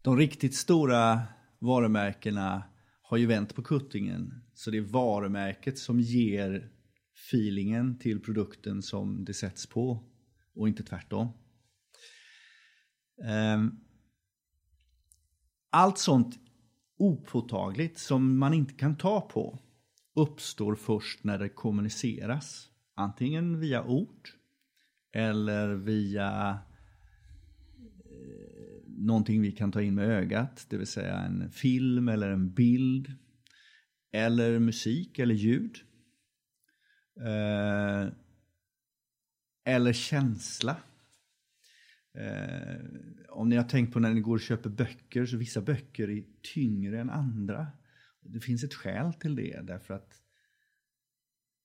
de 0.02 0.16
riktigt 0.16 0.54
stora 0.54 1.22
varumärkena 1.64 2.62
har 3.02 3.16
ju 3.16 3.26
vänt 3.26 3.54
på 3.54 3.62
kuttingen. 3.62 4.42
Så 4.54 4.70
det 4.70 4.76
är 4.76 4.82
varumärket 4.82 5.78
som 5.78 6.00
ger 6.00 6.70
feelingen 7.30 7.98
till 7.98 8.20
produkten 8.20 8.82
som 8.82 9.24
det 9.24 9.34
sätts 9.34 9.66
på 9.66 10.04
och 10.54 10.68
inte 10.68 10.82
tvärtom. 10.82 11.28
Ehm, 13.24 13.80
allt 15.70 15.98
sånt 15.98 16.38
opåtagligt 16.96 17.98
som 17.98 18.38
man 18.38 18.54
inte 18.54 18.74
kan 18.74 18.96
ta 18.96 19.20
på 19.20 19.58
uppstår 20.14 20.74
först 20.74 21.24
när 21.24 21.38
det 21.38 21.48
kommuniceras. 21.48 22.68
Antingen 22.94 23.60
via 23.60 23.84
ord 23.84 24.28
eller 25.12 25.74
via 25.74 26.50
eh, 26.50 26.73
någonting 28.96 29.42
vi 29.42 29.52
kan 29.52 29.72
ta 29.72 29.82
in 29.82 29.94
med 29.94 30.08
ögat, 30.08 30.66
det 30.70 30.76
vill 30.76 30.86
säga 30.86 31.18
en 31.18 31.50
film 31.50 32.08
eller 32.08 32.30
en 32.30 32.54
bild. 32.54 33.12
Eller 34.12 34.58
musik 34.58 35.18
eller 35.18 35.34
ljud. 35.34 35.76
Eh, 37.20 38.08
eller 39.64 39.92
känsla. 39.92 40.76
Eh, 42.18 42.76
om 43.28 43.48
ni 43.48 43.56
har 43.56 43.64
tänkt 43.64 43.92
på 43.92 44.00
när 44.00 44.14
ni 44.14 44.20
går 44.20 44.34
och 44.34 44.40
köper 44.40 44.70
böcker, 44.70 45.26
så 45.26 45.36
vissa 45.36 45.60
böcker 45.60 46.10
är 46.10 46.24
tyngre 46.54 47.00
än 47.00 47.10
andra. 47.10 47.66
Det 48.20 48.40
finns 48.40 48.64
ett 48.64 48.74
skäl 48.74 49.14
till 49.14 49.36
det, 49.36 49.60
därför 49.62 49.94
att 49.94 50.22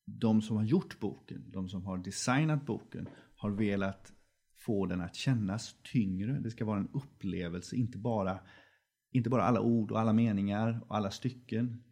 de 0.05 0.41
som 0.41 0.57
har 0.57 0.63
gjort 0.63 0.99
boken, 0.99 1.51
de 1.51 1.69
som 1.69 1.85
har 1.85 1.97
designat 1.97 2.65
boken, 2.65 3.07
har 3.35 3.51
velat 3.51 4.13
få 4.59 4.85
den 4.85 5.01
att 5.01 5.15
kännas 5.15 5.75
tyngre. 5.83 6.39
Det 6.39 6.51
ska 6.51 6.65
vara 6.65 6.79
en 6.79 6.89
upplevelse, 6.93 7.75
inte 7.75 7.97
bara, 7.97 8.39
inte 9.11 9.29
bara 9.29 9.43
alla 9.43 9.61
ord 9.61 9.91
och 9.91 9.99
alla 9.99 10.13
meningar 10.13 10.81
och 10.87 10.95
alla 10.95 11.11
stycken. 11.11 11.83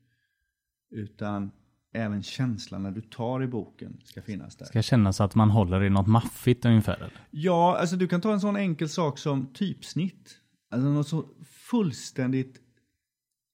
Utan 0.92 1.52
även 1.94 2.24
känslan 2.24 2.84
när 2.84 2.92
du 2.92 3.02
tar 3.02 3.44
i 3.44 3.48
boken 3.48 4.02
ska 4.04 4.22
finnas 4.22 4.56
där. 4.56 4.66
Ska 4.66 4.82
kännas 4.82 5.22
att 5.22 5.36
man 5.36 5.50
håller 5.50 5.84
i 5.84 5.90
något 5.90 6.08
maffigt 6.08 6.66
ungefär? 6.66 6.96
Eller? 6.96 7.28
Ja, 7.32 7.78
alltså 7.78 7.96
du 7.96 8.08
kan 8.08 8.22
ta 8.22 8.34
en 8.34 8.42
sån 8.42 8.56
enkel 8.56 8.90
sak 8.90 9.20
som 9.20 9.54
typsnitt. 9.54 10.38
Alltså 10.70 10.90
något 10.90 11.08
så 11.08 11.30
fullständigt 11.46 12.62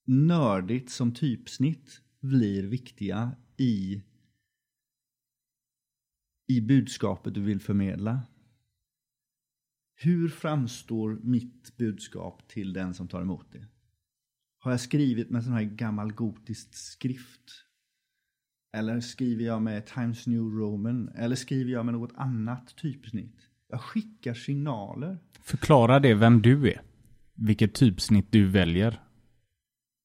nördigt 0.05 0.89
som 0.89 1.14
typsnitt 1.14 2.01
blir 2.22 2.64
viktiga 2.64 3.32
i, 3.57 4.03
i 6.47 6.61
budskapet 6.61 7.34
du 7.34 7.41
vill 7.41 7.59
förmedla. 7.59 8.22
Hur 10.04 10.30
framstår 10.30 11.20
mitt 11.22 11.78
budskap 11.78 12.47
till 12.47 12.74
den 12.74 12.93
som 12.93 13.08
tar 13.08 13.22
emot 13.22 13.45
det? 13.51 13.66
Har 14.60 14.72
jag 14.72 14.80
skrivit 14.80 15.30
med 15.30 15.43
sån 15.43 15.54
här 15.54 15.64
gammal 15.64 16.14
gotisk 16.14 16.76
skrift? 16.76 17.41
Eller 18.78 18.99
skriver 18.99 19.45
jag 19.45 19.62
med 19.62 19.86
Times 19.86 20.28
New 20.28 20.41
Roman? 20.41 21.10
Eller 21.16 21.36
skriver 21.36 21.72
jag 21.72 21.86
med 21.86 21.93
något 21.93 22.12
annat 22.16 22.76
typsnitt? 22.76 23.36
Jag 23.70 23.82
skickar 23.82 24.34
signaler. 24.34 25.18
Förklara 25.41 25.99
det 25.99 26.14
vem 26.14 26.41
du 26.41 26.72
är. 26.72 26.82
Vilket 27.34 27.74
typsnitt 27.74 28.32
du 28.32 28.47
väljer. 28.47 29.01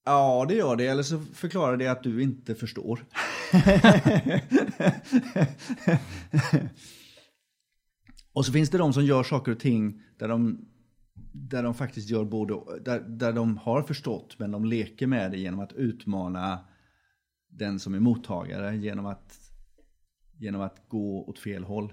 Ja, 0.04 0.46
det 0.48 0.54
gör 0.54 0.76
det. 0.76 0.86
Eller 0.86 1.02
så 1.02 1.20
förklarar 1.20 1.76
det 1.76 1.86
att 1.86 2.02
du 2.02 2.22
inte 2.22 2.54
förstår. 2.54 3.04
och 8.38 8.46
så 8.46 8.52
finns 8.52 8.70
det 8.70 8.78
de 8.78 8.92
som 8.92 9.04
gör 9.04 9.22
saker 9.22 9.52
och 9.52 9.60
ting 9.60 10.02
där 10.18 10.28
de, 10.28 10.68
där 11.32 11.62
de 11.62 11.74
faktiskt 11.74 12.10
gör 12.10 12.24
både, 12.24 12.54
där, 12.84 13.00
där 13.00 13.32
de 13.32 13.56
har 13.56 13.82
förstått 13.82 14.38
men 14.38 14.50
de 14.50 14.64
leker 14.64 15.06
med 15.06 15.30
det 15.30 15.38
genom 15.38 15.60
att 15.60 15.72
utmana 15.72 16.60
den 17.48 17.78
som 17.78 17.94
är 17.94 18.00
mottagare 18.00 18.76
genom 18.76 19.06
att, 19.06 19.38
genom 20.36 20.60
att 20.60 20.88
gå 20.88 21.28
åt 21.28 21.38
fel 21.38 21.64
håll. 21.64 21.92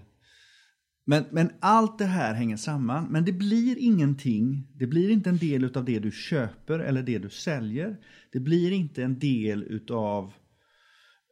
Men, 1.06 1.26
men 1.32 1.52
allt 1.60 1.98
det 1.98 2.06
här 2.06 2.34
hänger 2.34 2.58
samman. 2.58 3.08
Men 3.12 3.26
det 3.26 3.34
blir 3.34 3.78
ingenting. 3.78 4.68
Det 4.74 4.88
blir 4.88 5.10
inte 5.10 5.30
en 5.30 5.38
del 5.38 5.78
av 5.78 5.86
det 5.86 6.00
du 6.00 6.12
köper 6.12 6.80
eller 6.80 7.04
det 7.04 7.20
du 7.20 7.30
säljer. 7.30 7.98
Det 8.32 8.40
blir 8.40 8.72
inte 8.72 9.04
en 9.04 9.20
del 9.20 9.64
utav 9.64 10.34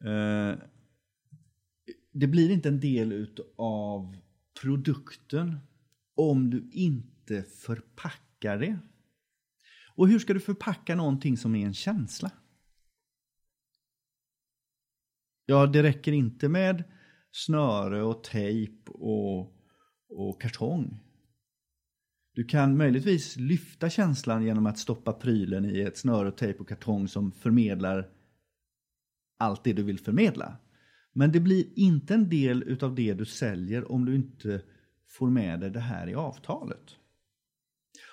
eh, 0.05 0.59
Det 2.11 2.27
blir 2.27 2.49
inte 2.51 2.69
en 2.69 2.79
del 2.79 3.11
utav 3.11 4.15
produkten 4.63 5.59
om 6.15 6.49
du 6.49 6.69
inte 6.71 7.43
förpackar 7.43 8.57
det. 8.57 8.79
Och 9.95 10.07
hur 10.07 10.19
ska 10.19 10.33
du 10.33 10.39
förpacka 10.39 10.95
någonting 10.95 11.37
som 11.37 11.55
är 11.55 11.65
en 11.65 11.73
känsla? 11.73 12.31
Ja, 15.45 15.65
det 15.67 15.83
räcker 15.83 16.11
inte 16.11 16.49
med 16.49 16.83
snöre 17.31 18.03
och 18.03 18.23
tejp 18.23 18.91
och, 18.91 19.55
och 20.09 20.41
kartong. 20.41 20.99
Du 22.33 22.43
kan 22.43 22.77
möjligtvis 22.77 23.35
lyfta 23.35 23.89
känslan 23.89 24.43
genom 24.43 24.65
att 24.65 24.77
stoppa 24.77 25.13
prylen 25.13 25.65
i 25.65 25.79
ett 25.79 25.97
snöre, 25.97 26.27
och 26.27 26.37
tejp 26.37 26.59
och 26.59 26.69
kartong 26.69 27.07
som 27.07 27.31
förmedlar 27.31 28.09
allt 29.37 29.63
det 29.63 29.73
du 29.73 29.83
vill 29.83 29.99
förmedla. 29.99 30.57
Men 31.13 31.31
det 31.31 31.39
blir 31.39 31.65
inte 31.75 32.13
en 32.13 32.29
del 32.29 32.63
utav 32.63 32.95
det 32.95 33.13
du 33.13 33.25
säljer 33.25 33.91
om 33.91 34.05
du 34.05 34.15
inte 34.15 34.61
får 35.07 35.29
med 35.29 35.59
dig 35.59 35.69
det 35.69 35.79
här 35.79 36.09
i 36.09 36.15
avtalet. 36.15 36.95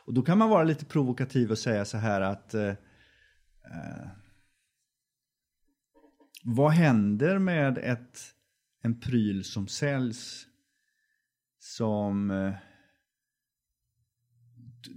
Och 0.05 0.15
då 0.15 0.23
kan 0.23 0.39
man 0.39 0.51
vara 0.51 0.65
lite 0.65 0.85
provokativ 0.85 1.51
och 1.51 1.59
säga 1.59 1.85
så 1.85 1.99
här 1.99 2.21
att 2.21 2.55
eh, 2.55 2.69
eh 2.69 4.09
vad 6.45 6.73
händer 6.73 7.39
med 7.39 7.79
ett, 7.79 8.19
en 8.83 9.01
pryl 9.01 9.45
som 9.45 9.69
säljs 9.69 10.47
som... 11.59 12.31
Eh, 12.31 12.55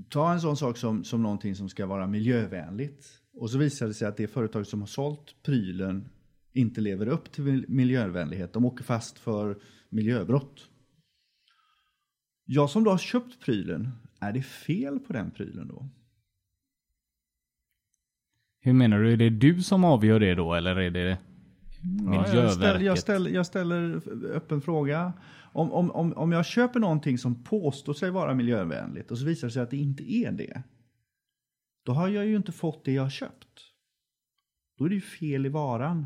ta 0.09 0.31
en 0.33 0.41
sån 0.41 0.57
sak 0.57 0.77
som, 0.77 1.03
som 1.03 1.23
någonting 1.23 1.55
som 1.55 1.69
ska 1.69 1.85
vara 1.85 2.07
miljövänligt. 2.07 3.21
Och 3.33 3.49
så 3.49 3.57
visar 3.57 3.87
det 3.87 3.93
sig 3.93 4.07
att 4.07 4.17
det 4.17 4.27
företag 4.27 4.67
som 4.67 4.79
har 4.79 4.87
sålt 4.87 5.43
prylen 5.43 6.09
inte 6.53 6.81
lever 6.81 7.07
upp 7.07 7.31
till 7.31 7.65
miljövänlighet. 7.67 8.53
De 8.53 8.65
åker 8.65 8.83
fast 8.83 9.19
för 9.19 9.61
miljöbrott. 9.89 10.69
Jag 12.45 12.69
som 12.69 12.83
då 12.83 12.91
har 12.91 12.97
köpt 12.97 13.39
prylen, 13.39 13.91
är 14.19 14.33
det 14.33 14.41
fel 14.41 14.99
på 14.99 15.13
den 15.13 15.31
prylen 15.31 15.67
då? 15.67 15.89
Hur 18.59 18.73
menar 18.73 18.99
du? 18.99 19.13
Är 19.13 19.17
det 19.17 19.29
du 19.29 19.63
som 19.63 19.83
avgör 19.83 20.19
det 20.19 20.35
då 20.35 20.53
eller 20.53 20.75
är 20.75 20.91
det 20.91 21.17
Ja, 22.05 22.27
jag, 22.33 22.51
ställer, 22.51 22.79
jag, 22.79 22.99
ställer, 22.99 23.31
jag 23.31 23.45
ställer 23.45 24.01
öppen 24.31 24.61
fråga. 24.61 25.13
Om, 25.53 25.71
om, 25.71 25.91
om, 25.91 26.13
om 26.13 26.31
jag 26.31 26.45
köper 26.45 26.79
någonting 26.79 27.17
som 27.17 27.43
påstår 27.43 27.93
sig 27.93 28.11
vara 28.11 28.33
miljövänligt 28.33 29.11
och 29.11 29.17
så 29.17 29.25
visar 29.25 29.47
det 29.47 29.51
sig 29.51 29.63
att 29.63 29.71
det 29.71 29.77
inte 29.77 30.13
är 30.13 30.31
det. 30.31 30.63
Då 31.85 31.91
har 31.91 32.07
jag 32.07 32.25
ju 32.25 32.35
inte 32.35 32.51
fått 32.51 32.85
det 32.85 32.91
jag 32.91 33.03
har 33.03 33.09
köpt. 33.09 33.59
Då 34.77 34.85
är 34.85 34.89
det 34.89 34.95
ju 34.95 35.01
fel 35.01 35.45
i 35.45 35.49
varan. 35.49 36.05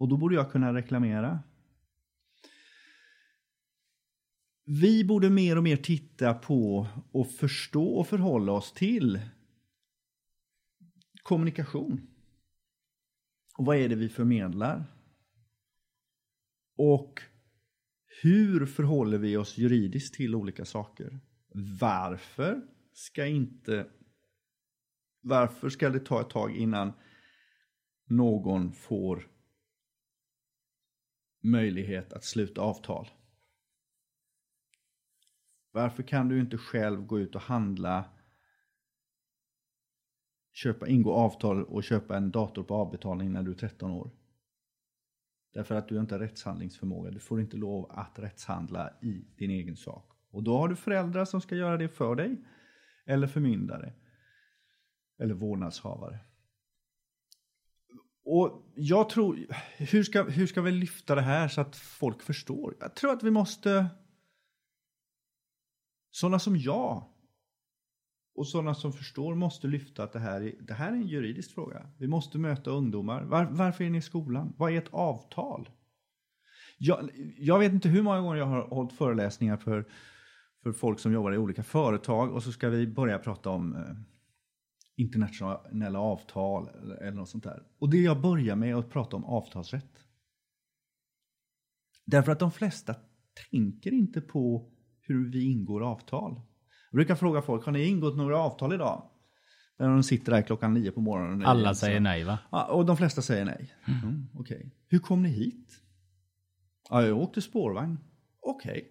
Och 0.00 0.08
då 0.08 0.16
borde 0.16 0.34
jag 0.34 0.52
kunna 0.52 0.74
reklamera. 0.74 1.42
Vi 4.64 5.04
borde 5.04 5.30
mer 5.30 5.56
och 5.56 5.62
mer 5.62 5.76
titta 5.76 6.34
på 6.34 6.86
och 7.12 7.30
förstå 7.30 7.84
och 7.84 8.06
förhålla 8.06 8.52
oss 8.52 8.72
till 8.72 9.20
kommunikation. 11.22 12.06
Och 13.58 13.66
vad 13.66 13.76
är 13.76 13.88
det 13.88 13.94
vi 13.94 14.08
förmedlar? 14.08 14.84
Och 16.76 17.22
hur 18.22 18.66
förhåller 18.66 19.18
vi 19.18 19.36
oss 19.36 19.58
juridiskt 19.58 20.14
till 20.14 20.34
olika 20.34 20.64
saker? 20.64 21.20
Varför 21.80 22.62
ska 22.92 23.26
inte... 23.26 23.86
Varför 25.22 25.68
ska 25.68 25.90
det 25.90 26.00
ta 26.00 26.20
ett 26.20 26.30
tag 26.30 26.56
innan 26.56 26.92
någon 28.06 28.72
får 28.72 29.39
möjlighet 31.40 32.12
att 32.12 32.24
sluta 32.24 32.60
avtal? 32.60 33.08
Varför 35.72 36.02
kan 36.02 36.28
du 36.28 36.40
inte 36.40 36.58
själv 36.58 37.06
gå 37.06 37.20
ut 37.20 37.34
och 37.34 37.40
handla, 37.40 38.04
köpa, 40.52 40.88
ingå 40.88 41.12
avtal 41.12 41.64
och 41.64 41.84
köpa 41.84 42.16
en 42.16 42.30
dator 42.30 42.62
på 42.62 42.74
avbetalning 42.74 43.32
när 43.32 43.42
du 43.42 43.50
är 43.50 43.56
13 43.56 43.90
år? 43.90 44.10
Därför 45.52 45.74
att 45.74 45.88
du 45.88 46.00
inte 46.00 46.14
har 46.14 46.20
rättshandlingsförmåga. 46.20 47.10
Du 47.10 47.20
får 47.20 47.40
inte 47.40 47.56
lov 47.56 47.90
att 47.90 48.18
rättshandla 48.18 48.92
i 49.02 49.24
din 49.36 49.50
egen 49.50 49.76
sak. 49.76 50.12
Och 50.30 50.42
då 50.42 50.58
har 50.58 50.68
du 50.68 50.76
föräldrar 50.76 51.24
som 51.24 51.40
ska 51.40 51.56
göra 51.56 51.76
det 51.76 51.88
för 51.88 52.14
dig. 52.14 52.36
Eller 53.04 53.26
förmyndare. 53.26 53.92
Eller 55.18 55.34
vårdnadshavare. 55.34 56.18
Och 58.24 58.72
jag 58.74 59.08
tror, 59.08 59.46
hur 59.76 60.02
ska, 60.02 60.22
hur 60.22 60.46
ska 60.46 60.62
vi 60.62 60.70
lyfta 60.70 61.14
det 61.14 61.22
här 61.22 61.48
så 61.48 61.60
att 61.60 61.76
folk 61.76 62.22
förstår? 62.22 62.76
Jag 62.80 62.94
tror 62.94 63.12
att 63.12 63.22
vi 63.22 63.30
måste, 63.30 63.86
sådana 66.10 66.38
som 66.38 66.56
jag 66.56 67.04
och 68.34 68.46
sådana 68.46 68.74
som 68.74 68.92
förstår 68.92 69.34
måste 69.34 69.66
lyfta 69.66 70.04
att 70.04 70.12
det 70.12 70.18
här, 70.18 70.40
är, 70.40 70.54
det 70.60 70.74
här 70.74 70.92
är 70.92 70.96
en 70.96 71.06
juridisk 71.06 71.54
fråga. 71.54 71.86
Vi 71.98 72.08
måste 72.08 72.38
möta 72.38 72.70
ungdomar. 72.70 73.22
Var, 73.22 73.44
varför 73.44 73.84
är 73.84 73.90
ni 73.90 73.98
i 73.98 74.02
skolan? 74.02 74.54
Vad 74.56 74.72
är 74.72 74.78
ett 74.78 74.94
avtal? 74.94 75.68
Jag, 76.78 77.10
jag 77.38 77.58
vet 77.58 77.72
inte 77.72 77.88
hur 77.88 78.02
många 78.02 78.20
gånger 78.20 78.36
jag 78.36 78.46
har 78.46 78.68
hållit 78.68 78.92
föreläsningar 78.92 79.56
för, 79.56 79.88
för 80.62 80.72
folk 80.72 81.00
som 81.00 81.12
jobbar 81.12 81.32
i 81.32 81.38
olika 81.38 81.62
företag 81.62 82.32
och 82.32 82.42
så 82.42 82.52
ska 82.52 82.68
vi 82.68 82.86
börja 82.86 83.18
prata 83.18 83.50
om 83.50 83.76
eh, 83.76 83.82
internationella 85.00 85.98
avtal 85.98 86.68
eller, 86.68 87.12
något 87.12 87.28
sånt 87.28 87.44
där. 87.44 87.62
Och 87.78 87.90
det 87.90 88.02
jag 88.02 88.20
börjar 88.20 88.56
med 88.56 88.70
är 88.70 88.74
att 88.74 88.90
prata 88.90 89.16
om 89.16 89.24
avtalsrätt. 89.24 90.04
Därför 92.06 92.32
att 92.32 92.38
de 92.38 92.50
flesta 92.50 92.94
tänker 93.50 93.92
inte 93.92 94.20
på 94.20 94.72
hur 95.00 95.30
vi 95.30 95.44
ingår 95.44 95.82
avtal. 95.82 96.40
Jag 96.90 96.96
brukar 96.96 97.14
fråga 97.14 97.42
folk, 97.42 97.64
har 97.64 97.72
ni 97.72 97.84
ingått 97.84 98.16
några 98.16 98.38
avtal 98.38 98.72
idag? 98.72 99.10
När 99.78 99.88
de 99.88 100.02
sitter 100.02 100.32
där 100.32 100.42
klockan 100.42 100.74
nio 100.74 100.90
på 100.90 101.00
morgonen. 101.00 101.46
Alla 101.46 101.74
säger 101.74 102.00
nej 102.00 102.24
va? 102.24 102.38
Ja, 102.50 102.64
och 102.64 102.86
de 102.86 102.96
flesta 102.96 103.22
säger 103.22 103.44
nej. 103.44 103.74
Mm, 103.86 104.26
Okej. 104.34 104.56
Okay. 104.56 104.70
Hur 104.88 104.98
kom 104.98 105.22
ni 105.22 105.28
hit? 105.28 105.80
Ja, 106.90 107.06
jag 107.06 107.18
åkte 107.18 107.42
spårvagn. 107.42 107.98
Okej. 108.40 108.70
Okay. 108.70 108.84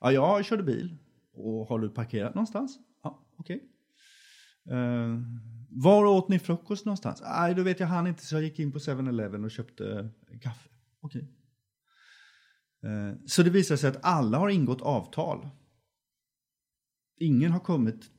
Ja, 0.00 0.12
jag 0.12 0.44
körde 0.44 0.62
bil. 0.62 0.96
Och 1.34 1.66
har 1.66 1.78
du 1.78 1.88
parkerat 1.88 2.34
någonstans? 2.34 2.78
Ja, 3.02 3.26
okej. 3.36 3.56
Okay. 3.56 3.68
Uh, 4.70 5.20
var 5.68 6.04
åt 6.04 6.28
ni 6.28 6.38
frukost 6.38 6.84
någonstans? 6.84 7.22
Nej, 7.22 7.54
då 7.54 7.62
vet 7.62 7.80
jag 7.80 7.86
han 7.86 8.06
inte 8.06 8.26
så 8.26 8.34
jag 8.34 8.42
gick 8.42 8.58
in 8.58 8.72
på 8.72 8.78
7-Eleven 8.78 9.44
och 9.44 9.50
köpte 9.50 10.10
kaffe. 10.40 10.68
Okej. 11.00 11.28
Uh, 12.84 13.14
så 13.26 13.42
det 13.42 13.50
visar 13.50 13.76
sig 13.76 13.90
att 13.90 13.98
alla 14.02 14.38
har 14.38 14.48
ingått 14.48 14.82
avtal 14.82 15.48
ingen 17.22 17.52
har 17.52 17.60
kommit. 17.60 18.10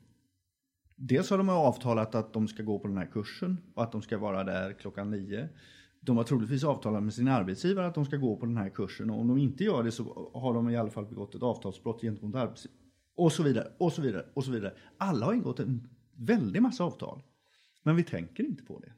Dels 0.95 1.29
har 1.29 1.37
de 1.37 1.49
avtalat 1.49 2.15
att 2.15 2.33
de 2.33 2.47
ska 2.47 2.63
gå 2.63 2.79
på 2.79 2.87
den 2.87 2.97
här 2.97 3.11
kursen 3.11 3.57
och 3.75 3.83
att 3.83 3.91
de 3.91 4.01
ska 4.01 4.17
vara 4.17 4.43
där 4.43 4.73
klockan 4.73 5.09
nio. 5.09 5.49
De 6.01 6.17
har 6.17 6.23
troligtvis 6.23 6.63
avtalat 6.63 7.03
med 7.03 7.13
sin 7.13 7.27
arbetsgivare 7.27 7.87
att 7.87 7.95
de 7.95 8.05
ska 8.05 8.17
gå 8.17 8.37
på 8.37 8.45
den 8.45 8.57
här 8.57 8.69
kursen 8.69 9.09
och 9.09 9.19
om 9.19 9.27
de 9.27 9.37
inte 9.37 9.63
gör 9.63 9.83
det 9.83 9.91
så 9.91 10.31
har 10.33 10.53
de 10.53 10.69
i 10.69 10.77
alla 10.77 10.89
fall 10.89 11.05
begått 11.05 11.35
ett 11.35 11.43
avtalsbrott 11.43 12.01
gentemot 12.01 12.35
arbetsgivaren. 12.35 12.79
Och 13.15 13.31
så 13.31 13.43
vidare, 13.43 13.67
och 13.79 13.93
så 13.93 14.01
vidare, 14.01 14.25
och 14.33 14.43
så 14.43 14.51
vidare. 14.51 14.73
Alla 14.97 15.25
har 15.25 15.33
ingått 15.33 15.59
en 15.59 15.89
väldig 16.17 16.61
massa 16.61 16.83
avtal. 16.83 17.21
Men 17.83 17.95
vi 17.95 18.03
tänker 18.03 18.43
inte 18.43 18.63
på 18.63 18.79
det. 18.79 18.93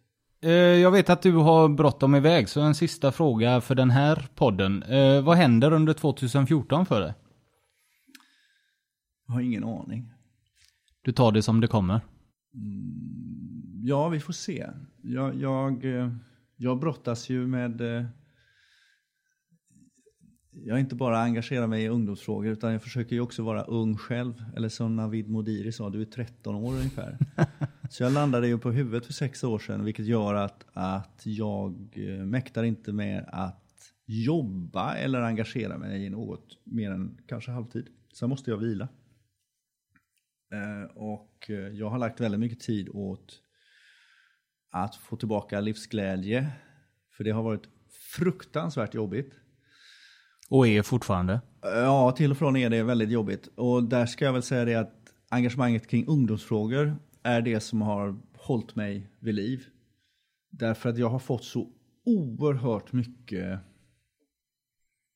Eh, 0.49 0.51
jag 0.53 0.91
vet 0.91 1.09
att 1.09 1.21
du 1.21 1.31
har 1.31 1.69
bråttom 1.69 2.15
iväg, 2.15 2.49
så 2.49 2.61
en 2.61 2.75
sista 2.75 3.11
fråga 3.11 3.61
för 3.61 3.75
den 3.75 3.89
här 3.89 4.27
podden. 4.35 4.83
Eh, 4.83 5.21
vad 5.21 5.37
händer 5.37 5.73
under 5.73 5.93
2014 5.93 6.85
för 6.85 7.01
dig? 7.01 7.13
Jag 9.27 9.33
har 9.33 9.41
ingen 9.41 9.63
aning. 9.63 10.13
Du 11.01 11.11
tar 11.11 11.31
det 11.31 11.41
som 11.41 11.61
det 11.61 11.67
kommer? 11.67 12.01
Mm, 12.53 13.81
ja, 13.83 14.09
vi 14.09 14.19
får 14.19 14.33
se. 14.33 14.69
Jag, 15.01 15.35
jag, 15.35 15.85
eh, 15.85 16.11
jag 16.55 16.79
brottas 16.79 17.29
ju 17.29 17.47
med... 17.47 17.81
Jag 20.63 20.75
är 20.75 20.79
inte 20.79 20.95
bara 20.95 21.19
engagerar 21.19 21.67
mig 21.67 21.83
i 21.83 21.87
ungdomsfrågor 21.87 22.51
utan 22.51 22.71
jag 22.71 22.83
försöker 22.83 23.15
ju 23.15 23.21
också 23.21 23.43
vara 23.43 23.63
ung 23.63 23.97
själv. 23.97 24.43
Eller 24.55 24.69
som 24.69 24.95
Navid 24.95 25.29
Modiri 25.29 25.71
sa, 25.71 25.89
du 25.89 26.01
är 26.01 26.05
13 26.05 26.55
år 26.55 26.73
ungefär. 26.73 27.17
Så 27.89 28.03
jag 28.03 28.11
landade 28.11 28.47
ju 28.47 28.57
på 28.57 28.71
huvudet 28.71 29.05
för 29.05 29.13
sex 29.13 29.43
år 29.43 29.59
sedan 29.59 29.85
vilket 29.85 30.05
gör 30.05 30.33
att, 30.33 30.65
att 30.73 31.21
jag 31.23 31.93
eh, 31.95 32.25
mäktar 32.25 32.63
inte 32.63 32.93
med 32.93 33.25
att 33.27 33.93
jobba 34.05 34.95
eller 34.95 35.21
engagera 35.21 35.77
mig 35.77 36.05
i 36.05 36.09
något 36.09 36.57
mer 36.63 36.91
än 36.91 37.17
kanske 37.27 37.51
halvtid. 37.51 37.87
Sen 38.13 38.29
måste 38.29 38.51
jag 38.51 38.57
vila. 38.57 38.87
Eh, 40.51 40.91
och 40.95 41.49
eh, 41.49 41.55
jag 41.55 41.89
har 41.89 41.97
lagt 41.97 42.19
väldigt 42.19 42.39
mycket 42.39 42.59
tid 42.59 42.89
åt 42.89 43.41
att 44.71 44.95
få 44.95 45.15
tillbaka 45.15 45.59
livsglädje. 45.59 46.51
För 47.17 47.23
det 47.23 47.31
har 47.31 47.43
varit 47.43 47.69
fruktansvärt 47.89 48.93
jobbigt. 48.93 49.33
Och 50.49 50.67
är 50.67 50.81
fortfarande? 50.81 51.41
Ja, 51.61 52.11
till 52.11 52.31
och 52.31 52.37
från 52.37 52.55
är 52.55 52.69
det 52.69 52.83
väldigt 52.83 53.09
jobbigt. 53.09 53.47
Och 53.55 53.83
där 53.83 54.05
ska 54.05 54.25
jag 54.25 54.33
väl 54.33 54.43
säga 54.43 54.65
det 54.65 54.75
att 54.75 55.13
engagemanget 55.29 55.87
kring 55.87 56.07
ungdomsfrågor 56.07 56.95
är 57.23 57.41
det 57.41 57.59
som 57.59 57.81
har 57.81 58.17
hållit 58.37 58.75
mig 58.75 59.09
vid 59.19 59.35
liv. 59.35 59.65
Därför 60.49 60.89
att 60.89 60.97
jag 60.97 61.09
har 61.09 61.19
fått 61.19 61.43
så 61.43 61.71
oerhört 62.05 62.93
mycket 62.93 63.59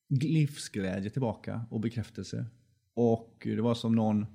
livsglädje 0.10 1.10
tillbaka 1.10 1.66
och 1.70 1.80
bekräftelse. 1.80 2.46
Och 2.96 3.38
det 3.44 3.62
var 3.62 3.76
som 3.76 3.96
någon 3.96 4.26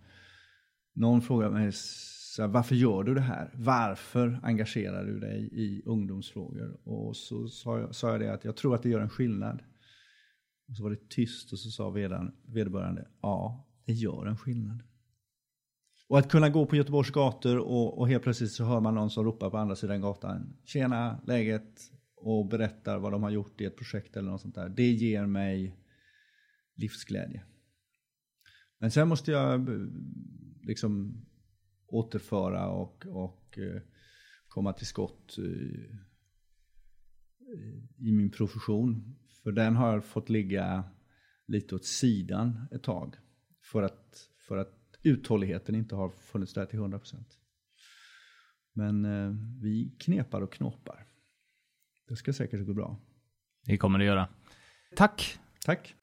någon 0.95 1.23
frågade 1.23 1.53
mig 1.53 1.71
så 1.73 2.47
varför 2.47 2.75
gör 2.75 3.03
du 3.03 3.15
det 3.15 3.21
här? 3.21 3.51
Varför 3.55 4.41
engagerar 4.43 5.05
du 5.05 5.21
dig 5.21 5.49
i 5.53 5.83
ungdomsfrågor? 5.87 6.81
Och 6.85 7.17
så 7.17 7.49
sa 7.49 7.79
jag, 7.79 7.95
sa 7.95 8.11
jag 8.11 8.21
det 8.21 8.33
att 8.33 8.45
jag 8.45 8.57
tror 8.57 8.75
att 8.75 8.83
det 8.83 8.89
gör 8.89 9.01
en 9.01 9.09
skillnad. 9.09 9.63
Och 10.69 10.77
så 10.77 10.83
var 10.83 10.91
det 10.91 11.09
tyst 11.09 11.53
och 11.53 11.59
så 11.59 11.71
sa 11.71 11.91
vederbörande, 11.91 13.09
ja, 13.21 13.67
det 13.85 13.93
gör 13.93 14.27
en 14.27 14.37
skillnad. 14.37 14.83
Och 16.09 16.19
att 16.19 16.31
kunna 16.31 16.49
gå 16.49 16.67
på 16.67 16.77
Göteborgs 16.77 17.11
gator 17.11 17.59
och, 17.59 17.99
och 17.99 18.09
helt 18.09 18.23
plötsligt 18.23 18.53
så 18.53 18.65
hör 18.65 18.81
man 18.81 18.95
någon 18.95 19.11
som 19.11 19.25
ropar 19.25 19.51
på 19.51 19.59
andra 19.59 19.77
sidan 19.77 20.01
gatan, 20.01 20.57
tjena, 20.65 21.21
läget? 21.27 21.81
Och 22.17 22.49
berättar 22.49 22.99
vad 22.99 23.13
de 23.13 23.23
har 23.23 23.31
gjort 23.31 23.61
i 23.61 23.65
ett 23.65 23.77
projekt 23.77 24.17
eller 24.17 24.31
något 24.31 24.41
sånt 24.41 24.55
där. 24.55 24.69
Det 24.69 24.91
ger 24.91 25.27
mig 25.27 25.77
livsglädje. 26.75 27.45
Men 28.79 28.91
sen 28.91 29.09
måste 29.09 29.31
jag 29.31 29.69
eh, 29.69 29.87
liksom 30.63 31.25
återföra 31.87 32.69
och, 32.69 33.07
och 33.07 33.59
eh, 33.59 33.83
komma 34.49 34.73
till 34.73 34.87
skott 34.87 35.39
eh, 35.39 35.45
i 37.99 38.13
min 38.13 38.31
profession. 38.31 39.17
För 39.45 39.53
den 39.53 39.77
har 39.77 40.01
fått 40.01 40.29
ligga 40.29 40.85
lite 41.47 41.75
åt 41.75 41.85
sidan 41.85 42.67
ett 42.73 42.83
tag. 42.83 43.17
För 43.63 43.83
att, 43.83 44.29
för 44.49 44.57
att 44.57 44.99
uthålligheten 45.03 45.75
inte 45.75 45.95
har 45.95 46.09
funnits 46.11 46.55
där 46.55 46.67
till 46.67 46.79
100%. 46.79 47.17
Men 48.73 49.05
eh, 49.05 49.35
vi 49.63 49.97
knepar 49.99 50.41
och 50.41 50.53
knåpar. 50.53 51.07
Det 52.09 52.17
ska 52.17 52.33
säkert 52.33 52.67
gå 52.67 52.75
bra. 52.75 53.01
Det 53.65 53.77
kommer 53.77 53.99
det 53.99 54.05
göra. 54.05 54.29
Tack! 54.97 55.39
Tack! 55.65 55.95